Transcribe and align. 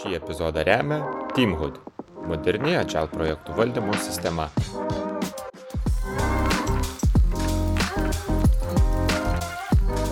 Šį 0.00 0.14
epizodą 0.16 0.62
remia 0.64 0.96
Teamhood- 1.36 1.74
moderni 2.30 2.70
Agile 2.72 3.04
projektų 3.12 3.52
valdymo 3.52 3.92
sistema. 4.00 4.46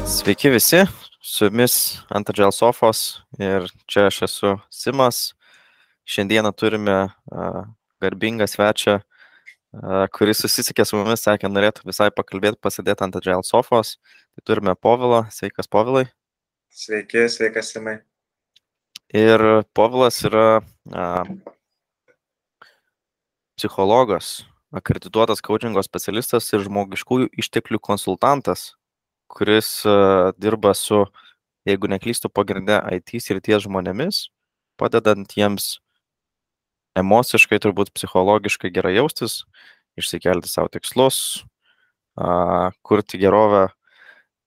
Sveiki 0.05 0.53
visi, 0.53 0.83
su 1.25 1.49
jumis 1.49 1.77
ant 2.13 2.29
Agile 2.29 2.53
sofos 2.53 3.23
ir 3.41 3.65
čia 3.89 4.11
aš 4.11 4.19
esu 4.29 4.51
Simas. 4.69 5.33
Šiandieną 6.05 6.53
turime 6.53 6.99
uh, 7.09 7.65
garbingą 8.05 8.45
svečią, 8.45 8.99
uh, 9.01 10.05
kuris 10.13 10.45
susisikė 10.45 10.85
su 10.85 11.01
mumis, 11.01 11.25
sakė, 11.25 11.49
norėtų 11.49 11.89
visai 11.89 12.11
pakalbėti, 12.13 12.61
pasidėti 12.61 13.09
ant 13.09 13.17
Agile 13.17 13.41
sofos. 13.41 13.97
Tai 14.37 14.45
turime 14.53 14.77
Povilą. 14.77 15.25
Sveikas, 15.33 15.65
Povilai. 15.65 16.11
Sveiki, 16.69 17.25
sveikas, 17.33 17.73
Simai. 17.73 18.03
Ir 19.17 19.41
Povilas 19.73 20.21
yra 20.21 20.61
a, 20.93 21.25
psichologas, 23.57 24.45
akredituotas 24.69 25.41
coachingo 25.41 25.81
specialistas 25.81 26.45
ir 26.53 26.67
žmogiškųjų 26.67 27.31
išteklių 27.41 27.81
konsultantas, 27.81 28.75
kuris 29.33 29.81
a, 29.89 30.35
dirba 30.37 30.75
su, 30.77 31.07
jeigu 31.65 31.89
neklystu, 31.89 32.29
pagrindę 32.29 32.83
IT 32.99 33.17
srities 33.25 33.65
žmonėmis, 33.65 34.27
padedant 34.77 35.33
jiems 35.33 35.79
emociškai, 37.01 37.57
turbūt 37.65 37.95
psichologiškai 37.97 38.69
gerai 38.75 38.93
jaustis, 38.99 39.47
išsikelti 39.97 40.53
savo 40.53 40.69
tikslus, 40.69 41.47
a, 42.21 42.75
kurti 42.85 43.17
gerovę 43.25 43.71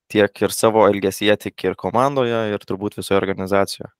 tiek 0.06 0.44
ir 0.46 0.54
savo 0.54 0.86
elgesyje, 0.86 1.34
tiek 1.48 1.66
ir 1.66 1.74
komandoje, 1.74 2.44
ir 2.54 2.62
turbūt 2.62 3.00
visoje 3.00 3.18
organizacijoje. 3.18 3.90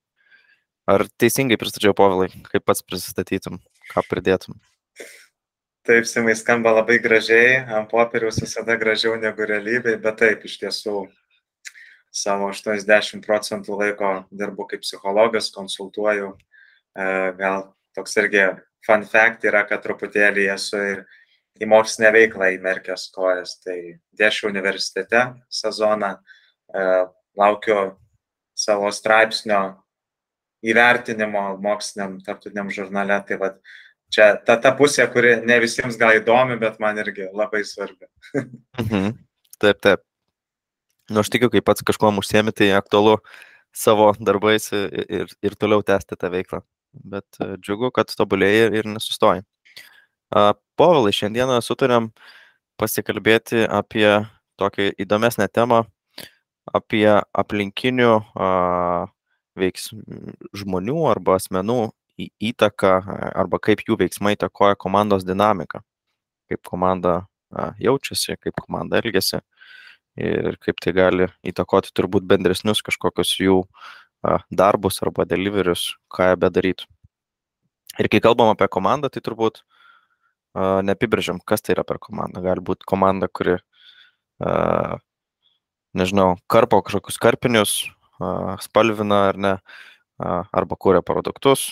Ar 0.91 1.05
teisingai 1.21 1.59
pristačiau 1.61 1.95
povilai, 1.95 2.29
kaip 2.51 2.65
pats 2.67 2.83
pristatytum, 2.83 3.61
ką 3.93 4.03
pridėtum? 4.11 4.57
Taip, 5.87 6.07
Simai 6.07 6.35
skamba 6.39 6.73
labai 6.75 7.01
gražiai, 7.03 7.61
ant 7.75 7.89
popieriaus 7.91 8.41
visada 8.43 8.75
gražiau 8.79 9.15
negu 9.19 9.47
realybėje, 9.47 9.99
bet 10.03 10.19
taip, 10.19 10.45
iš 10.47 10.59
tiesų 10.61 11.05
savo 12.13 12.51
80 12.53 13.23
procentų 13.25 13.79
laiko 13.79 14.13
dirbu 14.31 14.67
kaip 14.71 14.83
psichologas, 14.85 15.51
konsultuoju. 15.55 16.35
E, 16.99 17.07
gal 17.39 17.65
toks 17.97 18.19
irgi 18.21 18.45
fun 18.87 19.07
fact 19.07 19.47
yra, 19.49 19.65
kad 19.67 19.83
truputėlį 19.87 20.49
esu 20.55 20.83
ir 20.83 21.05
į 21.63 21.67
mokslinę 21.71 22.13
veiklą 22.15 22.53
įmerkęs 22.59 23.09
kojas. 23.15 23.57
Tai 23.63 23.79
dėšiu 24.19 24.51
universitete 24.51 25.25
sezoną, 25.51 26.17
e, 26.75 26.89
laukiu 27.39 27.81
savo 28.55 28.91
straipsnio 28.93 29.82
įvertinimo 30.63 31.45
moksliniam 31.63 32.19
tarptautiniam 32.25 32.71
žurnale. 32.73 33.19
Tai 33.29 33.39
va, 33.41 33.53
čia 34.13 34.33
ta, 34.47 34.57
ta 34.63 34.75
pusė, 34.79 35.07
kuri 35.13 35.37
ne 35.47 35.59
visiems 35.63 35.99
gal 36.01 36.17
įdomi, 36.19 36.59
bet 36.63 36.81
man 36.83 37.01
irgi 37.03 37.29
labai 37.33 37.65
svarbi. 37.69 38.09
mhm. 38.83 39.15
Taip, 39.63 39.79
taip. 39.85 40.05
Nu, 41.11 41.23
aš 41.23 41.31
tikiu, 41.35 41.51
kai 41.53 41.63
pats 41.65 41.85
kažkuo 41.87 42.13
užsiemi, 42.23 42.55
tai 42.57 42.73
aktualu 42.77 43.19
savo 43.75 44.13
darbais 44.21 44.71
ir, 44.73 45.03
ir, 45.09 45.33
ir 45.45 45.57
toliau 45.59 45.85
tęsti 45.87 46.19
tą 46.19 46.31
veiklą. 46.33 46.63
Bet 46.93 47.41
e, 47.41 47.55
džiugu, 47.61 47.91
kad 47.95 48.13
tobulėjai 48.13 48.69
ir 48.79 48.89
nesustoji. 48.91 49.45
Povilai, 50.81 51.13
šiandieną 51.13 51.59
sutarėm 51.61 52.09
pasikalbėti 52.81 53.67
apie 53.69 54.07
tokią 54.61 54.93
įdomesnę 55.05 55.49
temą, 55.53 55.83
apie 56.73 57.09
aplinkinių 57.37 58.13
veiks 59.59 59.91
žmonių 60.57 60.99
arba 61.11 61.37
asmenų 61.39 61.93
įtaką 62.23 62.93
arba 63.43 63.59
kaip 63.63 63.83
jų 63.89 63.99
veiksmai 64.01 64.35
įtakoja 64.37 64.77
komandos 64.81 65.25
dinamiką, 65.27 65.81
kaip 66.51 66.63
komanda 66.69 67.27
jaučiasi, 67.83 68.37
kaip 68.41 68.61
komanda 68.61 69.01
elgesi 69.01 69.41
ir 70.17 70.57
kaip 70.61 70.81
tai 70.85 70.93
gali 70.97 71.29
įtakoti 71.49 71.93
turbūt 71.97 72.27
bendresnius 72.29 72.83
kažkokius 72.85 73.37
jų 73.41 73.63
darbus 74.53 75.01
arba 75.03 75.25
deliverius, 75.27 75.97
ką 76.13 76.31
jie 76.31 76.41
bedarytų. 76.41 76.89
Ir 78.01 78.09
kai 78.13 78.21
kalbam 78.25 78.53
apie 78.53 78.69
komandą, 78.73 79.11
tai 79.13 79.21
turbūt 79.25 79.63
neapibrėžiam, 80.55 81.41
kas 81.45 81.65
tai 81.65 81.75
yra 81.77 81.85
per 81.85 81.99
komandą. 82.01 82.41
Gali 82.45 82.63
būti 82.65 82.87
komanda, 82.89 83.29
kuri, 83.29 83.59
nežinau, 85.97 86.37
karpo 86.53 86.81
kažkokius 86.85 87.19
karpinius, 87.21 87.75
spalvina 88.63 89.27
ar 89.31 89.39
ne, 89.41 89.55
arba 90.53 90.79
kūrė 90.79 91.03
produktus, 91.07 91.71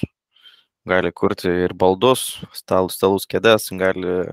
gali 0.88 1.12
kurti 1.12 1.50
ir 1.66 1.74
baldus, 1.76 2.40
stalus, 2.56 2.96
stalus 2.98 3.28
kėdės, 3.30 3.68
gali 3.78 4.24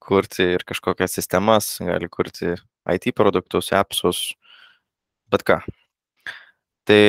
kurti 0.00 0.46
ir 0.56 0.64
kažkokias 0.66 1.14
sistemas, 1.18 1.76
gali 1.82 2.08
kurti 2.08 2.54
IT 2.90 3.10
produktus, 3.16 3.72
appsus, 3.76 4.30
bet 5.30 5.44
ką. 5.46 5.60
Tai 6.88 7.02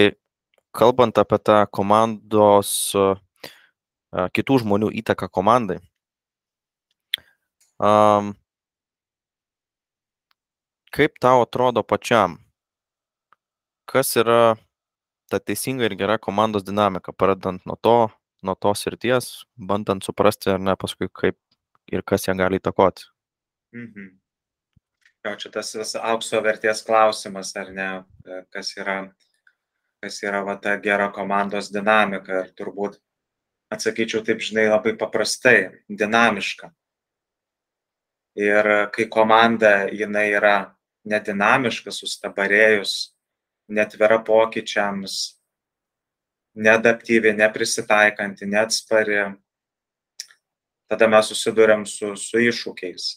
kalbant 0.75 1.17
apie 1.17 1.39
tą 1.39 1.63
komandos, 1.71 2.91
kitų 4.11 4.59
žmonių 4.65 4.91
įtaką 5.01 5.29
komandai, 5.31 5.79
um, 7.79 8.33
kaip 10.91 11.15
tau 11.23 11.45
atrodo 11.45 11.83
pačiam, 11.87 12.37
kas 13.85 14.15
yra 14.17 14.55
ta 15.31 15.39
teisinga 15.39 15.87
ir 15.87 15.95
gera 15.95 16.17
komandos 16.17 16.65
dinamika, 16.67 17.13
pradedant 17.15 17.63
nuo 17.65 17.77
to, 17.79 18.09
nuo 18.43 18.55
tos 18.55 18.83
srities, 18.83 19.29
bandant 19.55 20.03
suprasti, 20.03 20.51
ar 20.51 20.59
ne, 20.59 20.75
paskui 20.75 21.07
kaip 21.21 21.37
ir 21.91 22.03
kas 22.03 22.27
ją 22.27 22.35
gali 22.37 22.59
įtakoti. 22.59 23.07
Mhm. 23.75 24.09
Jo, 25.21 25.35
čia 25.37 25.51
tas 25.53 25.95
aukso 25.95 26.41
vertės 26.41 26.81
klausimas, 26.85 27.53
ar 27.55 27.69
ne, 27.71 27.89
e, 28.25 28.41
kas 28.49 28.73
yra, 28.77 28.97
kas 30.01 30.17
yra 30.25 30.41
va, 30.43 30.55
ta 30.57 30.75
gera 30.81 31.11
komandos 31.13 31.69
dinamika. 31.71 32.41
Ir 32.41 32.53
turbūt 32.57 32.97
atsakyčiau 33.71 34.25
taip, 34.25 34.41
žinai, 34.41 34.65
labai 34.71 34.95
paprastai, 34.97 35.83
dinamiška. 35.87 36.71
Ir 38.41 38.71
kai 38.95 39.05
komanda 39.11 39.91
jinai 39.91 40.31
yra 40.33 40.55
nedinamiška, 41.05 41.93
sustabarėjus, 41.93 43.10
netvira 43.71 44.19
pokyčiams, 44.27 45.17
neadaptyvi, 46.55 47.33
neprisitaikanti, 47.39 48.45
neatspari, 48.45 49.23
tada 50.91 51.07
mes 51.07 51.31
susidurėm 51.31 51.85
su, 51.87 52.13
su 52.19 52.41
iššūkiais. 52.51 53.07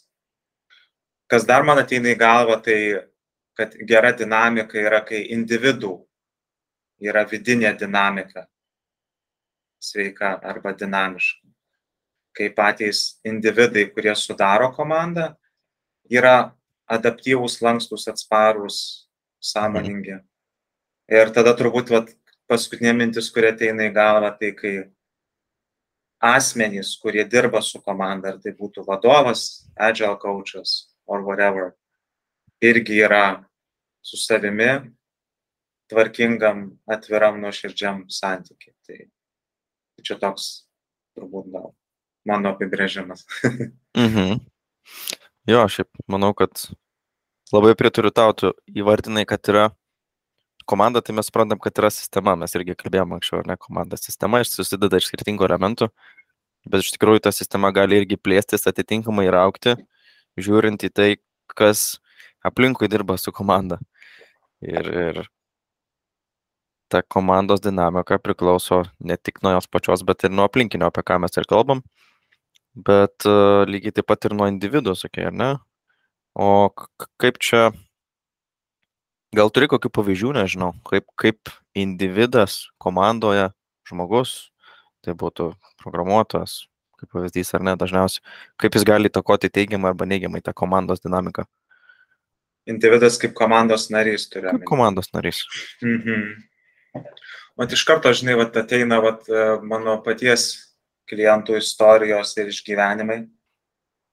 Kas 1.30 1.46
dar 1.48 1.64
man 1.66 1.80
ateina 1.82 2.12
į 2.12 2.18
galvą, 2.20 2.60
tai 2.62 2.78
kad 3.58 3.74
gera 3.88 4.12
dinamika 4.14 4.78
yra, 4.78 5.00
kai 5.06 5.24
individų 5.34 5.96
yra 7.02 7.24
vidinė 7.26 7.72
dinamika 7.78 8.46
sveika 9.84 10.38
arba 10.42 10.72
dinamiška. 10.72 11.42
Kai 12.34 12.50
patys 12.50 13.20
individai, 13.26 13.86
kurie 13.94 14.14
sudaro 14.18 14.70
komandą, 14.74 15.34
yra 16.10 16.54
adaptyvūs, 16.90 17.60
lankstus, 17.62 18.08
atsparus, 18.10 18.78
sąmoningi. 19.38 20.16
Mhm. 20.16 20.33
Ir 21.12 21.30
tada 21.36 21.52
turbūt 21.56 21.92
vat, 21.92 22.12
paskutinė 22.48 22.94
mintis, 22.96 23.30
kurie 23.32 23.50
ateina 23.52 23.88
į 23.88 23.94
galvą, 23.96 24.30
tai 24.40 24.52
kai 24.56 24.74
asmenys, 26.24 26.94
kurie 27.00 27.24
dirba 27.28 27.60
su 27.62 27.80
komanda, 27.84 28.32
ar 28.32 28.40
tai 28.40 28.54
būtų 28.56 28.86
vadovas, 28.86 29.66
agile 29.76 30.16
coachas 30.22 30.94
or 31.04 31.24
whatever, 31.26 31.74
irgi 32.64 33.02
yra 33.04 33.44
su 34.04 34.16
savimi 34.16 34.70
tvarkingam, 35.92 36.70
atviram, 36.88 37.40
nuoširdžiam 37.42 38.06
santykiai. 38.08 38.74
Tai, 38.86 38.98
tai 39.94 40.06
čia 40.08 40.16
toks 40.20 40.48
turbūt 41.16 41.52
gal 41.52 41.72
mano 42.24 42.54
apibrėžimas. 42.54 43.26
mhm. 44.04 44.40
Jo, 45.44 45.66
šiaip 45.68 45.90
manau, 46.08 46.32
kad 46.32 46.56
labai 47.52 47.74
pritariu 47.76 48.12
tau, 48.16 48.32
tu 48.32 48.54
įvardinai, 48.72 49.26
kad 49.28 49.44
yra 49.52 49.66
komanda, 50.66 51.02
tai 51.04 51.14
mes 51.16 51.28
suprantam, 51.28 51.60
kad 51.62 51.78
yra 51.80 51.90
sistema, 51.92 52.34
mes 52.38 52.54
irgi 52.56 52.76
kalbėjome 52.78 53.18
anksčiau, 53.18 53.42
ne 53.48 53.56
komanda 53.60 53.98
sistema, 54.00 54.42
susideda 54.48 55.00
iš 55.00 55.10
skirtingų 55.10 55.46
elementų, 55.48 55.90
bet 56.68 56.84
iš 56.84 56.94
tikrųjų 56.96 57.24
ta 57.26 57.32
sistema 57.34 57.70
gali 57.74 58.00
irgi 58.02 58.18
plėstis 58.20 58.66
atitinkamai 58.70 59.28
ir 59.28 59.38
aukti, 59.40 59.76
žiūrint 60.40 60.86
į 60.86 60.90
tai, 60.94 61.10
kas 61.54 62.00
aplinkui 62.44 62.88
dirba 62.92 63.16
su 63.20 63.32
komanda. 63.32 63.78
Ir, 64.64 64.88
ir 64.88 65.22
ta 66.88 67.02
komandos 67.02 67.60
dinamika 67.64 68.18
priklauso 68.22 68.84
ne 69.00 69.16
tik 69.16 69.42
nuo 69.42 69.54
jos 69.56 69.68
pačios, 69.68 70.04
bet 70.06 70.24
ir 70.24 70.32
nuo 70.32 70.46
aplinkinio, 70.48 70.88
apie 70.88 71.04
ką 71.04 71.18
mes 71.22 71.36
ir 71.36 71.48
kalbam, 71.50 71.82
bet 72.74 73.26
uh, 73.28 73.64
lygiai 73.68 73.94
taip 73.98 74.08
pat 74.10 74.28
ir 74.28 74.36
nuo 74.36 74.48
individų, 74.50 74.96
sakė, 74.98 75.28
ar 75.30 75.34
ne? 75.40 75.50
O 76.34 76.70
kaip 77.22 77.38
čia 77.38 77.68
Gal 79.34 79.50
turi 79.50 79.66
kokių 79.70 79.90
pavyzdžių, 79.90 80.30
nežinau, 80.36 80.70
kaip, 80.86 81.06
kaip 81.18 81.50
individas 81.74 82.68
komandoje 82.82 83.48
žmogus, 83.88 84.52
tai 85.02 85.14
būtų 85.18 85.50
programuotojas, 85.82 86.64
kaip 87.00 87.10
pavyzdys 87.16 87.50
ar 87.56 87.64
ne, 87.66 87.74
dažniausiai, 87.80 88.22
kaip 88.60 88.78
jis 88.78 88.86
gali 88.86 89.10
įtakoti 89.10 89.50
teigiamai 89.50 89.90
arba 89.90 90.06
neigiamai 90.06 90.42
tą 90.44 90.54
komandos 90.56 91.02
dinamiką. 91.02 91.48
Individas 92.70 93.18
kaip 93.20 93.34
komandos 93.36 93.88
narys 93.92 94.28
turi. 94.30 94.52
Kaip 94.52 94.68
komandos 94.68 95.10
narys. 95.16 95.42
Mhm. 95.82 97.02
Mat 97.58 97.74
iš 97.74 97.82
karto, 97.86 98.12
žinai, 98.14 98.38
vat, 98.38 98.54
ateina 98.56 99.00
vat, 99.02 99.26
e, 99.28 99.44
mano 99.66 99.98
paties 100.04 100.46
klientų 101.10 101.58
istorijos 101.58 102.36
ir 102.38 102.54
išgyvenimai. 102.54 103.18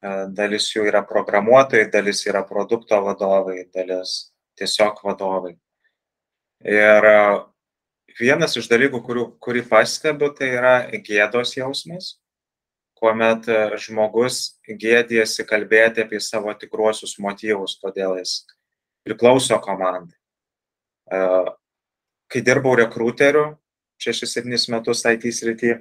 E, 0.01 0.17
dalis 0.33 0.67
jų 0.73 0.89
yra 0.89 1.05
programuotojai, 1.07 1.87
dalis 1.93 2.25
yra 2.25 2.41
produkto 2.47 2.99
vadovai, 3.05 3.63
dalis 3.73 4.30
tiesiog 4.59 5.01
vadovai. 5.05 5.53
Ir 6.67 7.07
e, 7.09 7.19
vienas 8.19 8.57
iš 8.59 8.69
dalykų, 8.71 9.01
kurių, 9.05 9.27
kurį 9.43 9.63
pastebiu, 9.69 10.31
tai 10.37 10.51
yra 10.57 10.75
gėdos 11.05 11.55
jausmas, 11.57 12.15
kuomet 13.01 13.47
žmogus 13.81 14.59
gėdėsi 14.67 15.45
kalbėti 15.49 16.03
apie 16.03 16.19
savo 16.21 16.53
tikruosius 16.53 17.17
motyvus, 17.19 17.79
kodėl 17.81 18.19
jis 18.19 18.43
priklauso 19.07 19.57
komandai. 19.63 20.17
Kai 22.31 22.41
dirbau 22.45 22.75
rekrūteriu 22.77 23.55
6-7 24.01 24.69
metus 24.71 25.01
IT 25.05 25.25
srity, 25.33 25.73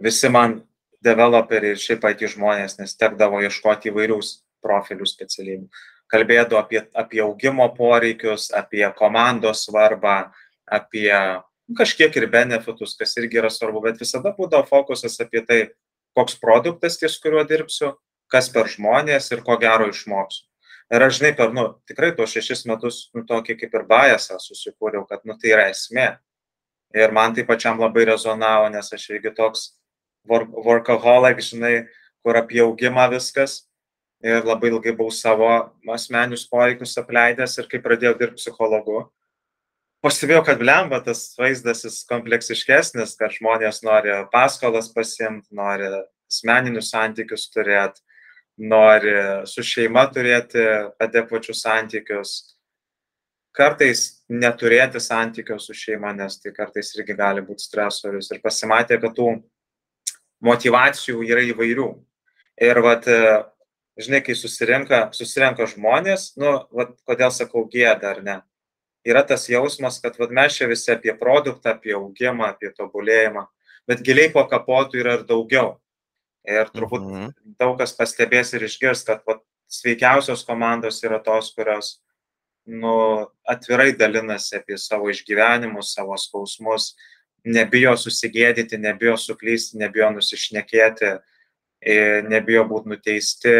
visi 0.00 0.30
man 0.32 0.62
developeriai 1.04 1.76
ir 1.76 1.80
šiaip 1.80 2.06
IT 2.10 2.24
žmonės, 2.34 2.78
nes 2.80 2.96
tekdavo 2.98 3.42
ieškoti 3.44 3.92
įvairius 3.92 4.38
profilių 4.64 5.06
specialybių. 5.08 5.68
Kalbėdavo 6.14 6.60
apie, 6.60 6.84
apie 6.94 7.20
augimo 7.24 7.66
poreikius, 7.74 8.52
apie 8.54 8.84
komandos 8.94 9.64
svarbą, 9.66 10.30
apie 10.70 11.10
kažkiek 11.78 12.14
ir 12.20 12.28
benefitus, 12.30 12.94
kas 12.98 13.16
irgi 13.18 13.40
yra 13.40 13.50
svarbu, 13.50 13.82
bet 13.88 14.00
visada 14.00 14.30
būdavo 14.36 14.68
fokusas 14.68 15.18
apie 15.24 15.42
tai, 15.48 15.60
koks 16.14 16.36
produktas 16.38 17.00
ties 17.00 17.16
kuriuo 17.18 17.42
dirbsiu, 17.48 17.94
kas 18.30 18.50
per 18.52 18.70
žmonės 18.70 19.32
ir 19.34 19.42
ko 19.46 19.56
gero 19.60 19.88
išmoksiu. 19.90 20.46
Ir 20.92 21.02
aš 21.02 21.18
žinai, 21.18 21.32
per, 21.36 21.52
nu, 21.56 21.64
tikrai 21.88 22.12
tuos 22.14 22.34
šešis 22.34 22.66
metus, 22.68 22.98
nu, 23.16 23.24
tokį 23.26 23.56
kaip 23.62 23.72
ir 23.74 23.86
biasą 23.88 24.36
susikūriau, 24.42 25.06
kad, 25.08 25.24
nu, 25.24 25.36
tai 25.40 25.54
yra 25.54 25.68
esmė. 25.72 26.10
Ir 26.94 27.14
man 27.16 27.34
tai 27.34 27.46
pačiam 27.48 27.80
labai 27.80 28.04
rezonavo, 28.10 28.68
nes 28.70 28.92
aš 28.92 29.08
irgi 29.10 29.32
toks 29.34 29.64
workaholic, 30.28 31.40
žinai, 31.42 31.74
kur 32.22 32.38
apie 32.38 32.60
augimą 32.62 33.08
viskas. 33.16 33.64
Ir 34.24 34.46
labai 34.46 34.70
ilgai 34.70 34.94
buvau 34.96 35.12
savo 35.12 35.50
asmenius 35.92 36.46
poreikius 36.48 36.96
apleidęs 36.96 37.58
ir 37.60 37.68
kai 37.68 37.82
pradėjau 37.84 38.14
dirbti 38.16 38.40
psichologu, 38.40 39.02
pastebėjau, 40.04 40.44
kad 40.46 40.60
blemba 40.60 41.02
tas 41.04 41.26
vaizdas 41.36 41.84
jis 41.84 42.02
kompleksiškesnis, 42.08 43.16
kad 43.20 43.36
žmonės 43.36 43.82
nori 43.84 44.16
paskolas 44.32 44.88
pasimti, 44.92 45.52
nori 45.52 45.90
asmeninius 45.92 46.90
santykius 46.94 47.50
turėti, 47.52 48.00
nori 48.58 49.14
su 49.50 49.64
šeima 49.64 50.06
turėti 50.14 50.64
adekvačius 51.02 51.64
santykius. 51.64 52.34
Kartais 53.54 54.24
neturėti 54.28 54.98
santykio 54.98 55.60
su 55.62 55.76
šeima, 55.78 56.10
nes 56.16 56.40
tai 56.42 56.50
kartais 56.56 56.90
irgi 56.96 57.14
gali 57.14 57.42
būti 57.46 57.68
stresorius. 57.68 58.32
Ir 58.32 58.40
pasimatė, 58.42 58.98
kad 59.02 59.14
tų 59.14 59.28
motivacijų 60.42 61.22
yra 61.28 61.44
įvairių. 61.52 61.86
Ir 62.66 62.80
vat, 62.82 63.06
žinai, 64.00 64.20
kai 64.24 64.34
susirenka, 64.38 65.08
susirenka 65.16 65.68
žmonės, 65.70 66.32
nu, 66.40 66.56
vat, 66.74 66.94
kodėl 67.08 67.32
sakau 67.34 67.64
gėda 67.70 68.10
ar 68.14 68.22
ne, 68.26 68.36
yra 69.06 69.22
tas 69.26 69.46
jausmas, 69.50 70.00
kad 70.02 70.18
vat, 70.20 70.34
mes 70.34 70.56
čia 70.56 70.68
visi 70.70 70.92
apie 70.94 71.14
produktą, 71.18 71.74
apie 71.74 71.94
augimą, 71.96 72.50
apie 72.54 72.72
tobulėjimą, 72.74 73.46
bet 73.88 74.04
giliai 74.06 74.32
po 74.34 74.46
kapotų 74.50 75.02
yra 75.02 75.18
ir 75.20 75.26
daugiau. 75.28 75.76
Ir 76.44 76.68
turbūt 76.74 77.04
mhm. 77.06 77.28
daug 77.60 77.78
kas 77.80 77.94
pastebės 77.96 78.52
ir 78.52 78.66
išgirs, 78.66 79.04
kad 79.06 79.22
vat, 79.28 79.40
sveikiausios 79.74 80.44
komandos 80.46 81.00
yra 81.06 81.18
tos, 81.24 81.48
kurios 81.56 81.98
nu, 82.68 83.26
atvirai 83.48 83.92
dalinasi 83.96 84.58
apie 84.58 84.76
savo 84.80 85.08
išgyvenimus, 85.12 85.94
savo 85.96 86.16
skausmus, 86.20 86.92
nebijo 87.44 87.94
susigėdyti, 88.00 88.78
nebijo 88.80 89.16
suklysti, 89.20 89.78
nebijo 89.80 90.10
nusišnekėti, 90.14 91.14
nebijo 92.28 92.64
būti 92.68 92.88
nuteisti, 92.94 93.52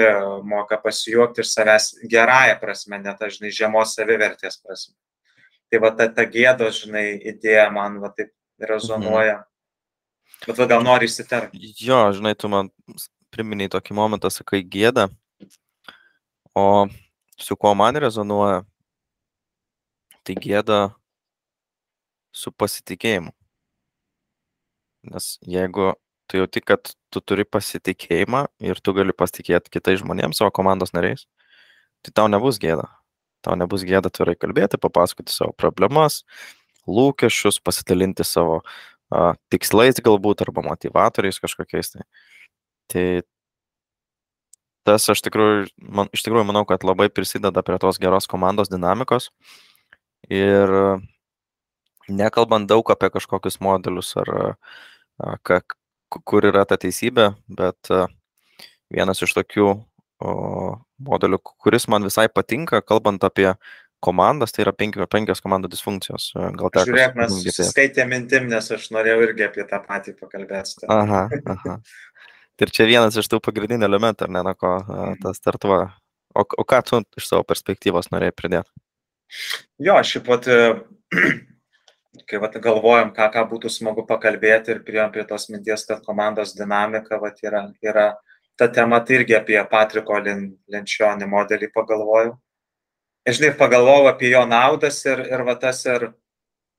moka 0.48 0.78
pasijuokti 0.80 1.42
ir 1.42 1.48
savęs 1.48 1.88
gerąją 2.10 2.58
prasme, 2.60 2.98
net 3.02 3.20
dažnai 3.20 3.52
žemos 3.52 3.96
savivertės 3.96 4.60
prasme. 4.62 4.94
Tai 5.68 5.80
va 5.82 5.90
ta, 5.96 6.08
ta 6.08 6.24
gėdos, 6.28 6.84
žinai, 6.84 7.06
idėja 7.32 7.66
man 7.74 7.98
va 8.00 8.12
taip 8.16 8.32
rezonuoja. 8.60 9.42
Mhm. 9.42 10.46
Bet 10.46 10.60
va, 10.60 10.68
gal 10.70 10.84
nori 10.84 11.08
įsiterpti. 11.08 11.72
Jo, 11.80 12.06
žinai, 12.16 12.34
tu 12.36 12.48
man 12.52 12.70
priminiai 13.34 13.72
tokį 13.72 13.96
momentą, 13.96 14.30
sakai 14.32 14.62
gėda, 14.62 15.08
o 16.54 16.86
su 17.40 17.56
kuo 17.56 17.72
man 17.76 17.96
rezonuoja, 17.98 18.62
tai 20.24 20.36
gėda 20.40 20.78
su 22.34 22.52
pasitikėjimu. 22.52 23.32
Nes 25.10 25.34
jeigu 25.44 25.92
tu 26.34 26.42
jauti, 26.42 26.60
kad 26.66 26.90
tu 27.14 27.22
turi 27.22 27.44
pasitikėjimą 27.46 28.40
ir 28.66 28.80
tu 28.82 28.94
gali 28.96 29.14
pasitikėti 29.14 29.70
kitais 29.70 30.00
žmonėms, 30.02 30.40
savo 30.40 30.50
komandos 30.54 30.90
nariais, 30.96 31.28
tai 32.02 32.10
tau 32.18 32.26
nebus 32.26 32.58
gėda. 32.58 32.88
Tau 33.46 33.54
nebus 33.60 33.84
gėda 33.86 34.10
atvirai 34.10 34.34
kalbėti, 34.40 34.80
papasakoti 34.82 35.30
savo 35.30 35.54
problemas, 35.54 36.24
lūkesčius, 36.90 37.60
pasidalinti 37.62 38.26
savo 38.26 38.64
a, 39.14 39.36
tikslais 39.52 40.02
galbūt 40.02 40.42
arba 40.42 40.64
motivatoriais 40.66 41.38
kažkokiais. 41.44 41.94
Tai, 41.94 42.02
tai 42.90 43.06
tas 44.88 45.06
aš 45.12 45.22
tikrųjų, 45.28 45.68
man, 45.78 46.10
iš 46.10 46.26
tikrųjų 46.26 46.48
manau, 46.50 46.64
kad 46.66 46.82
labai 46.82 47.10
prisideda 47.14 47.62
prie 47.62 47.78
tos 47.78 48.00
geros 48.02 48.26
komandos 48.26 48.72
dinamikos. 48.72 49.30
Ir 50.32 50.74
nekalbant 52.08 52.66
daug 52.66 52.90
apie 52.90 53.12
kažkokius 53.14 53.60
modelius 53.62 54.16
ar 54.18 54.34
a, 54.34 55.38
ka, 55.46 55.62
kur 56.08 56.46
yra 56.46 56.64
ta 56.68 56.78
teisybė, 56.80 57.32
bet 57.48 57.90
a, 57.94 58.06
vienas 58.92 59.22
iš 59.24 59.34
tokių 59.36 59.72
modelių, 61.04 61.40
kuris 61.60 61.88
man 61.90 62.06
visai 62.06 62.28
patinka, 62.32 62.80
kalbant 62.86 63.24
apie 63.26 63.50
komandas, 64.04 64.52
tai 64.52 64.64
yra 64.66 64.72
penkios, 64.76 65.08
penkios 65.10 65.40
komandų 65.44 65.70
disfunkcijos. 65.72 66.30
Gal 66.34 66.70
teko. 66.70 66.84
Žiūrėk, 66.90 67.16
mes 67.18 67.60
skaitėm 67.70 68.12
mintim, 68.12 68.48
nes 68.52 68.68
aš 68.76 68.90
norėjau 68.94 69.22
irgi 69.28 69.46
apie 69.48 69.64
tą 69.68 69.80
patį 69.84 70.16
pakalbėti. 70.20 70.88
Aha, 70.92 71.26
aha. 71.54 71.78
Ir 72.62 72.70
čia 72.70 72.86
vienas 72.86 73.16
iš 73.18 73.28
tų 73.32 73.40
pagrindinių 73.42 73.88
elementų, 73.88 74.28
ar 74.28 74.34
ne, 74.36 74.44
nuo 74.46 74.54
ko 74.58 74.76
mhm. 74.82 75.16
tas 75.24 75.40
startuoja. 75.40 75.88
O, 76.34 76.42
o 76.44 76.64
ką 76.66 76.80
tu 76.86 77.00
iš 77.18 77.30
savo 77.30 77.46
perspektyvos 77.46 78.10
norėjai 78.12 78.34
pridėti? 78.34 78.70
Jo, 79.82 79.96
šiaip 80.06 80.26
pat, 80.28 80.48
kai 82.28 82.38
vat, 82.42 82.56
galvojam, 82.62 83.10
ką, 83.16 83.30
ką 83.34 83.42
būtų 83.50 83.72
smagu 83.72 84.06
pakalbėti 84.06 84.74
ir 84.74 84.84
prie, 84.86 85.02
prie 85.12 85.24
tos 85.28 85.48
minties, 85.50 85.86
kad 85.88 86.04
komandos 86.06 86.54
dinamika 86.58 87.18
vat, 87.22 87.40
yra, 87.42 87.66
yra 87.82 88.12
ta 88.58 88.68
tema, 88.70 89.00
tai 89.00 89.20
irgi 89.20 89.36
apie 89.38 89.58
Patriko 89.70 90.20
Lenčionį 90.22 91.26
modelį 91.26 91.72
pagalvojau 91.74 92.36
žinai, 93.32 93.56
pagalvojau 93.58 94.08
apie 94.08 94.30
jo 94.32 94.44
naudas 94.46 95.00
ir, 95.06 95.24
ir 95.32 95.44
va 95.46 95.54
tas 95.56 95.80
ir 95.88 96.10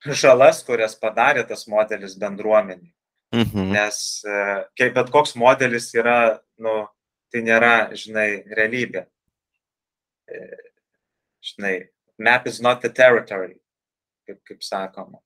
žalas, 0.05 0.61
kurias 0.65 0.95
padarė 0.99 1.45
tas 1.47 1.65
modelis 1.67 2.17
bendruomeniai. 2.21 2.93
Mhm. 3.33 3.71
Nes 3.73 4.21
e, 4.23 4.37
kaip 4.77 4.93
bet 4.95 5.09
koks 5.11 5.35
modelis 5.35 5.89
yra, 5.97 6.39
nu, 6.61 6.85
tai 7.33 7.41
nėra, 7.43 7.89
žinai, 7.97 8.45
realybė. 8.55 9.07
E, 10.29 10.41
žinai, 11.43 11.75
map 12.17 12.47
is 12.47 12.61
not 12.61 12.81
the 12.81 12.89
territory, 12.89 13.57
kaip, 14.27 14.39
kaip 14.45 14.61
sakoma. 14.63 15.19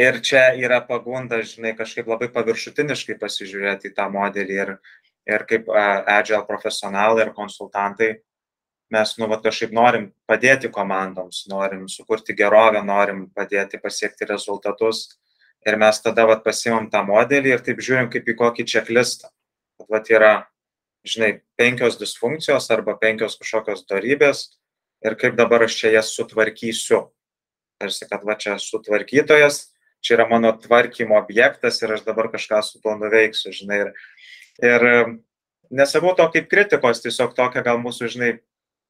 Ir 0.00 0.16
čia 0.24 0.54
yra 0.56 0.80
pagunda, 0.80 1.42
žinai, 1.44 1.74
kažkaip 1.76 2.08
labai 2.08 2.30
paviršutiniškai 2.32 3.18
pasižiūrėti 3.20 3.90
į 3.90 3.94
tą 3.98 4.06
modelį 4.12 4.58
ir, 4.62 4.74
ir 5.28 5.44
kaip 5.50 5.68
agile 5.76 6.40
profesionalai 6.48 7.26
ir 7.26 7.32
konsultantai 7.36 8.14
mes 8.90 9.14
nu 9.18 9.28
vat 9.30 9.42
kažkaip 9.44 9.72
norim 9.74 10.10
padėti 10.28 10.70
komandoms, 10.72 11.44
norim 11.50 11.86
sukurti 11.88 12.34
gerovę, 12.34 12.82
norim 12.82 13.28
padėti 13.36 13.78
pasiekti 13.82 14.26
rezultatus. 14.26 15.04
Ir 15.68 15.76
mes 15.76 16.00
tada 16.00 16.24
vat 16.26 16.42
pasimam 16.44 16.88
tą 16.90 17.02
modelį 17.04 17.52
ir 17.54 17.62
taip 17.64 17.82
žiūrim 17.84 18.08
kaip 18.10 18.26
į 18.26 18.34
kokį 18.38 18.64
čeklistą. 18.72 19.28
Vat 19.90 20.08
yra, 20.10 20.32
žinai, 21.06 21.42
penkios 21.60 21.98
disfunkcijos 22.00 22.70
arba 22.72 22.96
penkios 22.98 23.36
kažkokios 23.38 23.84
darybės 23.88 24.46
ir 25.04 25.16
kaip 25.20 25.36
dabar 25.36 25.66
aš 25.68 25.76
čia 25.76 25.92
jas 25.98 26.14
sutvarkysiu. 26.16 27.04
Tarsi, 27.80 28.08
kad 28.08 28.24
va 28.24 28.36
čia 28.40 28.56
sutvarkytojas, 28.60 29.69
čia 30.04 30.16
yra 30.18 30.28
mano 30.30 30.52
tvarkymo 30.56 31.18
objektas 31.18 31.80
ir 31.82 31.96
aš 31.96 32.04
dabar 32.06 32.30
kažką 32.32 32.62
su 32.64 32.80
tuo 32.82 32.94
nuveiksiu, 32.98 33.52
žinai. 33.56 33.80
Ir, 33.84 33.90
ir 34.64 34.86
nesakau 35.70 36.14
to 36.16 36.28
kaip 36.34 36.48
kritikos, 36.50 37.02
tiesiog 37.04 37.36
tokia 37.36 37.64
gal 37.66 37.80
mūsų, 37.82 38.12
žinai, 38.14 38.32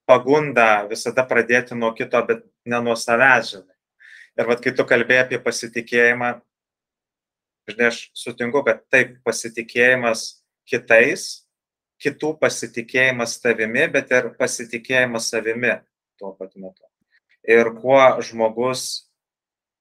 pagunda 0.08 0.86
visada 0.90 1.26
pradėti 1.26 1.78
nuo 1.78 1.92
kito, 1.94 2.22
bet 2.26 2.46
ne 2.66 2.82
nuo 2.84 2.96
savęs, 2.98 3.56
žinai. 3.56 3.76
Ir 4.38 4.46
vad, 4.48 4.62
kai 4.62 4.72
tu 4.74 4.86
kalbėjai 4.86 5.26
apie 5.26 5.42
pasitikėjimą, 5.42 6.38
Žinai, 7.70 7.90
aš 7.92 7.98
sutinku, 8.16 8.62
kad 8.66 8.82
taip 8.90 9.18
pasitikėjimas 9.26 10.42
kitais, 10.68 11.44
kitų 12.02 12.32
pasitikėjimas 12.40 13.36
tavimi, 13.42 13.84
bet 13.92 14.10
ir 14.14 14.30
pasitikėjimas 14.38 15.28
savimi 15.30 15.76
tuo 16.18 16.32
pat 16.38 16.56
metu. 16.56 16.86
Ir 17.46 17.72
kuo 17.78 18.00
žmogus, 18.24 19.09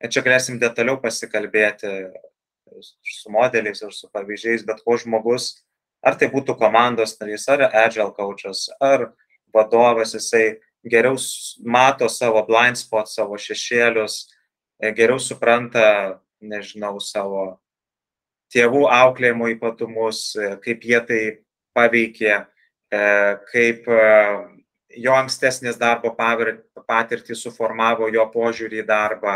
čia 0.07 0.23
galėsim 0.23 0.59
detaliau 0.61 0.99
pasikalbėti 1.01 1.91
su 3.03 3.31
modeliais 3.31 3.81
ir 3.83 3.91
su 3.91 4.07
pavyzdžiais, 4.13 4.63
bet 4.67 4.79
kuo 4.85 4.95
žmogus, 4.99 5.51
ar 6.05 6.15
tai 6.15 6.29
būtų 6.31 6.55
komandos 6.59 7.17
narys, 7.19 7.47
ar 7.51 7.67
agile 7.67 8.11
coachas, 8.15 8.67
ar 8.79 9.09
vadovas, 9.53 10.13
jisai 10.15 10.59
geriau 10.87 11.17
mato 11.59 12.07
savo 12.09 12.43
blind 12.47 12.79
spot, 12.79 13.09
savo 13.11 13.37
šešėlius, 13.37 14.29
e, 14.79 14.91
geriau 14.95 15.19
supranta, 15.19 16.19
nežinau, 16.39 16.99
savo 17.03 17.59
tėvų 18.53 18.85
auklėjimo 18.87 19.49
ypatumus, 19.55 20.35
e, 20.35 20.55
kaip 20.63 20.85
jie 20.87 21.01
tai 21.09 21.23
paveikė, 21.75 22.45
e, 22.91 23.01
kaip 23.51 23.89
jo 24.97 25.13
ankstesnės 25.13 25.77
darbo 25.77 26.15
patirtį 26.15 27.35
suformavo 27.35 28.07
jo 28.09 28.23
požiūrį 28.33 28.81
į 28.81 28.87
darbą, 28.87 29.35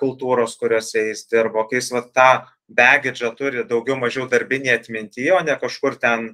kultūros, 0.00 0.56
kuriuose 0.58 1.06
jis 1.08 1.26
dirbo, 1.30 1.64
kai 1.68 1.78
jis 1.78 1.92
va, 1.94 2.02
tą 2.02 2.30
bagidžą 2.70 3.32
turi 3.38 3.64
daugiau 3.66 3.98
mažiau 3.98 4.26
darbinį 4.30 4.74
atmintį, 4.74 5.30
o 5.34 5.40
ne 5.46 5.56
kažkur 5.58 5.98
ten 6.00 6.32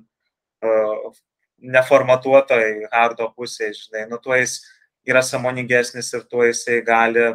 neformatuotoj 1.56 2.88
hardo 2.92 3.28
pusėje, 3.36 3.74
žinai, 3.82 4.06
nu 4.10 4.18
tuo 4.22 4.36
jis 4.36 4.60
yra 5.06 5.22
samoningesnis 5.24 6.12
ir 6.16 6.26
tuo 6.28 6.44
jisai 6.44 6.82
gali, 6.84 7.26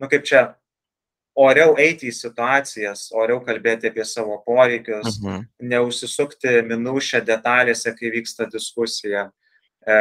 nu 0.00 0.08
kaip 0.08 0.24
čia, 0.28 0.44
oriau 1.40 1.74
eiti 1.80 2.10
į 2.10 2.14
situacijas, 2.14 3.08
oriau 3.16 3.40
kalbėti 3.44 3.90
apie 3.90 4.04
savo 4.04 4.38
poreikius, 4.46 5.20
mhm. 5.20 5.46
neusisukti 5.72 6.60
minušę 6.68 7.22
detalėse, 7.26 7.94
kai 7.96 8.12
vyksta 8.16 8.48
diskusija. 8.50 9.30
E, 9.86 9.94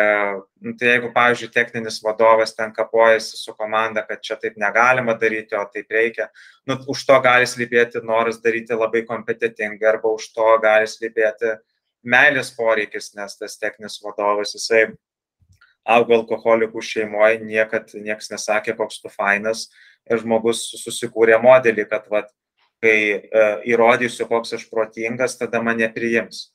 nu, 0.60 0.74
tai 0.76 0.90
jeigu, 0.92 1.10
pavyzdžiui, 1.16 1.52
techninis 1.56 2.02
vadovas 2.04 2.52
ten 2.56 2.74
kapojasi 2.76 3.38
su 3.40 3.54
komanda, 3.56 4.04
kad 4.04 4.20
čia 4.20 4.36
taip 4.36 4.58
negalima 4.60 5.16
daryti, 5.16 5.56
o 5.56 5.64
taip 5.72 5.92
reikia, 5.96 6.28
nu, 6.68 6.76
už 6.92 7.06
to 7.08 7.20
gali 7.24 7.48
slypėti 7.48 8.04
noras 8.04 8.42
daryti 8.44 8.76
labai 8.76 9.06
kompetitingai 9.08 9.94
arba 9.94 10.12
už 10.18 10.28
to 10.36 10.50
gali 10.64 10.90
slypėti 10.90 11.56
meilės 12.04 12.52
poreikis, 12.56 13.14
nes 13.16 13.40
tas 13.40 13.56
techninis 13.60 14.02
vadovas, 14.04 14.52
jisai 14.58 14.90
augo 15.88 16.18
alkoholikų 16.20 16.84
šeimoje, 16.84 17.40
niekad 17.48 17.96
niekas 17.96 18.30
nesakė, 18.34 18.76
koks 18.76 19.00
tu 19.00 19.12
fainas 19.12 19.70
ir 20.10 20.20
žmogus 20.20 20.66
susikūrė 20.84 21.40
modelį, 21.42 21.88
kad 21.90 22.08
vat, 22.12 22.32
kai 22.84 23.00
e, 23.16 23.48
įrodysiu, 23.72 24.28
koks 24.28 24.56
aš 24.60 24.68
protingas, 24.72 25.38
tada 25.40 25.64
mane 25.64 25.88
priims. 25.96 26.50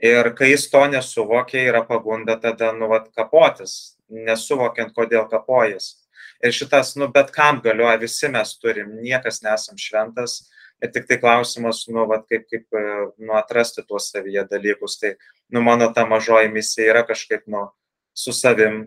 Ir 0.00 0.30
kai 0.36 0.52
jis 0.54 0.68
to 0.72 0.80
nesuvokė, 0.88 1.60
yra 1.68 1.82
pagunda 1.84 2.38
tada, 2.40 2.70
nu, 2.72 2.88
vat, 2.88 3.10
kapotis, 3.16 3.98
nesuvokiant, 4.08 4.94
kodėl 4.96 5.26
kapojas. 5.28 5.98
Ir 6.40 6.54
šitas, 6.56 6.94
nu, 6.96 7.10
bet 7.12 7.34
kam 7.34 7.60
galioja, 7.60 7.98
visi 8.00 8.30
mes 8.32 8.54
turim, 8.62 8.94
niekas 9.04 9.42
nesam 9.44 9.76
šventas, 9.76 10.40
Ir 10.80 10.88
tik 10.94 11.04
tai 11.08 11.18
klausimas, 11.20 11.82
nu, 11.92 12.06
vat, 12.08 12.24
kaip, 12.30 12.46
kaip 12.48 12.76
e, 12.76 12.82
nu, 13.20 13.34
atrasti 13.36 13.84
tuos 13.84 14.08
savyje 14.12 14.46
dalykus. 14.48 14.96
Tai, 15.00 15.12
nu, 15.52 15.60
mano 15.64 15.90
ta 15.92 16.06
mažoji 16.08 16.48
misija 16.52 16.94
yra 16.94 17.02
kažkaip, 17.04 17.44
nu, 17.52 17.66
su 18.16 18.32
savim 18.32 18.86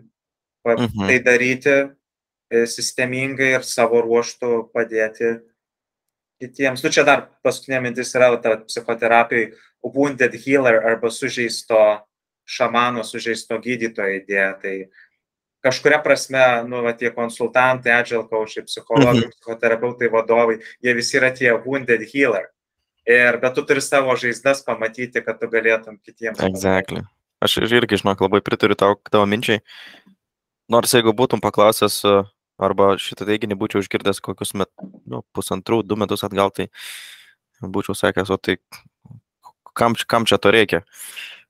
mhm. 0.66 1.06
tai 1.06 1.20
daryti 1.22 1.74
e, 1.74 2.64
sistemingai 2.70 3.52
ir 3.54 3.66
savo 3.66 4.02
ruoštų 4.02 4.50
padėti 4.74 5.36
kitiems. 6.42 6.82
Nu, 6.82 6.90
čia 6.90 7.06
dar 7.06 7.28
paskutinė 7.46 7.84
mintis 7.86 8.10
yra 8.18 8.32
ta 8.42 8.56
psichoterapijai 8.66 9.52
wounded 9.84 10.34
healer 10.40 10.80
arba 10.86 11.10
sužeisto 11.12 11.78
šamano, 12.44 13.04
sužeisto 13.04 13.58
gydytojo 13.60 14.20
idėja. 14.20 14.52
Tai 14.60 14.74
kažkuria 15.64 16.00
prasme, 16.04 16.44
nu, 16.68 16.82
va, 16.84 16.92
tie 16.96 17.10
konsultantai, 17.14 17.94
agile 18.00 18.24
coachai, 18.28 18.66
psichologai, 18.68 19.26
mhm. 19.26 19.32
psichoterapeutai, 19.36 20.10
vadovai, 20.12 20.58
jie 20.84 20.96
visi 20.96 21.18
yra 21.20 21.32
tie 21.36 21.52
wounded 21.56 22.04
healer. 22.12 22.50
Ir 23.04 23.36
bet 23.40 23.52
tu 23.56 23.64
turi 23.68 23.82
savo 23.84 24.14
žaizdas 24.16 24.62
pamatyti, 24.64 25.20
kad 25.24 25.36
tu 25.40 25.48
galėtum 25.52 25.98
kitiems. 26.00 26.40
Exactly. 26.46 27.04
Aš 27.44 27.58
irgi, 27.60 27.98
žinok, 28.00 28.22
labai 28.24 28.40
pritariu 28.40 28.76
tau, 28.80 28.96
tavo 29.10 29.26
minčiai. 29.28 29.60
Nors 30.72 30.94
jeigu 30.96 31.12
būtum 31.12 31.42
paklausęs, 31.44 31.98
arba 32.56 32.94
šitą 33.00 33.26
teiginį 33.28 33.58
būčiau 33.60 33.82
išgirdęs 33.84 34.22
kokius 34.24 34.54
met, 34.56 34.70
nu, 35.10 35.20
pusantrų, 35.36 35.82
du 35.84 35.98
metus 36.00 36.24
atgal, 36.24 36.52
tai 36.54 36.70
būčiau 37.60 37.96
sakęs, 37.98 38.32
o 38.32 38.38
tai 38.40 38.56
kam, 39.74 39.98
kam 40.08 40.26
čia 40.28 40.38
to 40.40 40.54
reikia. 40.54 40.82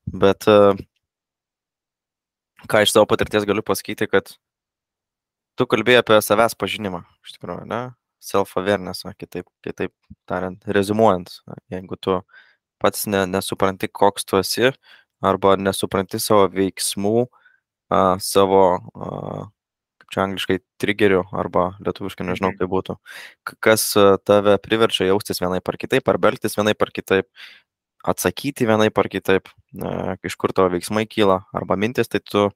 Bet 0.04 0.48
uh, 0.50 0.74
ką 2.68 2.84
iš 2.84 2.94
savo 2.94 3.06
patirties 3.08 3.46
galiu 3.48 3.64
pasakyti, 3.64 4.08
kad 4.10 4.34
tu 5.58 5.66
kalbėjai 5.70 6.02
apie 6.02 6.18
savęs 6.24 6.56
pažinimą, 6.58 7.04
iš 7.24 7.36
tikrųjų, 7.36 7.68
ne? 7.70 7.82
Self-awareness, 8.24 9.04
kitaip, 9.20 9.46
kitaip 9.64 9.92
tariant, 10.28 10.62
rezumuojant, 10.64 11.28
jeigu 11.72 11.98
tu 12.00 12.18
pats 12.80 13.04
ne, 13.10 13.26
nesupranti, 13.28 13.90
koks 13.92 14.24
tu 14.24 14.38
esi, 14.40 14.70
arba 15.24 15.58
nesupranti 15.60 16.20
savo 16.22 16.46
veiksmų, 16.52 17.26
a, 17.92 18.00
savo, 18.24 18.62
a, 18.96 19.44
kaip 20.00 20.16
čia 20.16 20.22
angliškai, 20.24 20.58
trigerių, 20.80 21.20
arba 21.36 21.66
lietuviškai 21.84 22.26
nežinau, 22.30 22.54
mhm. 22.54 22.62
kaip 22.62 22.72
būtų, 22.72 22.96
kas 23.64 23.90
tave 24.24 24.56
priverčia 24.64 25.10
jaustis 25.10 25.44
vienai 25.44 25.60
par 25.64 25.76
kitaip, 25.80 26.08
ar 26.08 26.20
belgtis 26.24 26.56
vienai 26.56 26.72
par 26.78 26.94
kitaip, 26.96 27.28
atsakyti 28.04 28.66
vienai 28.68 28.90
par 28.92 29.08
kitaip, 29.08 29.48
iš 30.24 30.36
kur 30.36 30.52
tavo 30.52 30.68
veiksmai 30.74 31.06
kyla 31.08 31.40
arba 31.56 31.76
mintis, 31.80 32.10
tai 32.12 32.20
tu, 32.20 32.46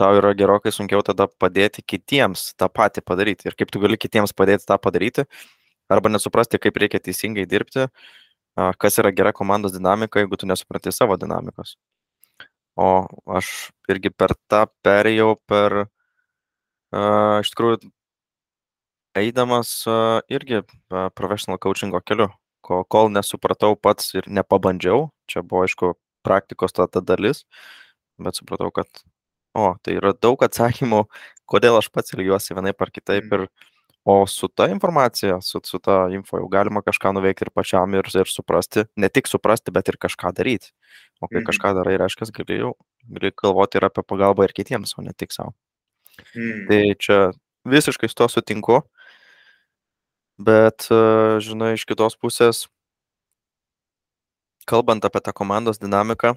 tau 0.00 0.16
yra 0.18 0.32
gerokai 0.34 0.72
sunkiau 0.74 1.04
tada 1.06 1.28
padėti 1.28 1.84
kitiems 1.86 2.52
tą 2.58 2.70
patį 2.72 3.04
padaryti. 3.06 3.48
Ir 3.50 3.56
kaip 3.58 3.70
tu 3.70 3.82
gali 3.82 4.00
kitiems 4.00 4.32
padėti 4.36 4.66
tą 4.70 4.78
padaryti, 4.80 5.26
arba 5.92 6.12
nesuprasti, 6.12 6.58
kaip 6.58 6.80
reikia 6.80 7.02
teisingai 7.04 7.44
dirbti, 7.50 7.88
kas 8.80 9.00
yra 9.02 9.12
gera 9.14 9.34
komandos 9.36 9.74
dinamika, 9.76 10.22
jeigu 10.22 10.38
tu 10.40 10.48
nesupranti 10.48 10.92
savo 10.94 11.18
dinamikos. 11.20 11.76
O 12.80 13.06
aš 13.30 13.50
irgi 13.92 14.10
per 14.10 14.34
tą 14.50 14.64
perėjau 14.82 15.34
per, 15.46 15.84
iš 16.94 17.52
tikrųjų, 17.52 17.92
eidamas 19.20 19.76
irgi 20.32 20.64
professional 21.14 21.60
coachingo 21.62 22.00
keliu 22.02 22.32
ko, 22.64 22.82
kol 22.88 23.12
nesupratau 23.12 23.76
pats 23.76 24.14
ir 24.16 24.28
nepabandžiau, 24.32 25.10
čia 25.30 25.44
buvo 25.44 25.64
aišku 25.66 25.94
praktikos 26.24 26.72
ta, 26.72 26.88
ta 26.88 27.02
dalis, 27.04 27.44
bet 28.20 28.40
supratau, 28.40 28.72
kad, 28.74 28.88
o, 29.56 29.74
tai 29.84 29.98
yra 29.98 30.14
daug 30.16 30.40
atsakymų, 30.46 31.04
kodėl 31.50 31.78
aš 31.78 31.90
pats 31.92 32.16
ilgiuosi 32.16 32.56
vienaip 32.56 32.80
ar 32.80 32.92
kitaip 32.94 33.32
ir, 33.36 33.46
o 34.04 34.16
su 34.28 34.48
ta 34.52 34.68
informacija, 34.72 35.38
su, 35.44 35.60
su 35.64 35.80
ta 35.80 36.04
info 36.12 36.40
jau 36.40 36.48
galima 36.52 36.82
kažką 36.84 37.14
nuveikti 37.16 37.46
ir 37.46 37.52
pačiam 37.56 37.94
ir, 37.96 38.08
ir 38.20 38.28
suprasti, 38.28 38.84
ne 39.00 39.08
tik 39.08 39.30
suprasti, 39.30 39.72
bet 39.72 39.88
ir 39.92 40.00
kažką 40.00 40.32
daryti. 40.36 40.74
O 41.22 41.28
kai 41.28 41.40
mhm. 41.40 41.48
kažką 41.48 41.72
darai, 41.78 41.96
reiškia, 42.02 42.28
gali, 42.36 42.60
gali 43.08 43.32
galvoti 43.40 43.80
ir 43.80 43.88
apie 43.88 44.04
pagalbą 44.04 44.48
ir 44.48 44.56
kitiems, 44.56 44.96
o 44.98 45.04
ne 45.04 45.16
tik 45.16 45.32
savo. 45.32 45.54
Mhm. 46.34 46.66
Tai 46.68 46.82
čia 47.00 47.18
visiškai 47.64 48.10
su 48.10 48.20
to 48.20 48.28
sutinku. 48.28 48.82
Bet, 50.38 50.88
e, 50.90 50.96
žinai, 51.38 51.74
iš 51.76 51.84
kitos 51.86 52.16
pusės, 52.18 52.64
kalbant 54.66 55.04
apie 55.06 55.20
tą 55.22 55.32
komandos 55.36 55.78
dinamiką, 55.78 56.34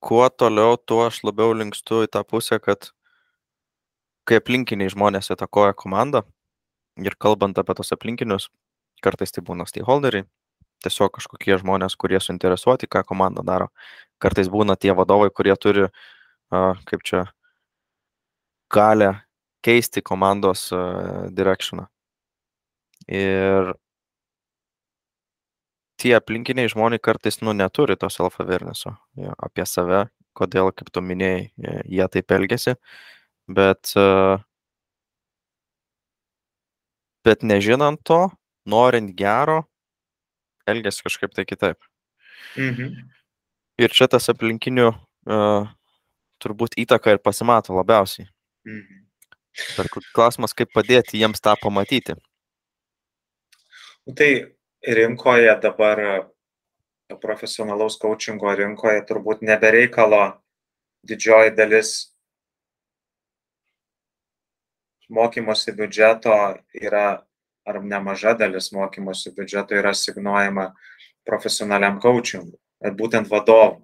kuo 0.00 0.28
toliau, 0.30 0.76
tuo 0.76 1.06
aš 1.06 1.22
labiau 1.24 1.54
linkstu 1.56 2.04
į 2.04 2.10
tą 2.12 2.22
pusę, 2.22 2.60
kad 2.62 2.92
kai 4.26 4.38
aplinkiniai 4.38 4.92
žmonės 4.92 5.32
įtakoja 5.34 5.74
komandą 5.74 6.22
ir 7.00 7.16
kalbant 7.18 7.58
apie 7.58 7.74
tos 7.74 7.92
aplinkinius, 7.92 8.50
kartais 9.02 9.32
tai 9.32 9.42
būna 9.42 9.66
stakeholderiai, 9.66 10.26
tiesiog 10.84 11.14
kažkokie 11.16 11.58
žmonės, 11.58 11.96
kurie 11.96 12.20
suinteresuoti, 12.20 12.86
ką 12.86 13.02
komanda 13.08 13.42
daro. 13.42 13.70
Kartais 14.22 14.48
būna 14.52 14.76
tie 14.76 14.94
vadovai, 14.96 15.30
kurie 15.30 15.56
turi, 15.60 15.88
kaip 16.50 17.02
čia, 17.04 17.26
galę 18.70 19.25
keisti 19.66 20.02
komandos 20.06 20.68
direkšioną. 21.36 21.88
Ir 23.10 23.74
tie 26.00 26.14
aplinkiniai 26.16 26.70
žmonės 26.70 27.02
kartais, 27.04 27.40
nu, 27.42 27.54
neturi 27.56 27.96
to 27.98 28.10
self-awarenesso 28.12 28.94
apie 29.36 29.66
save, 29.68 30.06
kodėl, 30.36 30.72
kaip 30.76 30.90
tu 30.92 31.02
minėjai, 31.02 31.48
jie 31.88 32.08
taip 32.12 32.34
elgesi, 32.36 32.76
bet, 33.48 33.94
bet 37.26 37.46
nežinant 37.46 38.02
to, 38.04 38.26
norint 38.68 39.14
gero, 39.16 39.62
elgesi 40.68 41.06
kažkaip 41.06 41.34
tai 41.36 41.46
kitaip. 41.48 41.80
Mhm. 42.58 42.92
Ir 43.76 43.92
čia 43.92 44.06
tas 44.08 44.30
aplinkinių 44.32 44.88
uh, 44.88 45.66
turbūt 46.40 46.78
įtaka 46.80 47.12
ir 47.12 47.20
pasimato 47.22 47.76
labiausiai. 47.76 48.28
Mhm. 48.66 49.05
Bet 49.76 49.92
klausimas, 50.14 50.54
kaip 50.56 50.72
padėti 50.74 51.20
jiems 51.20 51.40
tą 51.40 51.56
pamatyti. 51.60 52.16
Nu, 54.06 54.14
tai 54.14 54.30
rinkoje 54.86 55.54
dabar, 55.62 56.02
profesionalaus 57.22 57.98
coachingo 58.02 58.50
rinkoje 58.54 59.04
turbūt 59.06 59.44
nebereikalo 59.46 60.22
didžioji 61.06 61.54
dalis 61.54 61.92
mokymosi 65.08 65.72
biudžeto 65.72 66.34
yra, 66.74 67.22
ar 67.66 67.80
nemaža 67.82 68.34
dalis 68.38 68.72
mokymosi 68.74 69.32
biudžeto 69.36 69.78
yra 69.78 69.94
signuojama 69.94 70.72
profesionaliam 71.26 72.00
coachingui, 72.02 72.58
būtent 72.98 73.30
vadovų. 73.30 73.82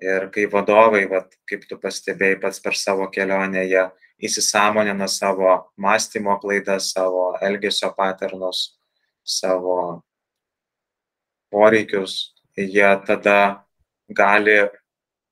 Ir 0.00 0.30
kai 0.32 0.46
vadovai, 0.48 1.04
vat, 1.08 1.34
kaip 1.48 1.66
tu 1.68 1.76
pastebėjai 1.76 2.38
pats 2.40 2.60
per 2.64 2.76
savo 2.76 3.08
kelionę, 3.12 3.66
jie 3.68 3.82
įsisamonina 4.22 5.08
savo 5.08 5.72
mąstymo 5.76 6.38
klaidas, 6.40 6.92
savo 6.92 7.34
elgesio 7.42 7.90
paternus, 7.96 8.78
savo 9.24 10.02
poreikius, 11.50 12.34
jie 12.56 12.90
tada 13.06 13.64
gali 14.08 14.68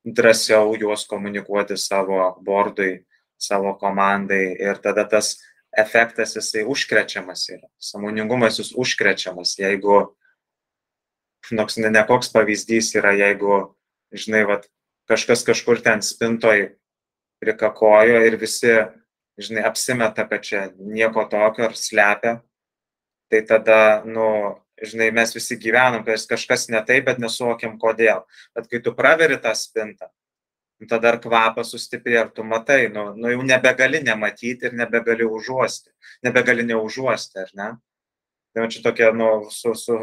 drąsiau 0.04 0.74
juos 0.78 1.06
komunikuoti 1.06 1.76
savo 1.76 2.38
bordui, 2.44 3.04
savo 3.38 3.74
komandai 3.78 4.56
ir 4.58 4.80
tada 4.82 5.04
tas 5.04 5.36
efektas 5.76 6.34
jisai 6.36 6.64
užkrečiamas 6.64 7.48
yra. 7.52 7.68
Samoningumas 7.78 8.58
jis 8.58 8.72
užkrečiamas, 8.74 9.58
jeigu, 9.60 10.00
nors 11.52 11.78
ne, 11.78 11.90
ne 11.90 12.02
koks 12.08 12.32
pavyzdys 12.34 12.94
yra, 12.98 13.12
jeigu, 13.18 13.60
žinai, 14.14 14.44
vat, 14.48 14.66
kažkas 15.08 15.44
kažkur 15.46 15.80
ten 15.84 16.02
spintoj 16.04 16.77
prikakojo 17.42 18.22
ir 18.26 18.36
visi, 18.40 18.74
žinai, 19.38 19.64
apsimeta, 19.68 20.26
kad 20.28 20.44
čia 20.44 20.68
nieko 20.78 21.24
tokio 21.30 21.68
ar 21.68 21.76
slepia, 21.78 22.38
tai 23.30 23.42
tada, 23.46 23.80
nu, 24.06 24.28
žinai, 24.82 25.10
mes 25.14 25.34
visi 25.36 25.58
gyvenam, 25.60 26.04
kad 26.06 26.28
kažkas 26.34 26.68
ne 26.72 26.82
taip, 26.86 27.06
bet 27.10 27.20
nesuvokiam 27.22 27.78
kodėl. 27.80 28.24
Bet 28.56 28.70
kai 28.70 28.82
tu 28.82 28.94
praveri 28.96 29.38
tą 29.42 29.54
spintą, 29.58 30.10
Nu, 30.78 30.86
tada 30.86 31.10
ar 31.10 31.16
kvapas 31.18 31.72
sustiprėja, 31.74 32.20
ar 32.26 32.28
tu 32.34 32.44
matai, 32.46 32.84
nu, 32.94 33.08
nu 33.18 33.30
jau 33.32 33.42
nebegali 33.42 33.98
nematyti 34.06 34.68
ir 34.68 34.76
nebegali 34.78 35.26
užuosti, 35.26 35.90
nebegali 36.22 36.62
neužuosti, 36.68 37.40
ar 37.42 37.50
ne? 37.58 37.68
Tai 38.54 38.66
čia 38.70 38.82
tokia, 38.84 39.08
nu, 39.14 39.48
su, 39.50 39.74
su 39.74 39.96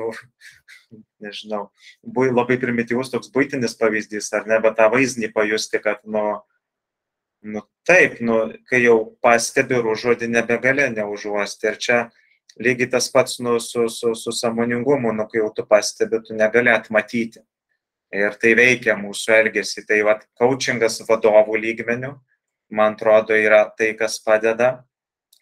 nežinau, 1.23 1.69
bui, 2.03 2.27
labai 2.27 2.59
primityvus 2.59 3.13
toks 3.13 3.31
būtinis 3.31 3.77
pavyzdys, 3.79 4.27
ar 4.35 4.51
ne, 4.51 4.59
bet 4.63 4.75
tą 4.79 4.89
vaizdinį 4.91 5.31
pajusti, 5.37 5.79
kad, 5.83 6.03
nu, 6.03 6.25
nu 7.45 7.61
taip, 7.85 8.19
nu, 8.19 8.35
kai 8.69 8.81
jau 8.81 8.97
pastebi 9.21 9.77
ir 9.77 9.89
užuodį, 9.93 10.29
nebegali 10.33 10.87
neužuosti. 10.95 11.69
Ir 11.69 11.77
čia 11.77 11.97
lygiai 12.57 12.89
tas 12.95 13.09
pats, 13.13 13.37
nu, 13.45 13.59
su, 13.61 13.85
su, 13.93 14.15
su 14.17 14.33
samoningumu, 14.33 15.13
nu, 15.13 15.27
kai 15.29 15.43
jau 15.43 15.51
tu 15.53 15.65
pastebi, 15.69 16.23
tu 16.25 16.37
negali 16.37 16.73
atmatyti 16.73 17.43
ir 18.15 18.37
tai 18.41 18.55
veikia 18.57 18.97
mūsų 18.97 19.37
elgesį. 19.37 19.85
Tai 19.85 20.01
vad, 20.09 20.25
coachingas 20.39 21.01
vadovų 21.05 21.61
lygmenių, 21.61 22.13
man 22.73 22.97
atrodo, 22.97 23.37
yra 23.37 23.65
tai, 23.77 23.93
kas 23.99 24.17
padeda. 24.25 24.79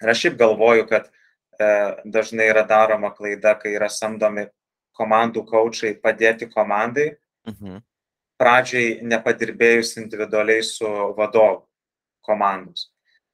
Ir 0.03 0.11
aš 0.11 0.25
šiaip 0.25 0.39
galvoju, 0.43 0.87
kad 0.91 1.07
e, 1.07 1.67
dažnai 2.03 2.51
yra 2.51 2.65
daroma 2.67 3.13
klaida, 3.15 3.55
kai 3.55 3.77
yra 3.77 3.87
samdomi 3.87 4.49
komandų 4.97 5.45
coachai 5.47 5.95
padėti 6.01 6.49
komandai, 6.51 7.13
mhm. 7.47 7.79
pradžiai 8.41 8.97
nepadirbėjus 9.07 9.95
individualiai 10.01 10.65
su 10.67 10.89
vadovu 11.15 11.63
komandos. 12.25 12.89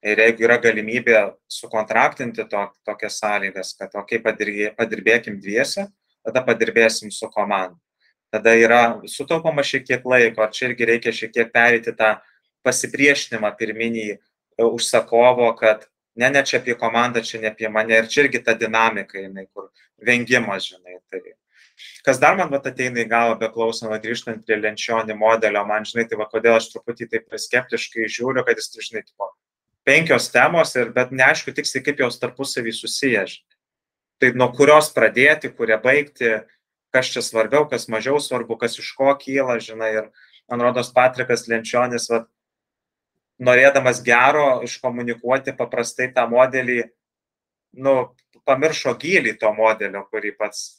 Ir 0.05 0.21
jeigu 0.23 0.45
yra 0.47 0.55
galimybė 0.63 1.25
sukontraktinti 1.51 2.45
to, 2.47 2.61
tokias 2.87 3.19
sąlygas, 3.19 3.73
kad, 3.75 3.95
okay, 3.99 4.21
padirbėkim 4.23 5.39
dviese, 5.43 5.89
tada 6.23 6.43
padirbėsim 6.47 7.11
su 7.11 7.27
komanda 7.33 7.75
tada 8.31 8.53
yra 8.55 9.01
sutaupama 9.09 9.63
šiek 9.65 9.85
tiek 9.87 10.05
laiko, 10.05 10.43
ar 10.43 10.53
čia 10.53 10.69
irgi 10.69 10.87
reikia 10.89 11.13
šiek 11.15 11.33
tiek 11.33 11.51
perėti 11.53 11.93
tą 11.97 12.15
pasipriešinimą 12.65 13.51
pirminį 13.57 14.05
e, 14.09 14.17
užsakovo, 14.65 15.49
kad 15.59 15.87
ne, 16.19 16.29
ne 16.29 16.43
čia 16.45 16.59
apie 16.59 16.75
komandą, 16.77 17.23
čia 17.25 17.41
ne 17.41 17.51
apie 17.53 17.69
mane 17.73 17.97
ir 17.97 18.09
čia 18.11 18.25
irgi 18.25 18.43
ta 18.45 18.53
dinamika, 18.57 19.17
jinai, 19.21 19.47
kur 19.53 19.69
vengimas, 20.05 20.69
žinai. 20.69 20.99
Tai 21.09 21.21
kas 22.05 22.19
dar 22.21 22.37
man 22.39 22.51
vat, 22.53 22.67
ateina 22.69 23.03
į 23.03 23.09
galvą, 23.11 23.37
beklausant, 23.43 23.93
grįžtant 24.03 24.45
prie 24.45 24.57
lenčionį 24.59 25.17
modelio, 25.19 25.63
man 25.67 25.87
žinai, 25.87 26.07
tai 26.09 26.19
va 26.19 26.27
kodėl 26.31 26.57
aš 26.57 26.71
truputį 26.73 27.09
taip 27.13 27.37
skeptiškai 27.45 28.09
žiūriu, 28.11 28.45
kad 28.47 28.59
jis, 28.59 28.71
žinai, 28.89 29.03
tipo, 29.07 29.31
penkios 29.87 30.29
temos, 30.33 30.75
ir, 30.77 30.93
bet 30.95 31.13
neaišku 31.15 31.53
tiksliai, 31.55 31.85
kaip 31.85 32.03
jos 32.03 32.19
tarpusavį 32.21 32.73
susiję. 32.75 33.25
Tai 34.19 34.33
nuo 34.35 34.49
kurios 34.55 34.91
pradėti, 34.95 35.51
kurią 35.55 35.79
baigti, 35.83 36.33
kas 36.93 37.11
čia 37.13 37.23
svarbiau, 37.23 37.67
kas 37.69 37.87
mažiau 37.91 38.19
svarbu, 38.21 38.57
kas 38.59 38.75
iš 38.81 38.91
ko 38.97 39.13
kyla, 39.19 39.59
žinai. 39.63 39.93
Ir 40.01 40.09
man 40.51 40.65
rodos 40.65 40.91
Patrikas 40.93 41.47
Lenčionis, 41.47 42.09
vat, 42.11 42.27
norėdamas 43.39 44.01
gero 44.03 44.59
iškomunikuoti 44.65 45.55
paprastai 45.57 46.09
tą 46.15 46.25
modelį, 46.29 46.81
nu, 47.79 47.95
pamiršo 48.49 48.95
gilį 48.99 49.37
to 49.39 49.51
modelio, 49.55 50.03
kurį 50.11 50.33
pats 50.37 50.78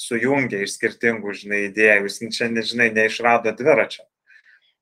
sujungė 0.00 0.62
iš 0.64 0.78
skirtingų, 0.78 1.34
žinai, 1.42 1.64
idėjų. 1.68 2.08
Jis 2.08 2.20
čia, 2.36 2.48
nežinai, 2.52 2.88
neišrado 2.96 3.52
dviračio. 3.56 4.06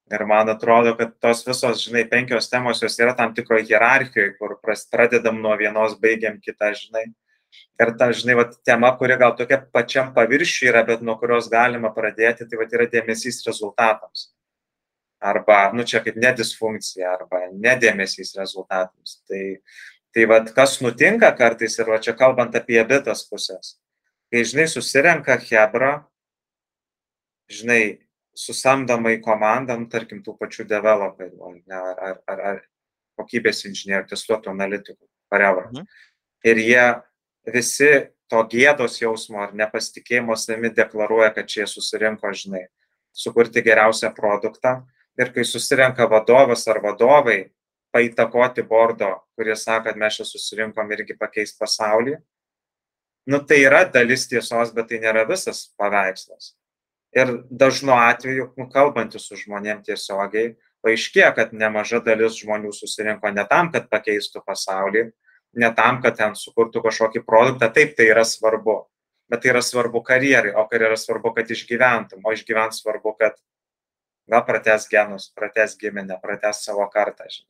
Ir 0.09 0.25
man 0.25 0.49
atrodo, 0.49 0.95
kad 0.97 1.17
tos 1.21 1.43
visos, 1.45 1.83
žinai, 1.85 2.07
penkios 2.09 2.49
temos 2.49 2.81
jos 2.81 2.97
yra 3.03 3.13
tam 3.17 3.35
tikroje 3.37 3.67
hierarchijoje, 3.69 4.37
kur 4.39 4.57
pradedam 4.65 5.41
nuo 5.43 5.57
vienos, 5.61 5.99
baigiam 6.01 6.39
kitą, 6.41 6.71
žinai. 6.79 7.11
Ir 7.81 7.93
ta, 8.01 8.09
žinai, 8.17 8.37
va, 8.39 8.47
tema, 8.65 8.91
kuri 8.97 9.19
gal 9.21 9.35
tokia 9.37 9.59
pačiam 9.75 10.15
paviršiui 10.17 10.71
yra, 10.71 10.83
bet 10.89 11.05
nuo 11.05 11.17
kurios 11.21 11.51
galima 11.53 11.91
pradėti, 11.95 12.47
tai 12.49 12.61
va, 12.61 12.67
yra 12.79 12.89
dėmesys 12.95 13.43
rezultatams. 13.47 14.31
Arba, 15.19 15.59
nu 15.75 15.85
čia 15.89 16.01
kaip 16.05 16.17
nedisfunkcija, 16.21 17.11
arba 17.19 17.43
nedėmesys 17.53 18.37
rezultatams. 18.39 19.19
Tai, 19.29 19.43
tai 20.15 20.27
va, 20.31 20.41
kas 20.57 20.79
nutinka 20.85 21.31
kartais 21.37 21.77
ir 21.79 21.91
va 21.91 22.01
čia 22.01 22.17
kalbant 22.17 22.57
apie 22.57 22.81
abitas 22.81 23.27
pusės. 23.29 23.77
Kai, 24.29 24.45
žinai, 24.45 24.67
susirenka 24.69 25.39
Hebra, 25.41 25.93
žinai, 27.49 28.01
susamdomai 28.37 29.17
komandam, 29.25 29.87
tarkim, 29.91 30.21
tų 30.23 30.37
pačių 30.39 30.67
developerių, 30.69 31.55
ar, 31.73 32.03
ar, 32.11 32.19
ar, 32.29 32.43
ar 32.51 32.61
kokybės 33.19 33.65
inžinierių, 33.67 34.07
testuotų 34.13 34.53
analitikų, 34.53 35.03
whatever. 35.33 35.71
Mhm. 35.73 35.89
Ir 36.47 36.63
jie 36.63 36.87
visi 37.51 37.91
to 38.31 38.43
gėdos 38.53 39.01
jausmo 39.01 39.41
ar 39.43 39.55
nepasitikėjimo 39.57 40.37
savimi 40.37 40.71
deklaruoja, 40.77 41.33
kad 41.35 41.49
čia 41.51 41.67
susirinko, 41.67 42.31
žinai, 42.37 42.67
sukurti 43.17 43.65
geriausią 43.65 44.13
produktą. 44.15 44.83
Ir 45.19 45.33
kai 45.35 45.43
susirenka 45.43 46.07
vadovas 46.07 46.63
ar 46.71 46.79
vadovai, 46.85 47.49
paįtakoti 47.97 48.63
bordo, 48.69 49.09
kurie 49.35 49.57
sako, 49.57 49.89
kad 49.89 49.99
mes 49.99 50.21
čia 50.21 50.27
susirinkom 50.29 50.93
irgi 50.95 51.17
pakeis 51.19 51.57
pasaulį, 51.59 52.19
nu 53.29 53.41
tai 53.45 53.61
yra 53.67 53.85
dalis 53.93 54.27
tiesos, 54.31 54.73
bet 54.73 54.89
tai 54.89 55.03
nėra 55.03 55.27
visas 55.29 55.67
paveikslas. 55.81 56.55
Ir 57.17 57.39
dažnu 57.49 57.93
atveju, 57.97 58.51
nu, 58.57 58.67
kalbantys 58.73 59.29
su 59.29 59.37
žmonėm 59.37 59.83
tiesiogiai, 59.85 60.55
paaiškėja, 60.85 61.33
kad 61.37 61.53
nemaža 61.57 62.01
dalis 62.05 62.39
žmonių 62.41 62.73
susirinko 62.73 63.33
ne 63.35 63.45
tam, 63.49 63.73
kad 63.75 63.89
pakeistų 63.93 64.43
pasaulį, 64.47 65.09
ne 65.61 65.71
tam, 65.77 66.01
kad 66.05 66.17
ten 66.21 66.37
sukurtų 66.39 66.83
kažkokį 66.85 67.25
produktą, 67.27 67.71
taip 67.73 67.97
tai 67.99 68.11
yra 68.13 68.25
svarbu, 68.29 68.79
bet 69.29 69.45
tai 69.45 69.53
yra 69.55 69.63
svarbu 69.65 70.03
karjerai, 70.05 70.55
o 70.57 70.65
karjerai 70.69 70.95
yra 70.95 71.01
svarbu, 71.01 71.33
kad 71.37 71.53
išgyventum, 71.53 72.25
o 72.25 72.35
išgyvent 72.37 72.77
svarbu, 72.77 73.17
kad 73.21 73.37
gal 74.29 74.45
prates 74.45 74.89
genus, 74.93 75.31
prates 75.37 75.77
giminę, 75.81 76.21
prates 76.23 76.65
savo 76.65 76.85
kartą. 76.93 77.29
Žinai. 77.29 77.49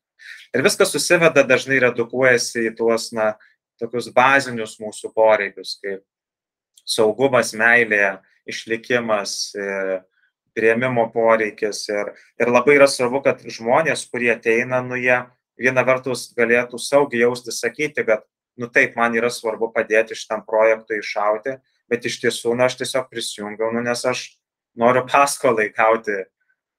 Ir 0.54 0.64
viskas 0.66 0.90
susiveda 0.94 1.44
dažnai 1.46 1.78
redukuojasi 1.86 2.68
į 2.70 2.74
tuos, 2.78 3.10
na, 3.14 3.34
tokius 3.80 4.10
bazinius 4.14 4.76
mūsų 4.82 5.12
poreikius, 5.14 5.76
kaip 5.82 6.04
saugumas, 6.88 7.52
meilė, 7.56 8.18
išlikimas, 8.48 9.52
e, 9.54 9.98
prieimimo 10.56 11.06
poreikis. 11.14 11.84
Ir, 11.92 12.12
ir 12.40 12.50
labai 12.50 12.78
yra 12.78 12.88
svarbu, 12.90 13.22
kad 13.26 13.44
žmonės, 13.44 14.06
kurie 14.10 14.32
ateina, 14.34 14.80
nu 14.84 14.98
jie 14.98 15.20
viena 15.58 15.84
vertus 15.86 16.28
galėtų 16.38 16.80
saugiai 16.82 17.26
jausti 17.26 17.54
sakyti, 17.54 18.06
kad, 18.06 18.24
nu 18.58 18.70
taip, 18.72 18.96
man 18.98 19.14
yra 19.18 19.30
svarbu 19.30 19.70
padėti 19.74 20.16
šitam 20.18 20.44
projektui 20.46 21.00
iššauti, 21.02 21.58
bet 21.90 22.08
iš 22.08 22.18
tiesų, 22.24 22.56
nu 22.58 22.66
aš 22.66 22.80
tiesiog 22.80 23.08
prisijungiau, 23.12 23.70
nu 23.74 23.84
nes 23.84 24.04
aš 24.08 24.24
noriu 24.78 25.04
paskolai 25.12 25.68
gauti, 25.74 26.24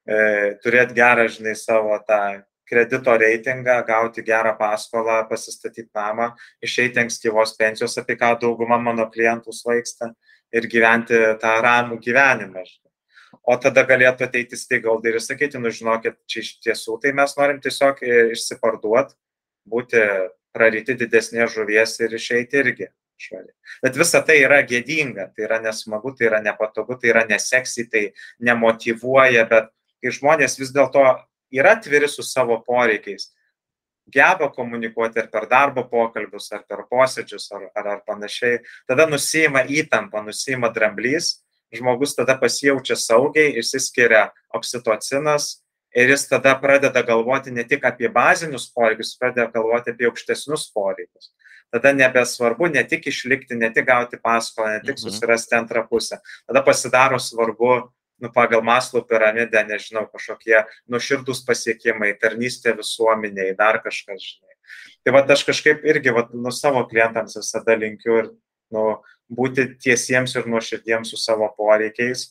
e, 0.09 0.19
turėti 0.63 0.97
gerą, 0.97 1.29
žinai, 1.31 1.55
savo 1.59 1.95
tą 2.07 2.41
kredito 2.69 3.15
reitingą, 3.17 3.79
gauti 3.87 4.23
gerą 4.25 4.53
paskolą, 4.59 5.23
pasistatyti 5.29 5.89
namą, 5.95 6.31
išeiti 6.63 7.01
ankstyvos 7.01 7.55
pensijos, 7.57 7.97
apie 8.01 8.17
ką 8.19 8.35
dauguma 8.41 8.77
mano 8.81 9.07
klientų 9.09 9.55
svaigsta 9.55 10.13
ir 10.53 10.67
gyventi 10.69 11.17
tą 11.41 11.55
ramų 11.65 11.99
gyvenimą. 12.03 12.63
O 13.49 13.55
tada 13.61 13.83
galėtų 13.85 14.25
ateiti 14.25 14.57
stakeholder 14.57 15.17
ir 15.17 15.23
sakyti, 15.23 15.61
nu 15.61 15.71
žinokit, 15.73 16.17
čia 16.29 16.41
iš 16.43 16.55
tiesų 16.65 16.99
tai 17.01 17.13
mes 17.17 17.35
norim 17.37 17.59
tiesiog 17.61 18.01
e, 18.01 18.21
išsiparduoti, 18.35 19.15
būti 19.69 20.01
praryti 20.53 20.95
didesnės 20.97 21.53
žuvies 21.53 21.99
ir 22.01 22.15
išeiti 22.17 22.63
irgi. 22.63 22.89
švariai. 23.19 23.51
Bet 23.83 23.97
visa 23.99 24.21
tai 24.23 24.37
yra 24.45 24.61
gėdinga, 24.63 25.25
tai 25.35 25.43
yra 25.43 25.57
nesmagu, 25.59 26.13
tai 26.15 26.29
yra 26.29 26.39
nepatogu, 26.39 26.95
tai 27.01 27.09
yra 27.11 27.25
neseksi, 27.27 27.89
tai 27.91 28.03
nemotivuoja, 28.39 29.43
bet 29.49 29.67
kai 29.99 30.13
žmonės 30.15 30.55
vis 30.59 30.71
dėlto 30.71 31.03
yra 31.51 31.75
atviri 31.77 32.07
su 32.07 32.23
savo 32.23 32.59
poreikiais, 32.65 33.29
geba 34.09 34.49
komunikuoti 34.51 35.19
ar 35.19 35.27
per 35.29 35.45
darbo 35.49 35.83
pokalbius, 35.89 36.51
ar 36.51 36.63
per 36.69 36.85
posėdžius, 36.89 37.51
ar, 37.53 37.69
ar, 37.75 37.87
ar 37.87 38.01
panašiai, 38.07 38.59
tada 38.87 39.05
nusima 39.05 39.61
įtampa, 39.69 40.23
nusima 40.25 40.69
dramblys, 40.73 41.43
žmogus 41.73 42.15
tada 42.17 42.33
pasijaučia 42.41 42.95
saugiai, 42.97 43.53
išsiskiria 43.61 44.31
oksitocinas, 44.57 45.59
ir 45.95 46.09
jis 46.09 46.27
tada 46.29 46.55
pradeda 46.61 47.01
galvoti 47.05 47.51
ne 47.53 47.63
tik 47.63 47.85
apie 47.85 48.09
bazinius 48.13 48.67
poreikius, 48.73 49.15
pradeda 49.19 49.49
galvoti 49.53 49.93
apie 49.93 50.09
aukštesnius 50.09 50.71
poreikius. 50.73 51.31
Tada 51.69 51.93
nebesvarbu 51.93 52.71
ne 52.73 52.81
tik 52.83 53.05
išlikti, 53.11 53.53
ne 53.57 53.69
tik 53.73 53.85
gauti 53.85 54.17
paskolą, 54.17 54.71
ne 54.73 54.79
tik 54.81 54.97
Mhm. 54.97 55.03
susirasti 55.05 55.53
antrą 55.55 55.85
pusę. 55.87 56.17
Tada 56.47 56.63
pasidaro 56.65 57.19
svarbu, 57.19 57.91
nu, 58.21 58.31
pagal 58.35 58.63
Maslo 58.65 59.01
piramidę, 59.05 59.63
nežinau, 59.67 60.05
kažkokie 60.11 60.63
nuširdus 60.91 61.43
pasiekimai, 61.47 62.13
tarnystė 62.21 62.75
visuomeniai, 62.77 63.55
dar 63.57 63.81
kažkas, 63.83 64.21
žinai. 64.21 64.57
Tai 65.03 65.15
va 65.15 65.23
aš 65.33 65.45
kažkaip 65.47 65.87
irgi, 65.87 66.13
va, 66.13 66.27
nu, 66.33 66.51
savo 66.53 66.83
klientams 66.89 67.39
visada 67.39 67.77
linkiu 67.79 68.19
ir, 68.23 68.29
nu, 68.75 68.85
būti 69.29 69.65
tiesiems 69.81 70.35
ir 70.37 70.47
nuoširdiems 70.49 71.11
su 71.13 71.17
savo 71.21 71.47
poreikiais 71.57 72.29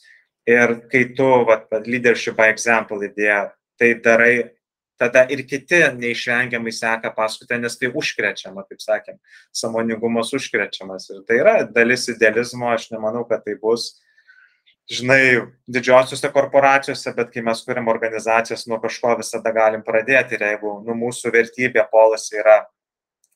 Ir 0.49 0.79
kai 0.89 1.03
tu, 1.17 1.27
vat, 1.45 1.67
leadership 1.85 2.39
by 2.39 2.49
example 2.49 3.05
idėja, 3.05 3.51
tai 3.77 3.91
darai, 4.01 4.55
tada 4.99 5.27
ir 5.29 5.43
kiti 5.45 5.83
neišvengiamai 5.99 6.73
seka 6.73 7.11
paskutę, 7.17 7.59
nes 7.61 7.77
tai 7.77 7.91
užkrečiama, 7.93 8.65
taip 8.71 8.81
sakėm, 8.81 9.19
samoningumas 9.53 10.33
užkrečiamas. 10.39 11.11
Ir 11.13 11.21
tai 11.29 11.41
yra 11.43 11.55
dalis 11.69 12.09
idealizmo, 12.09 12.71
aš 12.73 12.89
nemanau, 12.95 13.27
kad 13.29 13.45
tai 13.45 13.59
bus, 13.61 13.91
žinai, 14.89 15.23
didžiosiuose 15.69 16.31
korporacijose, 16.33 17.13
bet 17.17 17.31
kai 17.35 17.43
mes 17.45 17.61
kuriam 17.65 17.91
organizacijas, 17.93 18.67
nuo 18.71 18.81
kažko 18.81 19.19
visada 19.21 19.53
galim 19.53 19.85
pradėti. 19.85 20.39
Ir 20.39 20.47
jeigu 20.47 20.79
nu, 20.87 20.97
mūsų 20.97 21.33
vertybė, 21.35 21.85
polas 21.93 22.29
yra 22.33 22.63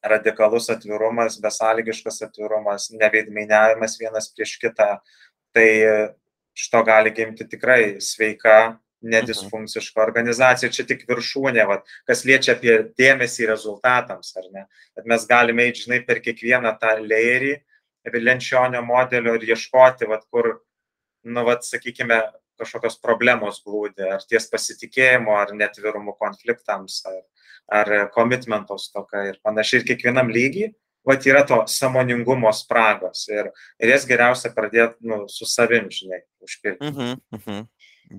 radikalus 0.02 0.70
atvirumas, 0.72 1.38
besąlygiškas 1.42 2.24
atvirumas, 2.26 2.88
neveidmainiavimas 2.96 3.98
vienas 4.00 4.32
prieš 4.32 4.56
kitą, 4.62 4.96
tai 5.54 5.68
iš 6.56 6.70
to 6.72 6.82
gali 6.88 7.12
gimti 7.14 7.46
tikrai 7.48 8.00
sveika, 8.02 8.78
nedisfunkciška 9.02 10.02
organizacija. 10.02 10.70
Čia 10.72 10.86
tik 10.88 11.04
viršūnė, 11.08 11.62
vat, 11.68 11.86
kas 12.08 12.24
liečia 12.28 12.56
apie 12.56 12.74
dėmesį 12.98 13.48
rezultatams, 13.50 14.32
ar 14.38 14.48
ne. 14.54 14.66
Bet 14.96 15.08
mes 15.10 15.28
galime 15.28 15.68
eiti, 15.68 15.86
žinai, 15.86 16.02
per 16.06 16.22
kiekvieną 16.24 16.76
tą 16.80 16.96
leirį 17.02 17.56
Vilenčionio 18.12 18.80
modelio 18.82 19.36
ir 19.38 19.44
ieškoti, 19.52 20.08
vat, 20.10 20.24
kur, 20.34 20.56
nu, 21.24 21.44
vat, 21.46 21.64
sakykime, 21.66 22.20
kažkokios 22.61 22.98
problemos 23.02 23.62
glūdi, 23.64 24.04
ar 24.06 24.22
ties 24.28 24.46
pasitikėjimo, 24.52 25.35
ar 25.35 25.54
netvirumų 25.56 26.14
konfliktams, 26.20 27.00
ar, 27.08 27.22
ar 27.72 27.92
komitmento 28.14 28.76
stoka 28.78 29.24
ir 29.30 29.38
panašiai. 29.42 29.80
Ir 29.82 29.88
kiekvienam 29.92 30.30
lygiai 30.30 30.72
vat 31.08 31.24
yra 31.26 31.42
to 31.46 31.62
samoningumo 31.66 32.52
spragos 32.54 33.24
ir, 33.32 33.48
ir 33.82 33.90
jas 33.90 34.04
geriausia 34.06 34.52
pradėti 34.54 35.02
nu, 35.11 35.24
su 35.26 35.48
savim, 35.48 35.88
žinai, 35.90 36.20
užpildyti. 36.44 36.90
Mhm, 36.92 37.16
mhm. 37.38 37.64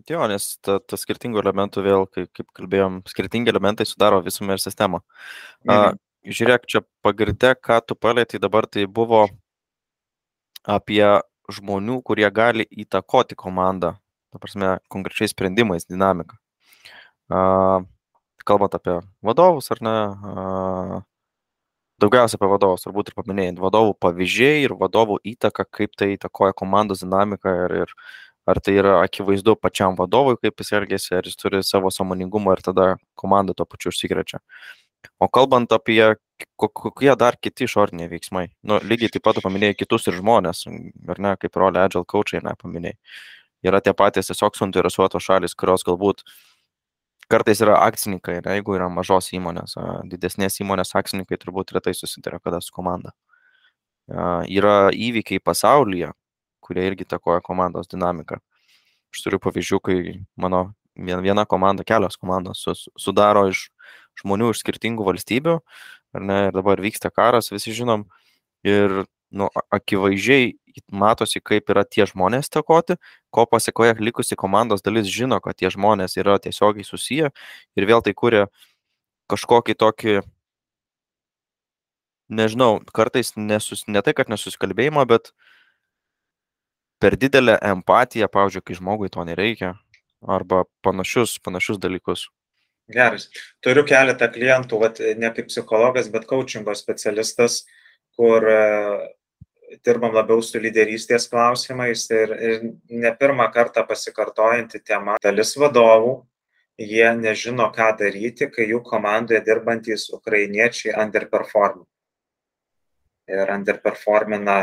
Jo, 0.10 0.24
nes 0.28 0.58
ta, 0.64 0.80
ta 0.80 0.98
skirtingų 0.98 1.40
elementų 1.44 1.84
vėl, 1.86 2.08
kaip, 2.10 2.32
kaip 2.34 2.50
kalbėjom, 2.58 3.04
skirtingi 3.08 3.52
elementai 3.54 3.86
sudaro 3.86 4.24
visumą 4.26 4.58
ir 4.58 4.64
sistemą. 4.64 5.04
A, 5.68 5.94
Mhm. 5.94 6.00
žiūrėk, 6.26 6.66
čia 6.68 6.82
pagrindė, 7.06 7.54
ką 7.56 7.80
tu 7.86 7.96
palėtai 7.96 8.40
dabar, 8.42 8.66
tai 8.66 8.86
buvo 8.86 9.28
apie 10.64 11.22
žmonių, 11.60 12.02
kurie 12.06 12.28
gali 12.34 12.66
įtakoti 12.66 13.38
komandą, 13.40 13.96
ta 14.34 14.42
prasme, 14.42 14.78
konkrečiais 14.92 15.34
sprendimais, 15.36 15.88
dinamiką. 15.90 16.38
Kalbant 18.44 18.76
apie 18.76 19.00
vadovus, 19.24 19.70
ar 19.72 19.80
ne, 19.86 19.96
daugiausia 22.04 22.38
apie 22.40 22.50
vadovus, 22.52 22.84
turbūt 22.84 23.12
ir 23.12 23.18
paminėjai, 23.20 23.56
vadovų 23.64 23.96
pavyzdžiai 24.04 24.66
ir 24.66 24.76
vadovų 24.80 25.22
įtaka, 25.34 25.66
kaip 25.70 25.96
tai 26.00 26.14
įtakoja 26.18 26.56
komandos 26.58 27.06
dinamiką 27.06 27.56
ir, 27.66 27.76
ir 27.86 27.96
ar 28.50 28.60
tai 28.60 28.76
yra 28.82 28.98
akivaizdu 29.06 29.56
pačiam 29.56 29.96
vadovui, 29.96 30.36
kaip 30.42 30.60
jis 30.60 30.74
elgėsi, 30.80 31.14
ar 31.16 31.28
jis 31.30 31.40
turi 31.40 31.64
savo 31.64 31.92
samoningumą 31.94 32.58
ir 32.58 32.64
tada 32.66 32.88
komanda 33.20 33.56
to 33.56 33.66
pačiu 33.66 33.94
užsikrečia. 33.94 34.42
O 35.20 35.30
kalbant 35.32 35.72
apie 35.76 36.16
kokie 36.58 37.14
dar 37.20 37.38
kiti 37.42 37.68
išoriniai 37.68 38.10
veiksmai, 38.12 38.48
nu, 38.64 38.80
lygiai 38.84 39.12
taip 39.14 39.26
pat 39.28 39.42
paminėjai 39.44 39.78
kitus 39.78 40.08
ir 40.10 40.18
žmonės, 40.18 40.66
ar 41.10 41.22
ne, 41.22 41.36
kaip 41.40 41.60
rolė 41.60 41.84
agile 41.86 42.06
coachai, 42.10 42.42
ne, 42.46 42.56
paminėjai. 42.60 42.98
Yra 43.64 43.80
tie 43.84 43.94
patys 43.96 44.28
tiesiog 44.28 44.58
suinteresuotos 44.60 45.24
šalis, 45.24 45.56
kurios 45.56 45.86
galbūt 45.88 46.24
kartais 47.32 47.62
yra 47.64 47.78
akcininkai, 47.86 48.42
ne, 48.44 48.58
jeigu 48.58 48.76
yra 48.76 48.90
mažos 48.92 49.32
įmonės, 49.36 49.78
didesnės 50.12 50.60
įmonės 50.64 50.92
akcininkai 51.00 51.40
turbūt 51.40 51.72
retai 51.78 51.96
susiduria 51.96 52.42
kada 52.44 52.60
su 52.62 52.74
komanda. 52.76 53.14
Yra 54.52 54.92
įvykiai 54.92 55.40
pasaulyje, 55.40 56.12
kurie 56.64 56.84
irgi 56.90 57.08
takoja 57.08 57.42
komandos 57.44 57.88
dinamiką. 57.92 58.42
Aš 59.14 59.24
turiu 59.24 59.40
pavyzdžių, 59.40 59.80
kai 59.80 59.98
mano 60.36 60.74
vien- 60.98 61.22
viena 61.24 61.46
komanda, 61.46 61.86
kelios 61.86 62.18
komandos 62.18 62.66
sudaro 63.00 63.48
iš 63.50 63.70
žmonių 64.20 64.52
iš 64.54 64.62
skirtingų 64.64 65.06
valstybių, 65.08 65.60
ar 66.14 66.22
ne, 66.22 66.40
ir 66.50 66.56
dabar 66.56 66.82
vyksta 66.82 67.12
karas, 67.14 67.52
visi 67.52 67.74
žinom, 67.76 68.06
ir 68.66 69.04
nu, 69.34 69.50
akivaizdžiai 69.74 70.54
matosi, 70.94 71.42
kaip 71.42 71.70
yra 71.74 71.84
tie 71.86 72.06
žmonės 72.10 72.50
takoti, 72.54 72.98
ko 73.34 73.46
pasiekoje 73.50 73.96
likusi 74.02 74.38
komandos 74.40 74.86
dalis 74.86 75.10
žino, 75.10 75.40
kad 75.42 75.58
tie 75.58 75.70
žmonės 75.74 76.18
yra 76.22 76.40
tiesiogiai 76.42 76.86
susiję 76.86 77.32
ir 77.76 77.90
vėl 77.90 78.06
tai 78.06 78.14
kuria 78.18 78.48
kažkokį 79.32 79.76
tokį, 79.80 80.16
nežinau, 82.34 82.82
kartais 82.94 83.34
nesus, 83.38 83.86
ne 83.88 84.02
tai, 84.06 84.14
kad 84.18 84.30
nesusikalbėjimą, 84.32 85.06
bet 85.10 85.32
per 87.04 87.18
didelę 87.20 87.58
empatiją, 87.74 88.30
pavyzdžiui, 88.32 88.64
kai 88.68 88.78
žmogui 88.80 89.12
to 89.14 89.26
nereikia, 89.28 89.74
arba 90.24 90.64
panašius, 90.86 91.38
panašius 91.44 91.82
dalykus. 91.84 92.30
Geras. 92.92 93.30
Turiu 93.64 93.86
keletą 93.88 94.28
klientų, 94.34 94.80
vat, 94.82 95.00
ne 95.18 95.30
kaip 95.32 95.48
psichologas, 95.48 96.10
bet 96.12 96.26
coachingo 96.28 96.74
specialistas, 96.76 97.62
kur 98.18 98.44
e, 98.44 98.58
dirbam 99.88 100.12
labiau 100.14 100.44
su 100.44 100.60
lyderystės 100.60 101.30
klausimais 101.32 102.04
ir, 102.12 102.36
ir 102.36 102.68
ne 102.90 103.14
pirmą 103.16 103.48
kartą 103.56 103.86
pasikartojanti 103.88 104.84
tema. 104.84 105.16
Dalis 105.24 105.56
vadovų, 105.56 106.18
jie 106.78 107.08
nežino, 107.22 107.70
ką 107.72 107.94
daryti, 108.04 108.52
kai 108.52 108.68
jų 108.74 108.84
komandoje 108.84 109.40
dirbantys 109.48 110.10
ukrainiečiai 110.12 110.98
underperformina. 111.06 111.88
Ir 113.32 113.48
underperformina 113.48 114.60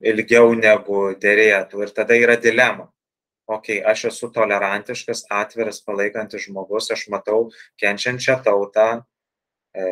ilgiau 0.00 0.54
negu 0.56 1.10
dėrėtų. 1.20 1.84
Ir 1.84 1.92
tada 1.92 2.16
yra 2.16 2.40
dilema 2.40 2.88
okei, 3.46 3.78
okay, 3.80 3.92
aš 3.92 4.04
esu 4.10 4.30
tolerantiškas, 4.34 5.26
atviras, 5.30 5.80
palaikantis 5.86 6.46
žmogus, 6.48 6.90
aš 6.90 7.06
matau 7.14 7.50
kenčiančią 7.80 8.40
tautą, 8.44 8.88
e, 9.74 9.86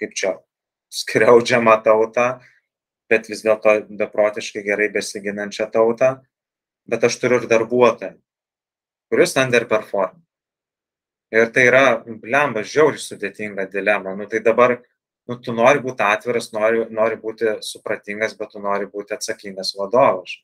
kaip 0.00 0.14
čia, 0.16 0.36
skriaudžiamą 0.92 1.76
tautą, 1.84 2.28
bet 3.10 3.28
vis 3.30 3.42
dėlto 3.44 3.78
beprotiškai 3.98 4.64
gerai 4.66 4.88
besiginančią 4.94 5.68
tautą, 5.72 6.16
bet 6.90 7.04
aš 7.04 7.18
turiu 7.20 7.42
ir 7.42 7.50
darbuotoją, 7.50 8.14
kuris 9.10 9.36
underperform. 9.42 10.22
Ir 11.34 11.48
tai 11.50 11.64
yra, 11.66 11.86
blemba, 12.06 12.62
žiauriai 12.62 13.02
sudėtinga 13.02 13.66
dilema. 13.70 14.12
Nu, 14.14 14.28
tai 14.30 14.38
dabar, 14.46 14.76
nu, 15.26 15.36
tu 15.42 15.54
nori 15.54 15.82
būti 15.82 16.04
atviras, 16.06 16.52
nori, 16.54 16.84
nori 16.94 17.18
būti 17.18 17.56
supratingas, 17.66 18.36
bet 18.38 18.54
tu 18.54 18.62
nori 18.62 18.86
būti 18.86 19.16
atsakingas 19.16 19.74
vadovas. 19.78 20.36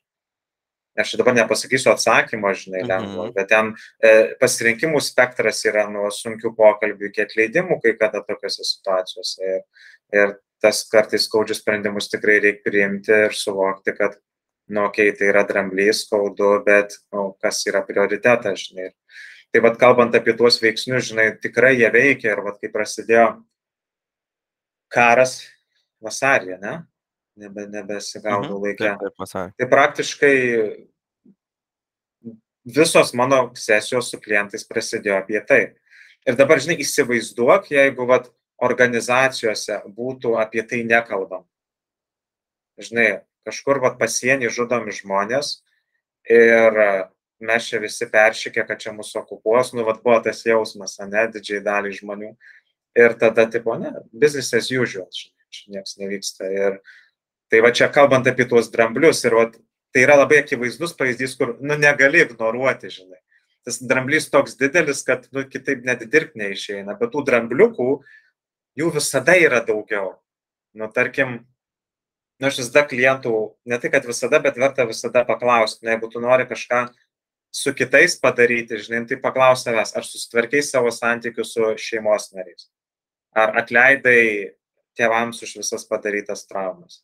Aš 0.97 1.15
dabar 1.17 1.33
nepasakysiu 1.33 1.89
atsakymo, 1.89 2.51
žinai, 2.53 2.83
lengvo, 2.85 3.23
Mhm. 3.25 3.33
bet 3.33 3.47
ten 3.49 3.73
e, 4.03 4.35
pasirinkimų 4.39 4.99
spektras 5.01 5.63
yra 5.65 5.87
nuo 5.89 6.09
sunkių 6.13 6.51
pokalbių 6.55 7.09
iki 7.09 7.23
atleidimų, 7.25 7.79
kai 7.81 7.95
kada 7.97 8.21
tokiuose 8.21 8.61
situacijose. 8.61 9.41
Ir, 9.41 9.63
ir 10.13 10.35
tas 10.61 10.83
kartais 10.89 11.25
skaudžius 11.25 11.63
sprendimus 11.63 12.09
tikrai 12.11 12.39
reikia 12.39 12.63
priimti 12.63 13.11
ir 13.11 13.33
suvokti, 13.33 13.95
kad, 13.97 14.19
nu, 14.69 14.85
okei, 14.85 15.09
okay, 15.09 15.17
tai 15.17 15.31
yra 15.33 15.43
dramblys, 15.43 16.05
skaudu, 16.05 16.63
bet, 16.65 16.93
nu, 17.11 17.33
kas 17.41 17.65
yra 17.65 17.81
prioritetas, 17.81 18.69
žinai. 18.69 18.91
Tai 19.51 19.61
vad 19.61 19.77
kalbant 19.81 20.15
apie 20.15 20.33
tuos 20.37 20.61
veiksnius, 20.61 21.09
žinai, 21.09 21.31
tikrai 21.41 21.73
jie 21.75 21.89
veikia 21.91 22.31
ir 22.31 22.41
vad 22.45 22.61
kai 22.61 22.69
prasidėjo 22.69 23.43
karas 24.93 25.39
vasarį, 26.03 26.59
ne? 26.61 26.83
Nebe, 27.35 27.65
nebesigaudau 27.67 28.59
Mhm, 28.59 28.63
laikę. 28.63 28.89
Taip, 28.99 29.27
taip. 29.31 29.53
Tai 29.57 29.67
praktiškai 29.69 30.35
visos 32.65 33.13
mano 33.13 33.51
sesijos 33.55 34.11
su 34.11 34.19
klientais 34.21 34.67
prasidėjo 34.67 35.17
apie 35.17 35.41
tai. 35.47 35.63
Ir 36.27 36.37
dabar, 36.39 36.61
žinai, 36.63 36.77
įsivaizduok, 36.79 37.71
jeigu 37.73 38.05
vat, 38.07 38.29
organizacijose 38.63 39.81
būtų 39.91 40.37
apie 40.39 40.63
tai 40.63 40.83
nekalbam. 40.87 41.43
žinai, 42.79 43.21
kažkur 43.45 43.79
vat 43.83 43.99
pasienį 43.99 44.49
žudomi 44.49 44.91
žmonės 44.91 45.63
ir 46.25 46.79
mes 47.43 47.67
čia 47.67 47.79
visi 47.83 48.07
peršykė, 48.09 48.63
kad 48.65 48.79
čia 48.79 48.93
mūsų 48.95 49.19
okupuos, 49.21 49.73
nu, 49.73 49.83
vat 49.85 50.01
buvo 50.03 50.19
tas 50.23 50.41
jausmas, 50.45 50.97
ne, 50.99 51.27
didžiai 51.27 51.61
daliai 51.61 51.93
žmonių. 51.93 52.31
Ir 52.95 53.13
tada, 53.19 53.45
tipo, 53.49 53.75
ne, 53.77 53.91
business 54.13 54.53
as 54.53 54.71
usual, 54.71 55.09
čia 55.11 55.73
niekas 55.75 55.97
nevyksta. 55.99 56.49
Ir 56.49 56.79
tai 57.53 57.61
va 57.61 57.69
čia 57.69 57.85
kalbant 57.93 58.25
apie 58.25 58.47
tuos 58.49 58.71
dramblius, 58.73 59.19
ir 59.27 59.37
va, 59.37 59.43
tai 59.93 60.07
yra 60.07 60.17
labai 60.17 60.39
akivaizdus 60.41 60.95
pavyzdys, 60.97 61.35
kur, 61.37 61.53
nu, 61.61 61.77
negali 61.77 62.23
ignoruoti, 62.25 62.89
žinai. 62.89 63.19
Tas 63.63 63.77
dramblys 63.77 64.25
toks 64.33 64.57
didelis, 64.57 65.03
kad, 65.05 65.27
nu, 65.35 65.45
kitaip 65.45 65.85
net 65.85 66.01
dirbti 66.09 66.41
neišeina, 66.41 66.97
bet 66.97 67.13
tų 67.13 67.21
drambliukų, 67.29 67.89
jų 68.81 68.89
visada 68.97 69.37
yra 69.37 69.61
daugiau. 69.67 70.15
Nu, 70.73 70.89
tarkim, 70.89 71.43
nu, 72.41 72.49
aš 72.49 72.63
visada 72.63 72.83
klientų, 72.89 73.35
ne 73.69 73.79
tai, 73.79 73.93
kad 73.93 74.09
visada, 74.09 74.41
bet 74.41 74.57
verta 74.57 74.89
visada 74.89 75.21
paklausti, 75.29 75.85
nu, 75.85 75.93
jeigu 75.93 76.09
tu 76.09 76.25
nori 76.25 76.49
kažką 76.49 76.87
su 77.53 77.77
kitais 77.77 78.17
padaryti, 78.17 78.81
žinai, 78.81 79.05
tai 79.05 79.21
paklaus 79.21 79.61
savęs, 79.61 79.93
ar 79.93 80.09
susitvarkiai 80.09 80.65
savo 80.65 80.89
santykius 80.89 81.53
su 81.53 81.69
šeimos 81.77 82.31
nariais, 82.33 82.65
ar 83.37 83.53
atleidai 83.61 84.57
tėvams 84.97 85.45
už 85.45 85.59
visas 85.61 85.85
padarytas 85.85 86.47
traumas, 86.49 87.03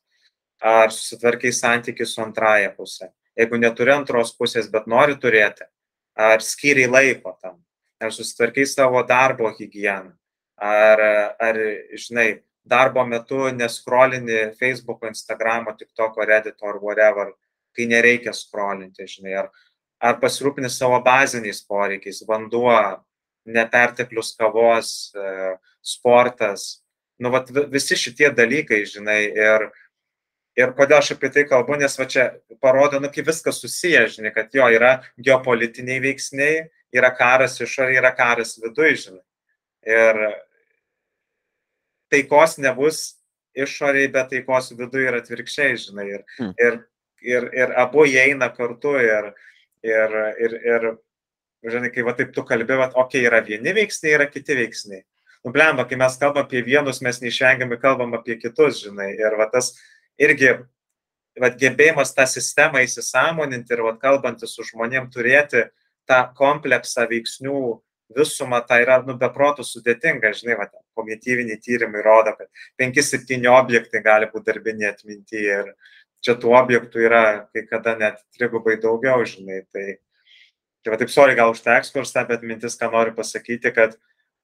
ar 0.59 0.91
susitvarkiai 0.91 1.55
santykius 1.55 2.15
su 2.15 2.21
antraja 2.23 2.71
pusė. 2.75 3.09
Jeigu 3.39 3.59
neturi 3.59 3.93
antros 3.95 4.33
pusės, 4.35 4.67
bet 4.71 4.87
nori 4.87 5.15
turėti, 5.15 5.63
ar 6.19 6.43
skyriai 6.43 6.89
laiko 6.91 7.37
tam, 7.41 7.59
ar 8.03 8.11
susitvarkiai 8.11 8.67
savo 8.67 9.03
darbo 9.07 9.51
higieną, 9.55 10.11
ar, 10.59 11.03
ar 11.39 11.59
žinai, 11.95 12.41
darbo 12.69 13.05
metu 13.07 13.47
neskrolini 13.55 14.51
Facebook'o, 14.59 15.07
Instagram'o, 15.07 15.73
TikTok'o, 15.79 16.25
Reddit'o 16.27 16.67
ar 16.69 16.79
whatever, 16.83 17.33
kai 17.75 17.87
nereikia 17.87 18.33
skrolinti, 18.35 19.07
žinai, 19.07 19.37
ar, 19.43 19.49
ar 20.03 20.19
pasirūpini 20.19 20.69
savo 20.71 20.99
baziniais 21.05 21.63
poreikiais, 21.67 22.21
vanduo, 22.27 22.75
neperteklius 23.49 24.35
kavos, 24.37 25.13
e, 25.15 25.55
sportas, 25.81 26.83
nu, 27.19 27.31
vat, 27.33 27.49
visi 27.71 27.97
šitie 27.97 28.29
dalykai, 28.35 28.83
žinai, 28.89 29.21
ir, 29.31 29.69
ir 30.57 30.73
kodėl 30.77 30.99
aš 30.99 31.13
apie 31.15 31.31
tai 31.35 31.45
kalbu, 31.49 31.77
nes 31.79 31.97
va 31.99 32.07
čia 32.09 32.27
parodo, 32.63 32.99
nu, 33.03 33.11
kaip 33.13 33.29
viskas 33.29 33.61
susiję, 33.61 34.05
žinai, 34.15 34.33
kad 34.35 34.53
jo 34.53 34.67
yra 34.73 34.99
geopolitiniai 35.17 36.01
veiksniai, 36.03 36.67
yra 36.95 37.11
karas 37.15 37.59
išorė, 37.61 37.99
yra 38.01 38.13
karas 38.17 38.57
viduje, 38.61 38.95
žinai. 39.05 39.25
Ir 39.89 40.21
taikos 42.09 42.57
nebus 42.59 43.03
išoriai, 43.57 44.09
bet 44.11 44.33
taikos 44.33 44.73
viduje 44.77 45.11
ir 45.11 45.19
atvirkščiai, 45.19 45.77
žinai. 45.85 46.07
Ir, 46.17 46.25
hmm. 46.39 46.55
ir, 46.57 46.81
ir, 47.21 47.51
ir 47.61 47.77
abu 47.79 48.07
jie 48.09 48.25
eina 48.31 48.49
kartu 48.55 48.97
ir, 49.03 49.31
Ir, 49.83 50.15
ir, 50.43 50.55
ir 50.67 50.87
žinai, 51.71 51.91
kai 51.93 52.03
va 52.03 52.13
taip 52.17 52.33
tu 52.35 52.43
kalbėjai, 52.43 52.89
okei, 52.89 52.99
okay, 53.03 53.27
yra 53.29 53.39
vieni 53.45 53.71
veiksniai, 53.75 54.17
yra 54.17 54.27
kiti 54.27 54.57
veiksniai. 54.57 55.05
Nublemba, 55.47 55.85
kai 55.87 55.95
mes 55.99 56.17
kalbam 56.19 56.43
apie 56.43 56.59
vienus, 56.65 56.99
mes 57.05 57.21
neišvengiamai 57.23 57.79
kalbam 57.79 58.17
apie 58.17 58.35
kitus, 58.41 58.81
žinai. 58.83 59.13
Ir 59.15 59.37
va 59.39 59.47
tas 59.51 59.71
irgi, 60.21 60.53
va 61.39 61.51
gebėjimas 61.55 62.13
tą 62.15 62.25
sistemą 62.27 62.83
įsisamoninti 62.85 63.75
ir 63.75 63.85
va 63.85 63.93
kalbantys 63.99 64.55
su 64.55 64.65
žmonėm 64.67 65.09
turėti 65.13 65.67
tą 66.09 66.23
kompleksą 66.35 67.05
veiksnių 67.09 67.61
visumą, 68.15 68.63
tai 68.65 68.81
yra, 68.83 68.97
nu, 69.05 69.13
beprotų 69.21 69.63
sudėtinga, 69.67 70.31
žinai, 70.33 70.57
va, 70.57 70.65
kognityviniai 70.97 71.59
tyrimai 71.61 72.01
rodo, 72.05 72.33
kad 72.37 72.49
5-7 72.81 73.45
objektai 73.53 74.01
gali 74.05 74.29
būti 74.31 74.49
darbinė 74.49 74.89
atminti 74.89 75.43
ir, 75.45 75.73
čia 76.25 76.35
tų 76.39 76.53
objektų 76.57 77.03
yra 77.05 77.23
kai 77.53 77.65
kada 77.69 77.95
net 77.99 78.19
trigubai 78.35 78.77
daugiau, 78.81 79.23
žinai. 79.27 79.61
Tai, 79.71 79.85
tai 80.83 80.93
va 80.93 80.99
taip, 80.99 81.13
sorry 81.13 81.37
gal 81.37 81.53
už 81.53 81.63
tą 81.63 81.77
ekskursą, 81.79 82.25
bet 82.29 82.43
mintis, 82.43 82.77
ką 82.79 82.91
noriu 82.93 83.15
pasakyti, 83.15 83.71
kad, 83.75 83.95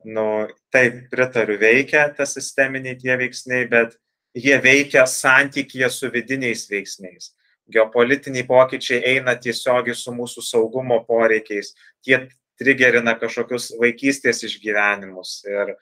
nu, 0.05 0.45
taip, 0.75 1.05
pritariu, 1.11 1.57
veikia 1.59 2.07
tas 2.15 2.37
sisteminiai 2.37 2.99
tie 3.01 3.17
veiksniai, 3.19 3.65
bet 3.71 3.97
jie 4.35 4.55
veikia 4.61 5.05
santykėje 5.09 5.89
su 5.93 6.11
vidiniais 6.13 6.65
veiksniais. 6.69 7.31
Geopolitiniai 7.71 8.45
pokyčiai 8.45 9.01
eina 9.15 9.33
tiesiogiai 9.41 9.95
su 9.97 10.13
mūsų 10.13 10.43
saugumo 10.45 10.99
poreikiais, 11.07 11.73
tie 12.05 12.27
trigerina 12.59 13.15
kažkokius 13.17 13.71
vaikystės 13.81 14.43
išgyvenimus. 14.45 15.39
Ir, 15.49 15.75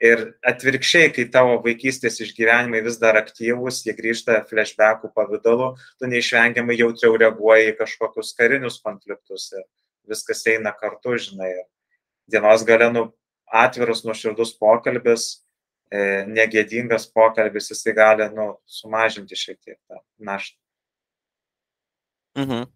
Ir 0.00 0.20
atvirkščiai, 0.48 1.10
kai 1.12 1.26
tavo 1.28 1.58
vaikystės 1.60 2.14
išgyvenimai 2.24 2.80
vis 2.86 2.96
dar 2.96 3.18
aktyvūs, 3.20 3.82
jie 3.84 3.92
grįžta 3.92 4.38
flashbackų 4.48 5.10
pavydalu, 5.12 5.74
tu 6.00 6.08
neišvengiamai 6.08 6.78
jautriau 6.78 7.18
reaguoji 7.20 7.74
į 7.74 7.74
kažkokius 7.82 8.32
karinius 8.38 8.78
konfliktus 8.80 9.50
ir 9.52 9.66
viskas 10.08 10.40
eina 10.48 10.72
kartu, 10.72 11.18
žinai. 11.20 11.52
Dienos 12.32 12.64
gale, 12.64 12.88
nu, 12.94 13.04
atviras, 13.52 14.00
nuoširdus 14.06 14.54
pokalbis, 14.56 15.42
negėdingas 15.90 17.08
pokalbis, 17.10 17.70
jisai 17.72 17.94
gali, 17.96 18.28
nu, 18.34 18.52
sumažinti 18.66 19.38
šiek 19.38 19.58
tiek 19.58 19.78
tą 19.88 19.98
naštą. 20.22 20.56
Mhm. 22.38 22.68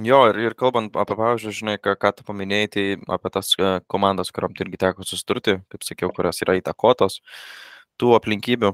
Jo, 0.00 0.22
ir, 0.30 0.38
ir 0.40 0.54
kalbant 0.56 0.94
apie, 0.96 1.14
pavyzdžiui, 1.18 1.52
žinai, 1.52 1.74
ką, 1.80 1.92
ką 2.00 2.10
tu 2.16 2.24
paminėjai, 2.24 2.68
tai 2.72 2.84
apie 3.12 3.30
tas 3.32 3.50
e, 3.60 3.72
komandas, 3.92 4.30
kuriam 4.32 4.54
irgi 4.56 4.80
teko 4.80 5.04
susidurti, 5.04 5.58
kaip 5.68 5.84
sakiau, 5.84 6.08
kurios 6.16 6.40
yra 6.44 6.56
įtakotos 6.56 7.18
tų 8.00 8.14
aplinkybių, 8.16 8.70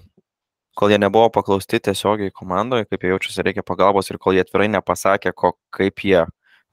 kol 0.79 0.95
jie 0.95 0.99
nebuvo 1.03 1.27
paklausti 1.35 1.81
tiesiogiai 1.83 2.31
komandoje, 2.31 2.87
kaip 2.87 3.03
jie 3.03 3.11
jaučiasi, 3.11 3.43
reikia 3.49 3.67
pagalbos 3.67 4.11
ir 4.13 4.21
kol 4.23 4.39
jie 4.39 4.45
atvirai 4.47 4.69
nepasakė, 4.77 5.35
ko, 5.35 5.57
kaip 5.75 6.05
jie, 6.07 6.23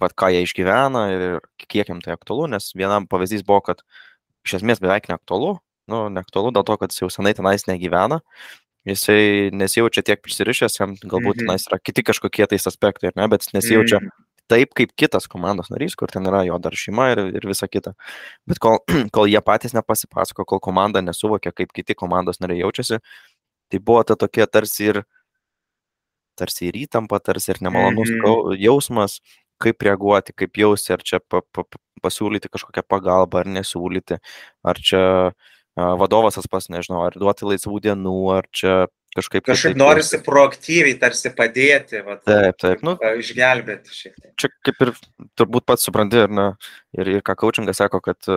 vad 0.01 0.13
ką 0.13 0.29
jie 0.35 0.45
išgyvena 0.45 1.05
ir 1.15 1.25
kiek 1.65 1.89
jam 1.89 2.03
tai 2.05 2.13
aktualu, 2.13 2.45
nes 2.53 2.69
vienam 2.77 3.09
pavyzdys 3.09 3.41
buvo, 3.47 3.63
kad 3.71 3.81
iš 4.45 4.59
esmės 4.59 4.83
beveik 4.83 5.09
neaktualu, 5.09 5.55
nu, 5.91 6.05
neaktualu 6.09 6.53
dėl 6.55 6.67
to, 6.67 6.77
kad 6.81 6.93
jis 6.93 7.03
jau 7.03 7.09
senai 7.13 7.33
tenais 7.37 7.67
negyvena, 7.69 8.21
jisai 8.85 9.49
nesijaučia 9.53 10.05
tiek 10.05 10.21
prisirišęs, 10.21 10.79
jam 10.79 10.95
galbūt 10.95 11.35
mm 11.35 11.41
-hmm. 11.41 11.45
tenais 11.45 11.67
yra 11.67 11.79
kiti 11.79 12.03
kažkokie 12.03 12.47
tais 12.47 12.67
aspektai, 12.67 13.11
ne, 13.15 13.27
bet 13.27 13.41
jis 13.41 13.53
nesijaučia 13.53 13.99
mm 13.99 14.07
-hmm 14.07 14.25
taip 14.51 14.73
kaip 14.77 14.93
kitas 14.97 15.27
komandos 15.31 15.71
narys, 15.73 15.95
kur 15.97 16.11
ten 16.11 16.25
yra 16.29 16.43
jo 16.45 16.57
dar 16.61 16.75
šeima 16.77 17.09
ir, 17.13 17.21
ir 17.39 17.47
visa 17.49 17.67
kita. 17.67 17.95
Bet 18.49 18.61
kol, 18.63 18.77
kol 19.15 19.29
jie 19.31 19.41
patys 19.45 19.75
nepasipasako, 19.77 20.45
kol 20.45 20.61
komanda 20.63 21.01
nesuvokia, 21.01 21.53
kaip 21.55 21.73
kiti 21.75 21.97
komandos 21.97 22.41
nariai 22.43 22.63
jaučiasi, 22.63 23.01
tai 23.71 23.81
buvo 23.81 24.03
ta 24.03 24.17
tokia 24.19 24.47
tarsi 24.47 24.91
ir, 24.91 25.01
tarsi 26.37 26.69
ir 26.69 26.77
įtampa, 26.85 27.19
tarsi 27.23 27.53
ir 27.55 27.63
nemalonus 27.65 28.11
mm 28.11 28.21
-hmm. 28.21 28.61
jausmas, 28.61 29.19
kaip 29.61 29.81
reaguoti, 29.81 30.33
kaip 30.35 30.57
jausti, 30.57 30.93
ar 30.93 31.01
čia 31.01 31.19
pa, 31.19 31.41
pa, 31.41 31.63
pasiūlyti 32.03 32.51
kažkokią 32.51 32.83
pagalbą, 32.87 33.39
ar 33.41 33.47
nesiūlyti, 33.47 34.19
ar 34.63 34.75
čia 34.77 35.31
vadovas 35.75 36.37
tas 36.39 36.47
pas, 36.47 36.69
nežinau, 36.71 37.03
ar 37.07 37.17
duoti 37.19 37.47
laisvų 37.49 37.81
dienų, 37.83 38.19
ar 38.35 38.47
čia 38.55 38.75
kažkaip. 39.15 39.45
Kažkaip 39.47 39.77
norisi 39.79 40.19
proaktyviai 40.23 40.95
tarsi 40.99 41.31
padėti, 41.35 42.01
vat, 42.05 42.23
taip, 42.27 42.57
taip, 42.61 42.85
nu, 42.85 42.95
išgelbėti 43.19 43.95
šiek 43.95 44.15
tiek. 44.15 44.31
Čia 44.39 44.51
kaip 44.67 44.85
ir 44.85 44.93
turbūt 45.39 45.67
pats 45.67 45.87
supranti, 45.87 46.23
ir, 46.25 46.31
na, 46.31 46.47
ir, 46.97 47.15
ir 47.17 47.25
ką 47.25 47.37
coachingas 47.43 47.83
sako, 47.83 48.01
kad 48.03 48.31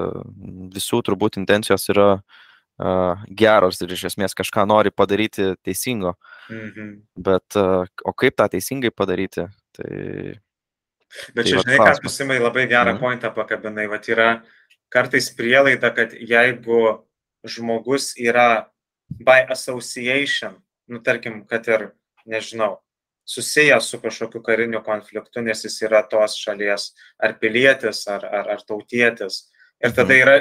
visų 0.74 1.02
turbūt 1.06 1.38
intencijos 1.40 1.88
yra 1.94 2.10
uh, 2.18 3.24
geros 3.42 3.82
ir 3.82 3.94
iš 3.94 4.08
esmės 4.12 4.36
kažką 4.38 4.66
nori 4.70 4.94
padaryti 4.94 5.54
teisingo. 5.66 6.16
Mhm. 6.50 6.92
Bet 7.28 7.58
uh, 7.58 7.88
o 8.04 8.14
kaip 8.14 8.38
tą 8.38 8.50
teisingai 8.54 8.94
padaryti? 8.94 9.48
Tai, 9.78 9.90
Bet 11.32 11.46
tai 11.46 11.52
čia, 11.54 11.60
žinai, 11.62 11.78
ką 11.80 11.92
tu 12.04 12.10
simai 12.12 12.36
labai 12.36 12.66
gerą 12.68 12.92
mhm. 12.94 13.02
pointą 13.02 13.32
pakabinai, 13.32 13.86
va 13.88 14.00
yra 14.04 14.30
kartais 14.92 15.30
prielaida, 15.36 15.90
kad 15.94 16.12
jeigu 16.12 17.07
žmogus 17.46 18.12
yra 18.18 18.68
by 19.08 19.46
association, 19.50 20.58
nu, 20.88 21.00
tarkim, 21.04 21.42
kad 21.48 21.66
ir, 21.68 21.90
nežinau, 22.28 22.78
susijęs 23.28 23.90
su 23.90 24.00
kažkokiu 24.00 24.40
kariniu 24.44 24.80
konfliktu, 24.84 25.42
nes 25.44 25.64
jis 25.64 25.76
yra 25.84 26.02
tos 26.08 26.36
šalies 26.40 26.92
ar 27.20 27.36
pilietis, 27.40 28.06
ar, 28.08 28.24
ar, 28.24 28.50
ar 28.56 28.64
tautietis. 28.64 29.46
Ir 29.84 29.92
tada 29.94 30.14
mhm. 30.14 30.22
yra 30.22 30.34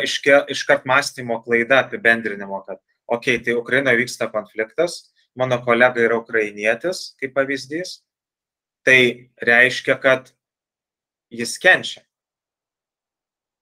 iškart 0.49 0.88
mąstymo 0.89 1.41
klaida 1.45 1.83
apibendrinimo, 1.83 2.63
kad, 2.67 2.81
okei, 3.07 3.38
okay, 3.38 3.43
tai 3.43 3.60
Ukrainoje 3.60 4.01
vyksta 4.01 4.31
konfliktas, 4.31 5.12
mano 5.38 5.60
kolega 5.62 6.01
yra 6.01 6.17
ukrainietis, 6.17 7.13
kaip 7.21 7.36
pavyzdys, 7.36 8.01
tai 8.88 9.29
reiškia, 9.43 9.99
kad 10.01 10.31
jis 11.29 11.57
kenčia. 11.60 12.01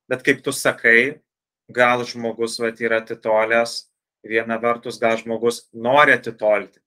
Bet 0.07 0.21
kaip 0.23 0.43
tu 0.45 0.53
sakai, 0.53 1.24
gal 1.69 2.03
žmogus 2.05 2.59
vat, 2.59 2.79
yra 2.81 3.01
atitolęs 3.01 3.85
viena 4.25 4.57
vertus 4.61 4.99
gal 4.99 5.17
žmogus 5.17 5.67
nori 5.73 6.13
atitolti 6.13 6.79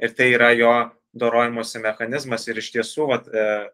ir 0.00 0.12
tai 0.16 0.32
yra 0.34 0.50
jo 0.56 0.72
dorojimosi 1.16 1.80
mechanizmas 1.80 2.44
ir 2.48 2.58
iš 2.60 2.70
tiesų, 2.74 3.08
vat, 3.08 3.28
e, 3.28 3.70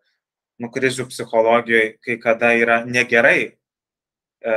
nu, 0.62 0.68
krizių 0.70 1.08
psichologijoje 1.10 1.98
kai 2.04 2.16
kada 2.22 2.52
yra 2.54 2.84
negerai 2.86 3.56
e, 4.42 4.54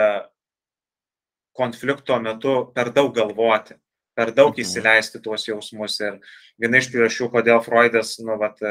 konflikto 1.56 2.20
metu 2.22 2.72
per 2.76 2.92
daug 2.94 3.14
galvoti. 3.16 3.74
per 4.16 4.32
daug 4.32 4.54
Mhm. 4.56 4.62
įsileisti 4.64 5.20
tuos 5.20 5.44
jausmus. 5.44 6.00
Ir 6.00 6.22
viena 6.58 6.78
iš 6.78 6.88
priežasčių, 6.88 7.28
kodėl 7.34 7.60
Freudas, 7.66 8.18
nu, 8.24 8.38
vat, 8.40 8.62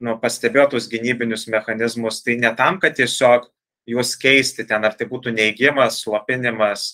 nu, 0.00 0.18
pastebėjo 0.18 0.70
tuos 0.70 0.88
gynybinius 0.90 1.46
mechanizmus, 1.46 2.18
tai 2.24 2.34
ne 2.34 2.50
tam, 2.56 2.80
kad 2.80 2.96
tiesiog 2.96 3.46
juos 3.86 4.14
keisti 4.20 4.66
ten, 4.68 4.84
ar 4.84 4.96
tai 4.96 5.06
būtų 5.10 5.32
neigimas, 5.34 6.02
slopinimas, 6.04 6.86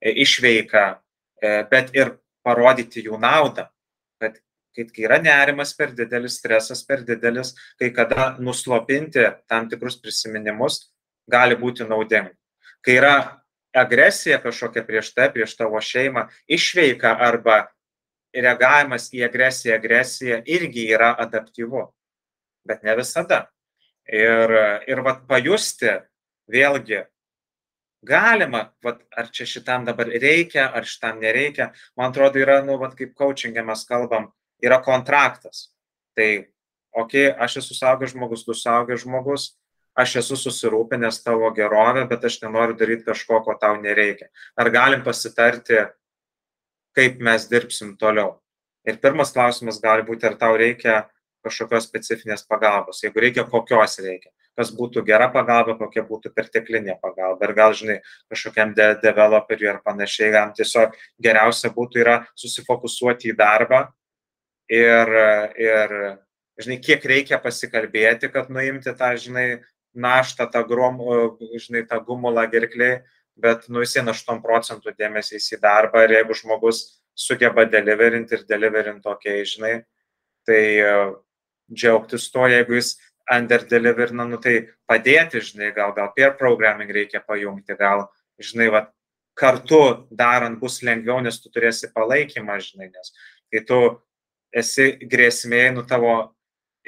e, 0.00 0.12
išveika, 0.24 1.00
e, 1.42 1.62
bet 1.70 1.94
ir 1.96 2.16
parodyti 2.44 3.04
jų 3.04 3.18
naudą. 3.20 3.68
Kad 4.20 4.40
kai 4.78 5.04
yra 5.04 5.18
nerimas 5.18 5.74
per 5.74 5.92
didelis, 5.96 6.38
stresas 6.38 6.84
per 6.86 7.02
didelis, 7.02 7.54
kai 7.78 7.90
kada 7.90 8.36
nuslopinti 8.38 9.24
tam 9.50 9.68
tikrus 9.68 9.98
prisiminimus 10.00 10.88
gali 11.30 11.56
būti 11.58 11.86
naudinga. 11.88 12.30
Kai 12.84 12.94
yra 13.00 13.14
agresija 13.74 14.38
kažkokia 14.42 14.84
prieš 14.86 15.12
tai, 15.14 15.28
prieš 15.34 15.56
tavo 15.58 15.80
šeimą, 15.82 16.28
išveika 16.46 17.16
arba 17.26 17.66
reagavimas 18.34 19.10
į 19.14 19.24
agresiją, 19.26 19.76
agresiją 19.78 20.42
irgi 20.46 20.86
yra 20.94 21.14
adaptyvu, 21.18 21.88
bet 22.68 22.84
ne 22.86 22.94
visada. 22.98 23.48
Ir, 24.08 24.54
ir 24.88 25.02
vat 25.04 25.26
pajusti 25.28 25.98
vėlgi, 26.50 27.04
galima, 28.06 28.68
vat, 28.84 29.02
ar 29.16 29.30
čia 29.34 29.46
šitam 29.48 29.86
dabar 29.88 30.10
reikia, 30.10 30.68
ar 30.70 30.86
šitam 30.86 31.20
nereikia, 31.22 31.72
man 31.98 32.12
atrodo, 32.12 32.40
yra, 32.42 32.60
nu, 32.64 32.78
vat, 32.80 32.94
kaip 32.98 33.14
coachingė 33.18 33.64
mes 33.66 33.84
kalbam, 33.88 34.30
yra 34.62 34.80
kontraktas. 34.82 35.68
Tai, 36.16 36.48
okei, 36.92 37.28
okay, 37.30 37.36
aš 37.38 37.60
esu 37.62 37.78
saugęs 37.78 38.14
žmogus, 38.14 38.44
tu 38.46 38.54
saugęs 38.56 39.04
žmogus, 39.04 39.52
aš 39.98 40.18
esu 40.22 40.38
susirūpinęs 40.38 41.22
tavo 41.24 41.50
gerovę, 41.54 42.04
bet 42.10 42.24
aš 42.24 42.40
nenoriu 42.44 42.76
daryti 42.78 43.08
kažko, 43.08 43.42
ko 43.46 43.54
tau 43.58 43.78
nereikia. 43.82 44.30
Ar 44.58 44.70
galim 44.70 45.02
pasitarti, 45.06 45.84
kaip 46.94 47.22
mes 47.22 47.46
dirbsim 47.50 47.96
toliau? 47.98 48.36
Ir 48.86 49.00
pirmas 49.02 49.34
klausimas 49.34 49.80
gali 49.82 50.06
būti, 50.06 50.26
ar 50.26 50.38
tau 50.38 50.56
reikia 50.58 51.02
kažkokios 51.44 51.86
specifinės 51.88 52.46
pagalbos. 52.48 53.02
Jeigu 53.02 53.22
reikia, 53.22 53.44
kokios 53.46 53.98
reikia. 54.02 54.30
Kas 54.58 54.72
būtų 54.74 55.04
gera 55.06 55.28
pagalba, 55.30 55.76
kokia 55.78 56.02
būtų 56.02 56.32
perteklinė 56.34 56.96
pagalba. 56.98 57.46
Ir 57.46 57.54
gal, 57.54 57.74
žinai, 57.78 58.00
kažkokiam 58.32 58.72
de 58.74 58.88
developeriui 59.04 59.68
ar 59.70 59.78
panašiai, 59.84 60.32
jam 60.34 60.50
tiesiog 60.56 60.96
geriausia 61.22 61.70
būtų 61.74 62.02
yra 62.02 62.16
susifokusuoti 62.34 63.30
į 63.30 63.36
darbą 63.38 63.84
ir, 64.66 65.12
ir 65.62 65.94
žinai, 66.58 66.80
kiek 66.82 67.06
reikia 67.06 67.38
pasikalbėti, 67.42 68.32
kad 68.34 68.50
nuimti 68.50 68.92
tą, 68.98 69.12
žinai, 69.20 69.46
naštą, 69.98 70.48
tą, 70.52 70.64
grom, 70.68 70.98
žinai, 71.58 71.84
tą 71.88 72.00
gumulą 72.04 72.44
gerkliai, 72.50 73.02
bet 73.38 73.68
nu 73.70 73.82
vis 73.84 73.94
8 73.96 74.42
procentų 74.42 74.94
dėmesys 74.98 75.46
į 75.54 75.60
darbą 75.62 76.04
ir 76.04 76.18
jeigu 76.18 76.34
žmogus 76.34 76.82
sugeba 77.18 77.64
deliverinti 77.66 78.36
ir 78.36 78.44
deliverinti 78.48 79.06
tokiai, 79.06 79.46
žinai, 79.46 79.72
tai 80.46 80.62
uh, 80.82 81.16
džiaugtis 81.72 82.28
to, 82.32 82.46
jeigu 82.50 82.78
jis 82.78 82.96
under 83.32 83.64
deliverina, 83.68 84.24
nu 84.28 84.38
tai 84.40 84.68
padėti, 84.88 85.42
žinai, 85.44 85.72
gal, 85.76 85.92
gal 85.96 86.12
peer 86.16 86.34
programming 86.38 86.90
reikia 86.94 87.20
pajungti, 87.24 87.76
gal, 87.78 88.06
žinai, 88.40 88.70
va, 88.72 88.86
kartu 89.38 90.08
darant 90.10 90.58
bus 90.58 90.80
lengviau, 90.82 91.20
nes 91.22 91.38
tu 91.40 91.50
turėsi 91.52 91.92
palaikymą, 91.94 92.58
žinai, 92.64 92.90
nes 92.90 93.12
kai 93.52 93.62
tu 93.68 93.80
esi 94.56 94.90
grėsmėje, 95.04 95.72
nu 95.76 95.84
tavo 95.86 96.14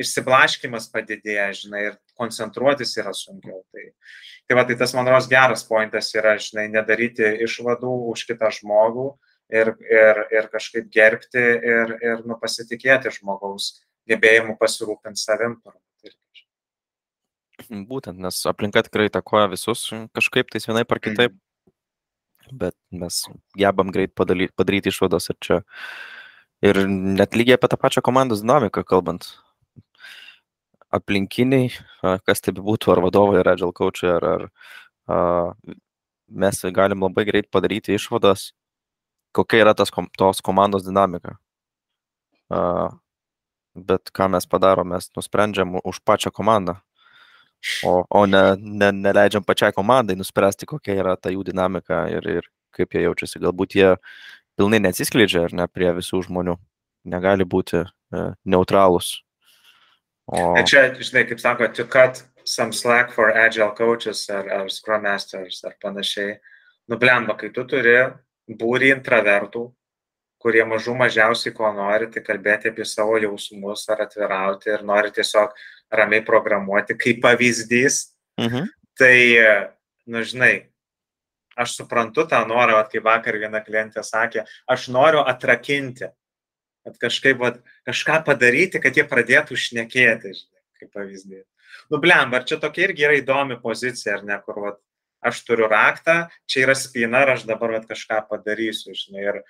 išsiblaškimas 0.00 0.88
padidėja, 0.92 1.50
žinai, 1.56 1.82
ir 1.90 1.98
koncentruotis 2.18 2.94
yra 3.00 3.12
sunkiau. 3.16 3.62
Tai, 3.72 3.84
tai 4.48 4.56
va, 4.58 4.64
tai 4.68 4.76
tas, 4.80 4.94
man 4.96 5.08
rodos, 5.08 5.28
geras 5.30 5.64
pointas 5.68 6.08
yra, 6.16 6.36
žinai, 6.40 6.68
nedaryti 6.72 7.34
išvadų 7.46 7.92
už 8.12 8.24
kitą 8.30 8.50
žmogų 8.60 9.10
ir, 9.52 9.74
ir, 9.90 10.24
ir 10.32 10.48
kažkaip 10.52 10.88
gerbti 10.94 11.44
ir, 11.74 11.94
ir 12.00 12.24
nu, 12.24 12.38
pasitikėti 12.40 13.12
žmogaus 13.18 13.74
gebėjimu 14.10 14.56
pasirūpinti 14.60 15.20
savim. 15.20 15.60
Būtent, 17.70 18.18
nes 18.18 18.34
aplinka 18.50 18.82
tikrai 18.82 19.06
takoja 19.14 19.46
visus 19.52 19.84
kažkaip 20.16 20.48
tais 20.50 20.64
vienai 20.66 20.82
par 20.82 20.98
kitaip, 20.98 21.36
bet 22.50 22.74
mes 22.90 23.20
gebam 23.54 23.92
greit 23.94 24.10
padaryti, 24.18 24.52
padaryti 24.58 24.90
išvadas 24.90 25.30
ir 25.30 25.36
čia. 25.38 25.58
Ir 26.66 26.82
net 26.90 27.38
lygiai 27.38 27.54
apie 27.56 27.70
tą 27.70 27.78
pačią 27.78 28.02
komandos 28.02 28.42
dinamiką 28.42 28.82
kalbant. 28.84 29.28
Aplinkiniai, 30.90 31.70
kas 32.26 32.42
tai 32.42 32.56
būtų, 32.58 32.90
ar 32.90 33.04
vadovai, 33.06 33.38
ar 33.38 33.52
agile 33.54 33.70
coachai, 33.70 34.10
ar, 34.16 34.26
ar 34.26 34.42
a, 35.06 35.20
mes 36.26 36.60
galim 36.74 37.06
labai 37.06 37.24
greit 37.30 37.46
padaryti 37.54 37.94
išvadas, 37.94 38.50
kokia 39.30 39.62
yra 39.62 39.76
tas, 39.78 39.94
tos 40.18 40.42
komandos 40.42 40.82
dinamika. 40.82 41.38
A, 42.50 42.90
bet 43.78 44.10
ką 44.10 44.32
mes 44.34 44.50
padarom, 44.50 44.90
mes 44.90 45.06
nusprendžiam 45.14 45.78
už 45.84 46.02
pačią 46.02 46.34
komandą, 46.34 46.80
o, 47.84 47.94
o 48.08 48.24
ne, 48.26 48.42
ne, 48.58 48.90
neleidžiam 48.96 49.44
pačiai 49.46 49.74
komandai 49.76 50.16
nuspręsti, 50.18 50.68
kokia 50.70 50.96
yra 51.02 51.16
ta 51.16 51.32
jų 51.32 51.44
dinamika 51.50 52.06
ir, 52.12 52.26
ir 52.40 52.48
kaip 52.76 52.94
jie 52.94 53.04
jaučiasi. 53.06 53.40
Galbūt 53.42 53.76
jie 53.78 53.94
pilnai 54.58 54.80
neatsiskleidžia 54.84 55.46
ar 55.48 55.56
ne 55.56 55.66
prie 55.70 55.90
visų 55.96 56.24
žmonių, 56.28 56.56
negali 57.10 57.46
būti 57.48 57.82
e, 57.82 57.88
neutralūs. 58.44 59.12
O... 60.30 60.54
Čia, 60.62 60.90
žinai, 61.00 61.24
kaip 61.26 61.42
sako, 61.42 61.68
to 61.74 61.86
cut 61.90 62.22
some 62.44 62.72
slack 62.72 63.12
for 63.12 63.32
agile 63.36 63.72
coaches 63.76 64.28
ar, 64.30 64.48
ar 64.60 64.70
scrum 64.70 65.04
masters 65.04 65.64
ar 65.64 65.76
panašiai. 65.82 66.38
Nublemba, 66.90 67.36
kai 67.38 67.52
tu 67.54 67.64
turi 67.68 67.98
būrį 68.58 68.94
intravertų, 68.96 69.66
kurie 70.40 70.62
mažų 70.66 70.94
mažiausiai 70.98 71.54
ko 71.54 71.68
nori, 71.76 72.08
tai 72.10 72.22
kalbėti 72.26 72.70
apie 72.70 72.86
savo 72.88 73.18
jausmus 73.20 73.84
ar 73.92 74.06
atvirauti 74.06 74.72
ir 74.72 74.86
nori 74.86 75.12
tiesiog 75.14 75.52
ramiai 75.92 76.24
programuoti 76.26 76.96
kaip 76.98 77.22
pavyzdys. 77.24 78.02
Mhm. 78.40 78.68
Tai, 79.00 79.16
nu 80.10 80.22
žinai, 80.26 80.54
aš 81.56 81.76
suprantu 81.80 82.26
tą 82.28 82.40
norą, 82.48 82.80
at, 82.80 82.90
kaip 82.92 83.04
vakar 83.06 83.38
viena 83.40 83.62
klientė 83.64 84.04
sakė, 84.06 84.44
aš 84.70 84.88
noriu 84.92 85.22
atrakinti, 85.28 86.10
kad 86.86 87.00
kažkaip, 87.00 87.42
at, 87.46 87.60
kažką 87.88 88.20
padaryti, 88.26 88.80
kad 88.82 88.96
jie 88.96 89.06
pradėtų 89.08 89.58
šnekėti, 89.60 90.34
žinai, 90.36 90.62
kaip 90.80 90.92
pavyzdys. 90.96 91.46
Nu, 91.90 92.00
blem, 92.02 92.32
ar 92.34 92.46
čia 92.48 92.58
tokia 92.60 92.88
irgi 92.88 93.06
yra 93.06 93.18
įdomi 93.18 93.58
pozicija, 93.62 94.18
ar 94.18 94.24
ne, 94.26 94.38
kur, 94.44 94.62
at, 94.72 94.80
aš 95.26 95.42
turiu 95.44 95.68
raktą, 95.68 96.30
čia 96.48 96.64
yra 96.64 96.74
spina 96.78 97.24
ir 97.24 97.34
aš 97.34 97.44
dabar 97.48 97.76
at, 97.76 97.86
kažką 97.90 98.22
padarysiu, 98.30 98.94
žinai. 98.96 99.26
Ir, 99.28 99.40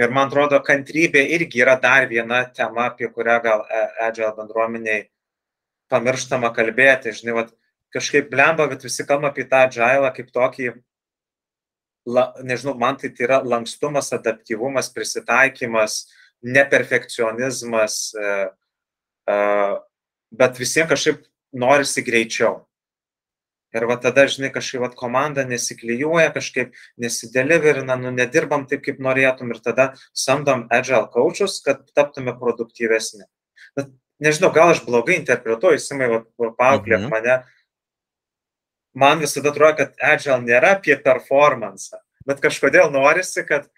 ir 0.00 0.14
man 0.16 0.30
atrodo, 0.30 0.60
kantrybė 0.64 1.26
irgi 1.36 1.60
yra 1.60 1.76
dar 1.80 2.08
viena 2.08 2.46
tema, 2.56 2.88
apie 2.88 3.10
kurią 3.12 3.40
gal 3.44 3.66
Agile 4.00 4.32
bendruomeniai 4.38 5.04
pamirštama 5.90 6.52
kalbėti, 6.56 7.14
žinai, 7.16 7.36
vat, 7.42 7.50
kažkaip 7.94 8.30
blemba, 8.30 8.68
bet 8.70 8.86
visi 8.86 9.06
kalba 9.06 9.32
apie 9.32 9.44
tą 9.50 9.64
Agile 9.66 10.10
kaip 10.14 10.30
tokį 10.34 10.70
la, 12.06 12.34
nežinau, 12.42 12.74
man 12.78 12.96
tai, 12.96 13.10
tai 13.14 13.26
yra 13.26 13.40
lankstumas, 13.44 14.12
adaptyvumas, 14.16 14.90
prisitaikymas, 14.94 16.00
neperfekcionizmas, 16.40 18.00
e, 18.14 18.32
e, 19.28 19.36
bet 20.40 20.60
visiems 20.60 20.90
kažkaip 20.90 21.24
norisi 21.52 22.04
greičiau. 22.06 22.60
Ir 23.70 23.86
va 23.86 23.94
tada, 24.02 24.24
žinai, 24.26 24.50
kažkaip 24.50 24.82
va, 24.82 24.90
komanda 24.98 25.44
nesiklyjuoja, 25.46 26.32
kažkaip 26.34 26.72
nesideliverina, 26.98 27.94
nu, 28.00 28.10
nedirbam 28.14 28.66
taip, 28.70 28.82
kaip 28.86 28.98
norėtum 29.02 29.52
ir 29.54 29.60
tada 29.62 29.92
samdom 30.16 30.66
agile 30.74 31.06
coachus, 31.12 31.60
kad 31.62 31.84
taptume 31.94 32.34
produktyvesni. 32.38 33.28
Bet 33.78 33.92
nežinau, 34.24 34.52
gal 34.54 34.74
aš 34.74 34.84
blogai 34.86 35.18
interpretuoju, 35.18 35.80
Simai, 35.82 36.22
paauklėk 36.38 37.06
mhm. 37.06 37.10
mane, 37.12 37.36
man 38.96 39.22
visada 39.22 39.52
atrodo, 39.52 39.76
kad 39.82 40.00
agile 40.12 40.40
nėra 40.44 40.76
apie 40.78 40.96
performance, 41.00 41.96
bet 42.28 42.42
kažkodėl 42.44 42.92
norisi, 42.94 43.44
kad 43.48 43.70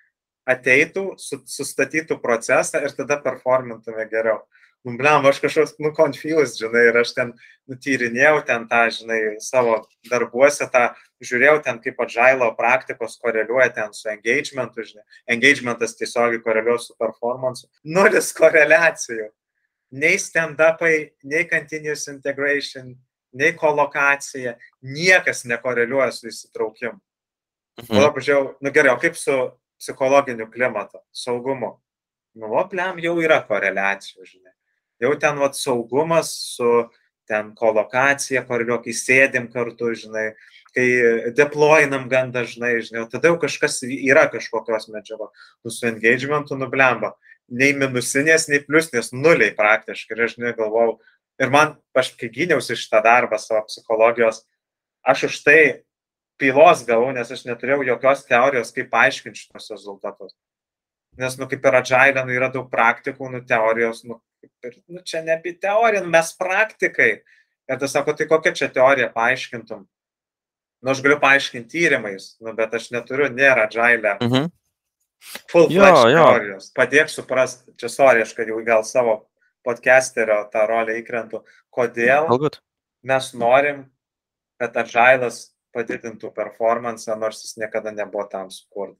ateitų, 0.48 1.12
sustatytų 1.20 2.18
procesą 2.22 2.82
ir 2.82 2.94
tada 2.96 3.20
performintume 3.22 4.08
geriau. 4.10 4.42
Nu, 4.82 4.96
blem, 4.98 5.22
aš 5.30 5.38
kažkoks, 5.38 5.76
nu, 5.78 5.92
confused, 5.94 6.56
žinai, 6.58 6.88
ir 6.88 6.96
aš 6.98 7.12
ten 7.14 7.28
nutyrinėjau 7.70 8.40
ten 8.48 8.64
tą, 8.66 8.80
žinai, 8.90 9.18
savo 9.38 9.76
darbuose, 10.10 10.66
tą 10.72 10.88
žiūrėjau 11.22 11.60
ten, 11.62 11.78
kaip 11.84 12.00
agilo 12.02 12.48
praktikos 12.58 13.14
koreliuoja 13.22 13.68
ten 13.76 13.94
su 13.94 14.10
engagementu, 14.10 14.82
žinai. 14.88 15.06
Engagementas 15.36 15.94
tiesiogiai 16.00 16.42
koreliuoja 16.42 16.82
su 16.82 16.98
performance. 16.98 17.70
Nulis 17.86 18.32
koreliacijų. 18.34 19.28
Nei 19.92 20.18
stand-upai, 20.18 21.12
nei 21.28 21.44
continuous 21.48 22.06
integration, 22.08 22.94
nei 23.36 23.52
kolokacija, 23.56 24.56
niekas 24.80 25.44
nekoreliuoja 25.48 26.12
su 26.16 26.30
įsitraukimu. 26.30 26.98
Mhm. 27.80 27.88
Tada 27.88 28.12
pažiūrėjau, 28.12 28.54
nu 28.60 28.72
gerai, 28.72 28.92
o 28.92 29.00
kaip 29.00 29.16
su 29.16 29.36
psichologiniu 29.80 30.48
klimatu, 30.52 31.00
saugumu? 31.12 31.76
Nu, 32.36 32.48
opliam 32.56 33.00
jau 33.02 33.14
yra 33.20 33.42
koreliacijų, 33.44 34.24
žinai. 34.24 34.52
Jau 35.02 35.12
ten 35.20 35.40
vat 35.40 35.56
saugumas 35.58 36.30
su 36.54 36.68
ten 37.28 37.52
kolokacija, 37.58 38.44
koreliuoja, 38.46 38.82
kai 38.84 38.94
sėdim 38.96 39.48
kartu, 39.52 39.92
žinai, 39.98 40.30
kai 40.76 40.86
deployinam 41.36 42.08
gan 42.10 42.32
dažnai, 42.34 42.78
žinai, 42.84 43.04
tada 43.12 43.32
jau 43.32 43.38
kažkas 43.40 43.82
yra 43.88 44.26
kažkokios 44.32 44.88
medžiagos, 44.92 45.32
nu 45.64 45.72
su 45.72 45.86
engagementu 45.88 46.56
nublemba. 46.58 47.14
Nei 47.52 47.74
minusinės, 47.76 48.46
nei 48.48 48.62
pliusinės, 48.64 49.10
nuliai 49.12 49.52
praktiškai. 49.56 50.16
Ir 50.16 50.24
aš 50.24 50.38
negalvojau, 50.40 50.96
ir 51.42 51.52
man, 51.52 51.74
aš 51.98 52.14
kai 52.16 52.30
gyniausi 52.32 52.78
šitą 52.80 53.02
darbą 53.04 53.36
savo 53.40 53.66
psichologijos, 53.68 54.44
aš 55.04 55.26
už 55.28 55.40
tai 55.44 55.58
pylos 56.40 56.86
gavau, 56.88 57.12
nes 57.14 57.28
aš 57.30 57.44
neturėjau 57.46 57.84
jokios 57.86 58.24
teorijos, 58.26 58.72
kaip 58.74 58.88
paaiškinti 58.92 59.44
šitos 59.44 59.70
rezultatus. 59.74 60.34
Nes, 61.20 61.36
nu, 61.36 61.46
kaip 61.48 61.64
ir 61.68 61.76
agile, 61.76 62.24
nu, 62.24 62.32
yra 62.32 62.48
daug 62.52 62.70
praktikų, 62.72 63.28
nu, 63.34 63.42
teorijos, 63.44 64.00
nu, 64.08 64.16
ir, 64.64 64.78
nu, 64.88 65.02
čia 65.04 65.20
ne 65.26 65.36
apie 65.36 65.52
teoriją, 65.60 66.06
nu, 66.06 66.12
mes 66.14 66.32
praktikai. 66.38 67.10
Ir 67.68 67.78
tas 67.78 67.92
sako, 67.94 68.14
tai 68.16 68.26
kokia 68.30 68.54
čia 68.56 68.70
teorija 68.72 69.10
paaiškintum? 69.12 69.84
Nu, 70.82 70.90
aš 70.90 71.02
galiu 71.04 71.20
paaiškinti 71.22 71.68
tyrimais, 71.70 72.32
nu, 72.42 72.56
bet 72.56 72.72
aš 72.74 72.88
neturiu, 72.94 73.28
nėra 73.30 73.68
agile. 73.68 74.16
Mhm. 74.24 74.48
Full 75.52 75.68
Jo, 75.70 75.82
fledged 75.84 76.16
jo. 76.16 76.24
teorijos. 76.26 76.70
Padėk 76.76 77.08
suprasti, 77.12 77.72
čia 77.78 77.88
sorry, 77.92 78.22
aš 78.26 78.32
kad 78.34 78.48
jau 78.50 78.58
gal 78.66 78.82
savo 78.84 79.14
podcasterio 79.64 80.40
tą 80.52 80.66
rolę 80.66 80.96
įkrentu, 80.98 81.44
kodėl 81.70 82.26
Galbūt. 82.28 82.58
mes 83.06 83.28
norim, 83.38 83.84
kad 84.58 84.76
agilas 84.82 85.52
padidintų 85.72 86.32
performance, 86.34 87.06
nors 87.16 87.44
jis 87.44 87.56
niekada 87.62 87.92
nebuvo 87.94 88.26
tam 88.28 88.50
sukurtas. 88.50 88.98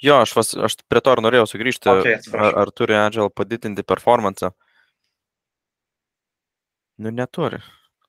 Jo, 0.00 0.20
aš, 0.24 0.32
vas, 0.36 0.52
aš 0.56 0.76
prie 0.88 1.00
to 1.04 1.12
ir 1.16 1.20
norėjau 1.24 1.46
sugrįžti. 1.50 1.88
Atsiprašau. 1.92 2.46
ar, 2.46 2.58
ar 2.62 2.70
turi 2.72 2.94
Agile 2.96 3.30
padidinti 3.30 3.82
performance? 3.84 4.48
Nu, 7.00 7.10
neturi. 7.10 7.60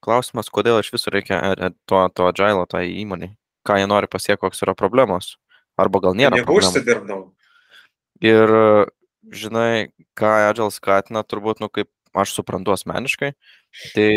Klausimas, 0.03 0.49
kodėl 0.49 0.79
iš 0.81 0.89
viso 0.95 1.11
reikia 1.13 1.37
e- 1.51 1.57
e- 1.67 1.73
to, 1.87 1.99
to 2.15 2.27
Agile 2.27 2.65
tai 2.71 2.85
įmonai? 3.01 3.33
Ką 3.67 3.77
jie 3.77 3.87
nori 3.87 4.07
pasiekti, 4.09 4.41
kokios 4.41 4.63
yra 4.65 4.73
problemos? 4.75 5.35
Arba 5.79 6.01
gal 6.03 6.17
nėra. 6.17 6.39
Jeigu 6.41 6.57
užsidirbdavau. 6.59 7.31
Ir 8.21 8.51
žinai, 9.33 9.91
ką 10.17 10.31
Agile 10.49 10.71
skatina, 10.73 11.23
turbūt, 11.25 11.61
nu, 11.63 11.69
kaip 11.73 11.89
aš 12.17 12.35
suprantu 12.35 12.73
asmeniškai, 12.75 13.31
tai 13.95 14.13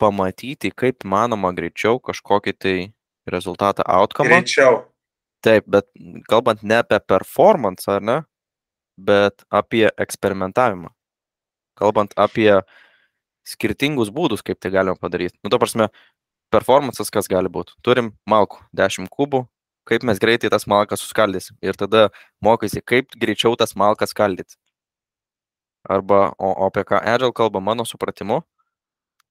pamatyti, 0.00 0.72
kaip 0.72 1.04
manoma 1.04 1.52
greičiau 1.56 2.00
kažkokį 2.02 2.54
tai 2.56 2.76
rezultatą, 3.28 3.84
outcome. 3.84 4.32
Greičiau. 4.32 4.86
Taip, 5.44 5.68
bet 5.68 5.88
kalbant 6.28 6.64
ne 6.64 6.80
apie 6.80 6.98
performance, 7.00 7.88
ar 7.88 8.04
ne, 8.04 8.18
bet 9.00 9.44
apie 9.48 9.86
eksperimentavimą. 10.00 10.92
Kalbant 11.80 12.12
apie 12.20 12.60
skirtingus 13.48 14.10
būdus, 14.12 14.44
kaip 14.44 14.60
tai 14.60 14.72
galima 14.74 14.98
padaryti. 15.00 15.38
Nu, 15.44 15.52
to 15.52 15.60
prasme, 15.60 15.88
performances 16.50 17.10
kas 17.12 17.28
gali 17.30 17.50
būti. 17.52 17.76
Turim 17.86 18.12
malkų, 18.28 18.62
10 18.76 19.08
kubų, 19.12 19.44
kaip 19.88 20.04
mes 20.06 20.20
greitai 20.22 20.50
tas 20.52 20.66
malkas 20.70 21.02
suskaldysim. 21.04 21.56
Ir 21.62 21.78
tada 21.78 22.08
mokaisi, 22.44 22.82
kaip 22.82 23.14
greičiau 23.18 23.56
tas 23.58 23.76
malkas 23.78 24.14
skaldyti. 24.14 24.58
Arba, 25.88 26.34
o, 26.36 26.50
o 26.50 26.68
apie 26.68 26.84
ką 26.84 27.00
Agile 27.00 27.32
kalba, 27.32 27.62
mano 27.64 27.86
supratimu, 27.88 28.42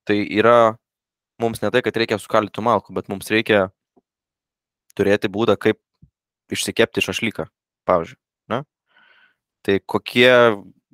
tai 0.08 0.24
yra 0.26 0.78
mums 1.40 1.62
ne 1.62 1.70
tai, 1.72 1.84
kad 1.86 1.96
reikia 2.00 2.18
suskaldytų 2.20 2.64
malkų, 2.66 2.96
bet 2.98 3.12
mums 3.12 3.30
reikia 3.32 3.70
turėti 4.98 5.30
būdą, 5.32 5.56
kaip 5.62 5.80
išsikepti 6.52 7.04
šašlyką, 7.06 7.46
pavyzdžiui. 7.88 8.20
Ne? 8.50 8.64
Tai 9.64 9.78
kokie 9.86 10.32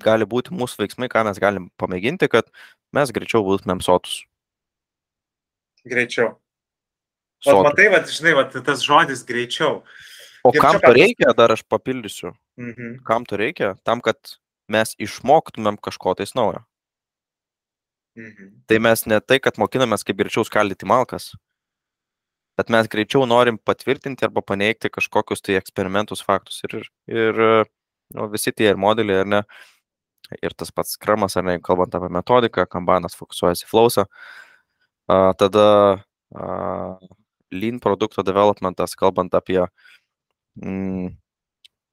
gali 0.03 0.27
būti 0.27 0.53
mūsų 0.53 0.83
veiksmai, 0.83 1.09
ką 1.11 1.23
mes 1.29 1.39
galim 1.41 1.69
pamėginti, 1.79 2.27
kad 2.31 2.51
mes 2.95 3.13
greičiau 3.15 3.45
būtumėm 3.47 3.81
sotus. 3.85 4.25
Greičiau. 5.85 6.33
O 7.45 7.61
matai, 7.61 7.89
va, 7.93 8.01
žinai, 8.09 8.33
va, 8.37 8.45
tas 8.49 8.81
žodis 8.85 9.21
greičiau. 9.27 9.83
O 10.45 10.51
ir 10.53 10.61
kam 10.61 10.77
čia 10.77 10.81
to 10.81 10.93
reikia, 10.97 11.33
dar 11.37 11.53
aš 11.53 11.61
papildysiu. 11.69 12.33
Mhm. 12.57 13.01
Kam 13.05 13.25
to 13.25 13.37
reikia? 13.37 13.75
Tam, 13.85 14.01
kad 14.01 14.17
mes 14.71 14.95
išmoktumėm 15.01 15.77
kažko 15.81 16.15
tais 16.17 16.33
naujo. 16.37 16.63
Mhm. 18.17 18.51
Tai 18.69 18.79
mes 18.79 19.05
ne 19.05 19.19
tai, 19.19 19.39
kad 19.43 19.59
mokinamės, 19.61 20.05
kaip 20.07 20.17
greičiau 20.17 20.45
skaldyti 20.47 20.87
malkas, 20.89 21.33
bet 22.57 22.71
mes 22.71 22.87
greičiau 22.89 23.27
norim 23.27 23.59
patvirtinti 23.59 24.25
arba 24.25 24.41
paneigti 24.41 24.89
kažkokius 24.89 25.43
tai 25.43 25.59
eksperimentus, 25.59 26.23
faktus. 26.23 26.61
Ir, 26.65 26.87
ir 27.11 27.41
nu, 28.15 28.29
visi 28.31 28.55
tie 28.55 28.71
ir 28.71 28.79
modeliai, 28.79 29.25
ar 29.25 29.29
ne, 29.29 29.43
ir 30.41 30.55
tas 30.57 30.71
pats 30.71 30.95
kramas, 30.97 31.35
ar 31.37 31.45
ne, 31.45 31.59
kalbant 31.59 31.93
apie 31.93 32.09
metodiką, 32.15 32.65
kambanas 32.71 33.17
fokusuojasi 33.19 33.67
į 33.67 33.71
flausą. 33.73 34.07
A, 34.07 34.44
tada 35.07 35.67
lean 37.53 37.79
produkto 37.79 38.23
developmentas, 38.25 38.95
kalbant 38.97 39.33
apie 39.37 39.61
mm, 40.61 41.13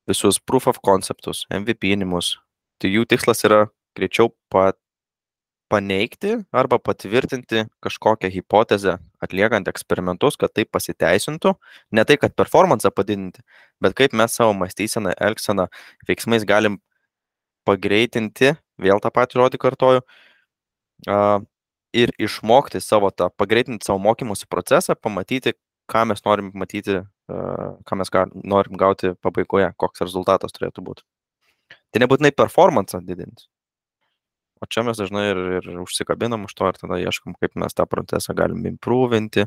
visus 0.09 0.41
proof 0.41 0.67
of 0.67 0.81
conceptus, 0.85 1.45
MVP-nimus. 1.53 2.37
Tai 2.81 2.91
jų 2.91 3.07
tikslas 3.07 3.45
yra 3.47 3.67
greičiau 3.97 4.33
pat 4.51 4.79
paneigti 5.73 6.35
arba 6.53 6.77
patvirtinti 6.83 7.65
kažkokią 7.85 8.29
hipotezę, 8.35 8.99
atliekant 9.25 9.71
eksperimentus, 9.71 10.37
kad 10.41 10.53
tai 10.53 10.67
pasiteisintų. 10.69 11.55
Ne 11.97 12.05
tai, 12.09 12.19
kad 12.21 12.35
performance 12.37 12.91
padidinti, 12.93 13.45
bet 13.81 13.97
kaip 13.97 14.17
mes 14.19 14.37
savo 14.37 14.53
mąstyseną, 14.59 15.15
elgseną, 15.29 15.69
veiksmais 16.09 16.45
galim 16.49 16.81
pagreitinti, 17.69 18.53
vėl 18.83 19.01
tą 19.01 19.13
patį 19.15 19.41
žodį 19.41 19.63
kartoju, 19.63 20.05
a, 21.09 21.41
ir 21.97 22.13
išmokti 22.21 22.81
savo 22.81 23.11
tą, 23.11 23.31
pagreitinti 23.37 23.87
savo 23.87 24.01
mokymosi 24.03 24.49
procesą, 24.51 24.97
pamatyti, 24.97 25.55
ką 25.93 26.05
mes 26.09 26.25
norim 26.25 26.51
matyti, 26.55 27.01
a, 27.29 27.39
ką 27.89 27.99
mes 28.01 28.13
norim 28.45 28.77
gauti 28.81 29.15
pabaigoje, 29.23 29.73
koks 29.77 30.05
rezultatas 30.07 30.55
turėtų 30.57 30.85
būti. 30.87 31.05
Tai 31.93 32.03
nebūtinai 32.05 32.33
performance 32.37 32.99
didinti. 33.05 33.47
O 34.63 34.67
čia 34.71 34.85
mes 34.87 34.97
dažnai 34.97 35.25
ir, 35.33 35.41
ir 35.59 35.81
užsikabinam 35.83 36.45
už 36.47 36.55
to 36.55 36.69
ir 36.71 36.79
tada 36.79 36.99
ieškom, 37.03 37.35
kaip 37.41 37.57
mes 37.59 37.75
tą 37.75 37.87
procesą 37.91 38.35
galim 38.39 38.63
improvinti, 38.71 39.47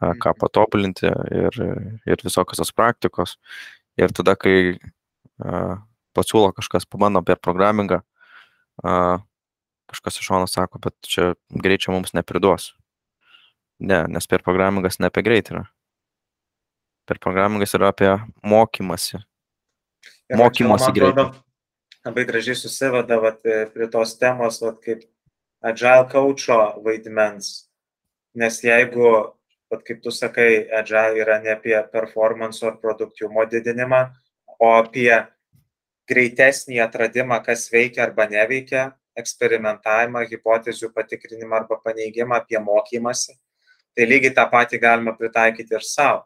a, 0.00 0.12
ką 0.14 0.32
Mhm. 0.34 0.38
patobulinti 0.40 1.06
ir, 1.08 1.60
ir 2.06 2.24
visokios 2.24 2.58
tos 2.62 2.72
praktikos. 2.74 3.36
Ir 3.98 4.10
tada, 4.14 4.36
kai 4.36 4.78
a, 5.44 5.78
pasiūlo 6.14 6.52
kažkas, 6.56 6.86
pabando 6.90 7.22
per 7.22 7.38
programingą, 7.38 8.02
kažkas 9.88 10.20
iš 10.20 10.28
šono 10.28 10.46
sako, 10.50 10.80
bet 10.84 10.94
čia 11.06 11.32
greičio 11.50 11.94
mums 11.94 12.14
nepriduos. 12.16 12.72
Ne, 13.78 14.04
nes 14.10 14.26
per 14.26 14.42
programingas 14.42 14.98
ne 14.98 15.10
apie 15.10 15.22
greitį 15.26 15.54
yra. 15.54 15.64
Per 17.08 17.20
programingas 17.22 17.74
yra 17.78 17.92
apie 17.92 18.10
mokymasi. 18.44 19.20
Ir 20.28 20.36
Mokymosi 20.36 20.90
atrodo, 20.90 21.30
Labai 22.08 22.24
gražiai 22.24 22.56
susiveda 22.56 23.18
vat, 23.20 23.40
e, 23.44 23.66
prie 23.74 23.88
tos 23.90 24.14
temos, 24.20 24.60
vat, 24.62 24.78
kaip 24.84 25.02
agile 25.60 26.06
coacho 26.12 26.58
vaidmens. 26.84 27.48
Nes 28.38 28.60
jeigu, 28.62 29.08
vat, 29.68 29.82
kaip 29.84 30.00
tu 30.04 30.12
sakai, 30.14 30.68
agile 30.78 31.18
yra 31.24 31.40
ne 31.42 31.52
apie 31.56 31.76
performance 31.92 32.62
ar 32.66 32.78
produktyvumo 32.80 33.44
didinimą, 33.50 34.04
o 34.56 34.70
apie 34.78 35.10
greitesnį 36.08 36.80
atradimą, 36.86 37.42
kas 37.44 37.66
veikia 37.72 38.06
arba 38.06 38.28
neveikia, 38.30 38.92
eksperimentavimą, 39.18 40.24
hipotezių 40.30 40.92
patikrinimą 40.94 41.62
arba 41.62 41.78
paneigimą, 41.84 42.38
apie 42.38 42.58
mokymasi, 42.62 43.36
tai 43.96 44.06
lygiai 44.06 44.34
tą 44.34 44.46
patį 44.52 44.80
galima 44.82 45.14
pritaikyti 45.18 45.74
ir 45.74 45.86
savo. 45.86 46.24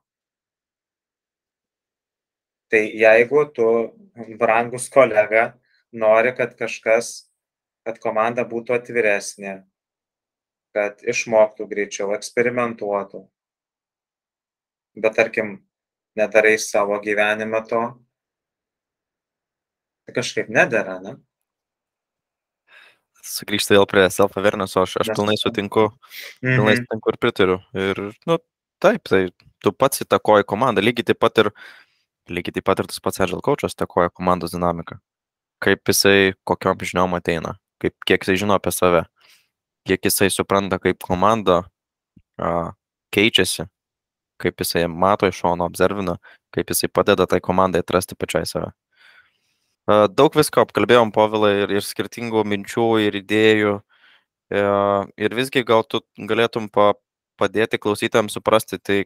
Tai 2.72 2.80
jeigu 2.80 3.45
tu, 3.53 3.66
brangus 4.40 4.88
kolega, 4.93 5.51
nori, 5.93 6.32
kad 6.36 6.55
kažkas, 6.57 7.28
kad 7.84 7.99
komanda 8.01 8.47
būtų 8.49 8.78
atviresnė, 8.78 9.59
kad 10.72 11.03
išmoktų 11.05 11.66
greičiau, 11.68 12.14
eksperimentuotų, 12.16 13.26
bet 15.05 15.18
tarkim, 15.18 15.59
nedarai 16.16 16.57
savo 16.61 16.97
gyvenime 17.01 17.61
to, 17.68 17.82
tai 20.07 20.16
kažkaip 20.16 20.49
nedara, 20.53 20.99
ne? 21.05 21.16
Sugrįžti 23.22 23.76
vėl 23.76 23.86
prie 23.86 24.08
self-awareness, 24.10 24.74
aš, 24.80 24.96
aš 25.02 25.12
pilnai 25.14 25.36
sutinku, 25.38 25.88
pilnai 26.42 26.74
Mhm. 26.74 26.80
sutinku 26.82 27.12
ir 27.12 27.18
pritariu. 27.22 27.58
Ir, 27.74 28.00
nu, 28.26 28.38
taip, 28.82 29.04
tai 29.06 29.28
tu 29.62 29.70
pats 29.72 30.02
įtakoji 30.02 30.44
komandą, 30.44 30.82
lygiai 30.82 31.06
taip 31.06 31.20
pat 31.22 31.38
ir, 31.38 31.52
lygiai 32.28 32.54
taip 32.58 32.64
pat 32.64 32.80
ir 32.80 32.86
tas 32.90 32.98
pats 32.98 33.20
Agile 33.20 33.40
coachas 33.40 33.74
įtakoja 33.76 34.10
komandos 34.10 34.50
dinamiką. 34.50 34.98
Kaip 35.62 35.84
jisai, 35.86 36.34
kokiam 36.44 36.74
žiniom 36.76 37.14
ateina, 37.14 37.54
kaip, 37.80 37.94
kiek 38.06 38.20
jisai 38.24 38.36
žino 38.42 38.54
apie 38.58 38.72
save, 38.74 39.04
kiek 39.86 40.02
jisai 40.02 40.28
supranta, 40.30 40.78
kaip 40.82 40.98
komanda 40.98 41.62
a, 42.38 42.72
keičiasi, 43.14 43.68
kaip 44.42 44.56
jisai 44.58 44.88
mato 44.90 45.26
iš 45.30 45.38
šono, 45.44 45.64
observina, 45.64 46.18
kaip 46.50 46.66
jisai 46.74 46.88
padeda 46.90 47.26
tai 47.26 47.38
komandai 47.40 47.82
atrasti 47.84 48.16
pačiai 48.18 48.46
save. 48.46 48.72
Daug 49.91 50.35
visko 50.39 50.62
apkalbėjom, 50.62 51.11
Povilai, 51.14 51.64
ir, 51.64 51.72
ir 51.80 51.83
skirtingų 51.83 52.45
minčių, 52.47 52.85
ir 53.03 53.16
idėjų. 53.18 53.72
E, 54.53 54.61
Ir 55.16 55.35
visgi 55.35 55.64
gal 55.66 55.83
tu 55.83 56.01
galėtum 56.16 56.68
pa, 56.70 56.93
padėti 57.41 57.80
klausytėms 57.83 58.37
suprasti, 58.37 58.78
tai 58.78 59.05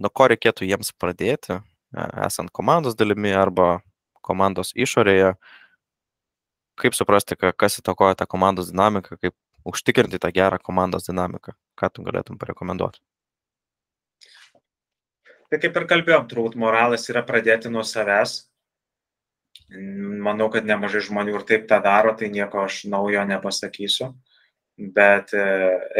nuo 0.00 0.08
ko 0.08 0.28
reikėtų 0.32 0.64
jiems 0.68 0.92
pradėti, 0.96 1.58
e, 1.60 2.06
esant 2.24 2.50
komandos 2.56 2.96
dalimi 2.96 3.34
arba 3.36 3.82
komandos 4.22 4.72
išorėje, 4.72 5.34
kaip 6.80 6.94
suprasti, 6.96 7.36
ka- 7.36 7.52
kas 7.52 7.78
įtakoja 7.82 8.16
tą 8.16 8.26
komandos 8.26 8.70
dinamiką, 8.72 9.18
kaip 9.20 9.34
užtikrinti 9.66 10.18
tą 10.18 10.32
gerą 10.32 10.58
komandos 10.62 11.04
dinamiką, 11.10 11.52
ką 11.76 11.92
tu 11.92 12.02
galėtum 12.02 12.38
parekomenduoti. 12.38 13.00
Tai 15.50 15.58
kaip 15.62 15.76
ir 15.76 15.86
kalbėjom, 15.86 16.26
turbūt 16.30 16.56
moralas 16.58 17.04
yra 17.10 17.22
pradėti 17.22 17.70
nuo 17.70 17.82
savęs. 17.86 18.46
Manau, 19.68 20.46
kad 20.52 20.66
nemažai 20.66 21.02
žmonių 21.08 21.40
ir 21.40 21.44
taip 21.46 21.66
tą 21.70 21.80
daro, 21.82 22.12
tai 22.14 22.28
nieko 22.30 22.62
aš 22.62 22.84
naujo 22.90 23.24
nepasakysiu. 23.26 24.12
Bet 24.76 25.32
e, 25.34 25.42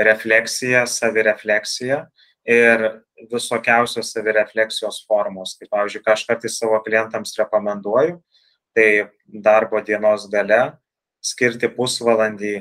refleksija, 0.07 0.85
savirefleksija 0.87 2.05
ir 2.47 2.85
visokiausios 3.33 4.13
savirefleksijos 4.15 5.01
formos. 5.09 5.57
Kaip 5.59 5.73
pavyzdžiui, 5.73 6.05
ką 6.05 6.15
aš 6.15 6.25
kartais 6.29 6.59
savo 6.61 6.79
klientams 6.85 7.35
rekomenduoju, 7.41 8.21
tai 8.77 8.89
darbo 9.27 9.81
dienos 9.83 10.29
gale 10.31 10.77
skirti 11.25 11.71
pusvalandį 11.73 12.55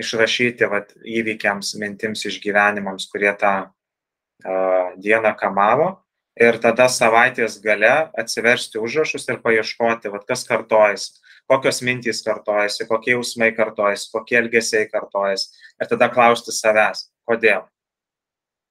išrašyti 0.00 0.68
vat, 0.70 0.94
įvykiams, 1.04 1.74
mintims, 1.80 2.22
išgyvenimams, 2.30 3.08
kurie 3.12 3.32
tą 3.36 3.54
uh, 3.66 4.94
dieną 4.96 5.34
kamavo. 5.36 5.90
Ir 6.38 6.60
tada 6.62 6.86
savaitės 6.88 7.58
gale 7.62 8.10
atsiversti 8.18 8.78
užrašus 8.78 9.26
ir 9.28 9.40
paieškoti, 9.42 10.12
vat, 10.12 10.24
kas 10.28 10.44
kartojasi, 10.46 11.18
kokios 11.50 11.82
mintys 11.82 12.22
kartojasi, 12.22 12.86
kokie 12.86 13.16
jausmai 13.16 13.50
kartojasi, 13.56 14.08
kokie 14.12 14.38
elgesiai 14.38 14.86
kartojasi. 14.92 15.50
Ir 15.82 15.90
tada 15.90 16.08
klausti 16.12 16.54
savęs, 16.54 17.08
kodėl. 17.26 17.66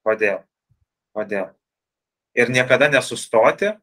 Kodėl. 0.08 0.42
Kodėl. 1.14 1.52
Ir 2.40 2.52
niekada 2.54 2.88
nesustoti 2.88 3.74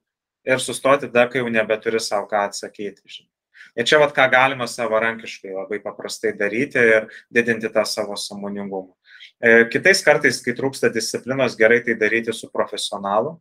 ir 0.46 0.62
sustoti 0.62 1.10
tada, 1.10 1.28
kai 1.28 1.42
jau 1.42 1.52
nebeturi 1.52 2.00
savo 2.00 2.28
ką 2.30 2.46
atsakyti. 2.48 3.02
Žinai. 3.04 3.32
Ir 3.76 3.84
čia 3.88 3.98
vat 4.00 4.14
ką 4.16 4.24
galima 4.32 4.68
savarankiškai 4.70 5.52
labai 5.52 5.80
paprastai 5.84 6.32
daryti 6.36 6.80
ir 6.80 7.08
didinti 7.32 7.68
tą 7.72 7.84
savo 7.88 8.16
samoningumą. 8.16 8.94
E, 9.40 9.66
Kitais 9.72 10.00
kartais, 10.04 10.40
kai 10.44 10.54
trūksta 10.56 10.88
disciplinos, 10.92 11.56
gerai 11.58 11.82
tai 11.84 11.96
daryti 11.98 12.32
su 12.32 12.48
profesionalu. 12.52 13.36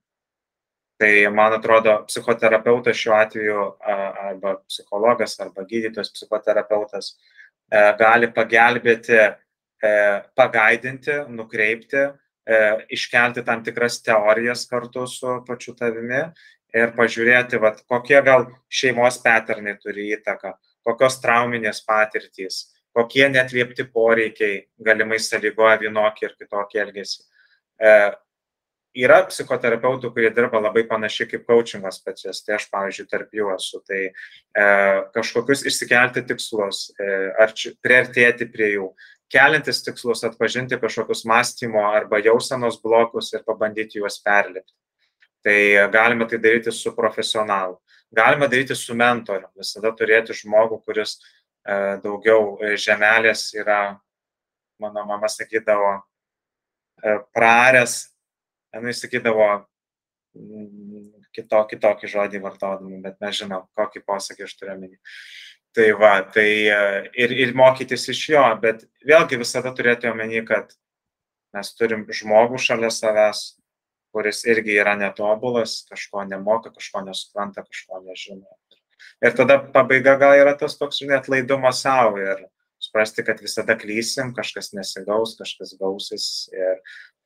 Tai 0.97 1.27
man 1.35 1.53
atrodo, 1.57 1.97
psichoterapeutas 2.07 2.95
šiuo 2.95 3.15
atveju 3.17 3.63
arba 3.83 4.53
psichologas 4.63 5.33
arba 5.43 5.65
gydytojas 5.67 6.13
psichoterapeutas 6.15 7.09
e, 7.11 7.81
gali 7.99 8.29
pagelbėti, 8.31 9.17
e, 9.83 9.91
pagaidinti, 10.39 11.17
nukreipti, 11.35 12.05
e, 12.47 12.61
iškelti 12.95 13.43
tam 13.43 13.65
tikras 13.67 13.99
teorijas 14.05 14.63
kartu 14.71 15.03
su 15.11 15.41
pačiu 15.47 15.75
tavimi 15.75 16.21
ir 16.75 16.95
pažiūrėti, 16.95 17.59
vat, 17.59 17.83
kokie 17.91 18.21
gal 18.23 18.47
šeimos 18.71 19.19
paternai 19.23 19.75
turi 19.83 20.13
įtaką, 20.15 20.55
kokios 20.87 21.19
trauminės 21.19 21.83
patirtys, 21.83 22.69
kokie 22.95 23.27
netliepti 23.35 23.83
poreikiai 23.91 24.61
galimai 24.79 25.19
sąlygoja 25.19 25.75
vienokį 25.83 26.29
ir 26.29 26.37
kitokį 26.39 26.85
elgesį. 26.87 27.25
Yra 28.95 29.17
psichoterapeutų, 29.27 30.13
kurie 30.15 30.29
dirba 30.31 30.61
labai 30.63 30.85
panašiai 30.87 31.27
kaip 31.27 31.43
coachingo 31.49 31.91
specialistai, 31.91 32.55
aš, 32.55 32.69
pavyzdžiui, 32.71 33.07
tarp 33.11 33.33
jų 33.35 33.49
esu, 33.51 33.81
tai 33.83 34.01
e, 34.07 34.13
kažkokius 35.17 35.65
išsikelti 35.67 36.23
tikslus, 36.29 36.85
e, 36.95 37.09
ar 37.43 37.51
priartėti 37.83 38.47
prie 38.53 38.69
jų, 38.77 38.87
kelintis 39.31 39.83
tikslus, 39.83 40.23
atpažinti 40.23 40.79
kažkokius 40.79 41.25
mąstymo 41.27 41.83
arba 41.91 42.21
jausenos 42.23 42.79
blokus 42.81 43.33
ir 43.33 43.43
pabandyti 43.43 43.99
juos 43.99 44.21
perlipti. 44.23 44.71
Tai 45.45 45.57
galime 45.93 46.25
tai 46.25 46.39
daryti 46.41 46.71
su 46.71 46.95
profesionalu. 46.95 47.77
Galima 48.15 48.47
daryti 48.47 48.75
su 48.75 48.95
mentoriu. 48.95 49.49
Visada 49.59 49.91
turėti 49.93 50.33
žmogų, 50.33 50.79
kuris 50.87 51.17
e, 51.19 51.99
daugiau 52.01 52.55
e, 52.63 52.73
žemelės 52.81 53.51
yra, 53.57 53.97
mano 54.81 55.03
mama 55.05 55.29
sakydavo, 55.29 55.91
e, 57.03 57.17
praręs, 57.35 58.14
nu, 58.81 58.91
jis 58.91 59.03
sakydavo 59.05 59.47
mm, 60.35 61.09
kito, 61.35 61.61
kitokį 61.71 62.11
žodį 62.11 62.41
vartodami, 62.43 63.01
bet 63.03 63.19
mes 63.23 63.41
žinom, 63.41 63.67
kokį 63.77 64.03
posakį 64.07 64.47
aš 64.47 64.55
turiu 64.59 64.75
omeny. 64.75 64.97
Tai 65.75 65.89
va, 65.99 66.13
tai 66.31 66.47
e, 66.71 66.79
ir, 67.19 67.35
ir 67.35 67.53
mokytis 67.57 68.07
iš 68.13 68.21
jo, 68.31 68.43
bet 68.61 68.85
vėlgi 69.07 69.41
visada 69.41 69.73
turėti 69.75 70.07
omeny, 70.07 70.39
kad 70.47 70.71
mes 71.55 71.71
turim 71.75 72.05
žmogų 72.07 72.59
šalia 72.61 72.91
savęs, 72.91 73.45
kuris 74.15 74.45
irgi 74.47 74.77
yra 74.79 74.95
netobulas, 74.95 75.81
kažko 75.89 76.23
nemoka, 76.29 76.71
kažko 76.71 77.03
nesupranta, 77.03 77.65
kažko 77.67 77.99
nežino. 78.05 78.47
Ir 79.23 79.35
tada 79.35 79.57
pabaiga 79.59 80.15
gal 80.19 80.35
yra 80.39 80.53
tas 80.59 80.77
toks 80.79 81.01
net 81.07 81.27
laidumo 81.31 81.71
savo 81.75 82.19
ir 82.19 82.45
suprasti, 82.83 83.23
kad 83.27 83.41
visada 83.43 83.75
klysim, 83.79 84.33
kažkas 84.35 84.71
nesigaus, 84.75 85.35
kažkas 85.39 85.75
gausis 85.79 86.27
ir 86.53 86.79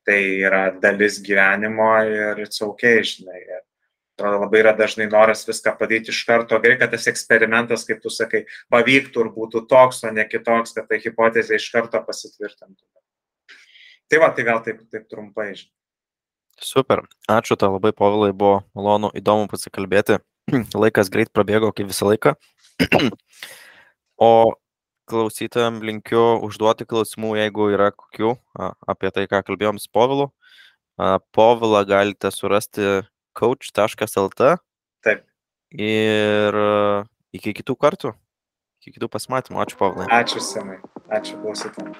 tai 0.06 0.20
yra 0.40 0.68
dalis 0.82 1.18
gyvenimo 1.24 1.90
ir 2.08 2.44
it's 2.44 2.62
ok, 2.64 2.84
žinai. 3.06 3.40
Ir 3.40 3.58
atrodo, 4.20 4.44
labai 4.44 4.62
yra 4.62 4.72
dažnai 4.76 5.08
noras 5.10 5.46
viską 5.48 5.74
padaryti 5.78 6.12
iš 6.14 6.22
karto. 6.28 6.60
Gerai, 6.62 6.78
kad 6.80 6.94
tas 6.94 7.08
eksperimentas, 7.10 7.86
kaip 7.88 8.02
tu 8.04 8.12
sakai, 8.12 8.44
pavyktų 8.72 9.26
ir 9.26 9.34
būtų 9.36 9.66
toks, 9.70 10.04
o 10.04 10.14
ne 10.14 10.26
kitoks, 10.28 10.74
kad 10.76 10.88
ta 10.90 11.00
hipotezė 11.00 11.60
iš 11.60 11.68
karto 11.74 12.02
pasitvirtintų. 12.06 12.82
Tai 14.10 14.18
va, 14.24 14.32
tai 14.34 14.46
gal 14.48 14.64
taip, 14.66 14.82
taip 14.90 15.06
trumpai. 15.10 15.52
žinai. 15.54 15.72
Super. 16.60 17.06
Ačiū 17.30 17.56
tau 17.56 17.72
labai, 17.78 17.92
Povilai, 17.96 18.34
buvo 18.36 18.60
malonu, 18.76 19.08
įdomu 19.16 19.48
pasikalbėti. 19.48 20.18
Laikas 20.82 21.08
greit 21.12 21.32
prabėgo, 21.32 21.72
kaip 21.72 21.88
visą 21.92 22.10
laiką. 22.12 22.36
O 24.20 24.52
klausytojams 25.10 25.84
linkiu 25.86 26.22
užduoti 26.46 26.86
klausimų, 26.88 27.34
jeigu 27.42 27.70
yra 27.74 27.90
kokių 27.92 28.34
apie 28.90 29.10
tai, 29.14 29.26
ką 29.30 29.42
kalbėjom 29.46 29.80
su 29.82 29.90
Povilu. 29.92 30.30
Povilą 31.34 31.84
galite 31.88 32.30
surasti 32.34 33.00
coach.lt 33.38 34.56
Taip. 35.04 35.22
ir 35.72 36.58
a, 36.60 37.04
iki 37.32 37.54
kitų 37.56 37.76
kartų, 37.80 38.12
iki 38.82 38.98
kitų 38.98 39.08
pasimatymų. 39.12 39.62
Ačiū, 39.64 39.80
Povilai. 39.80 40.10
Ačiū, 40.20 40.42
Simai. 40.44 40.78
Ačiū 41.08 41.40
klausytam. 41.40 41.94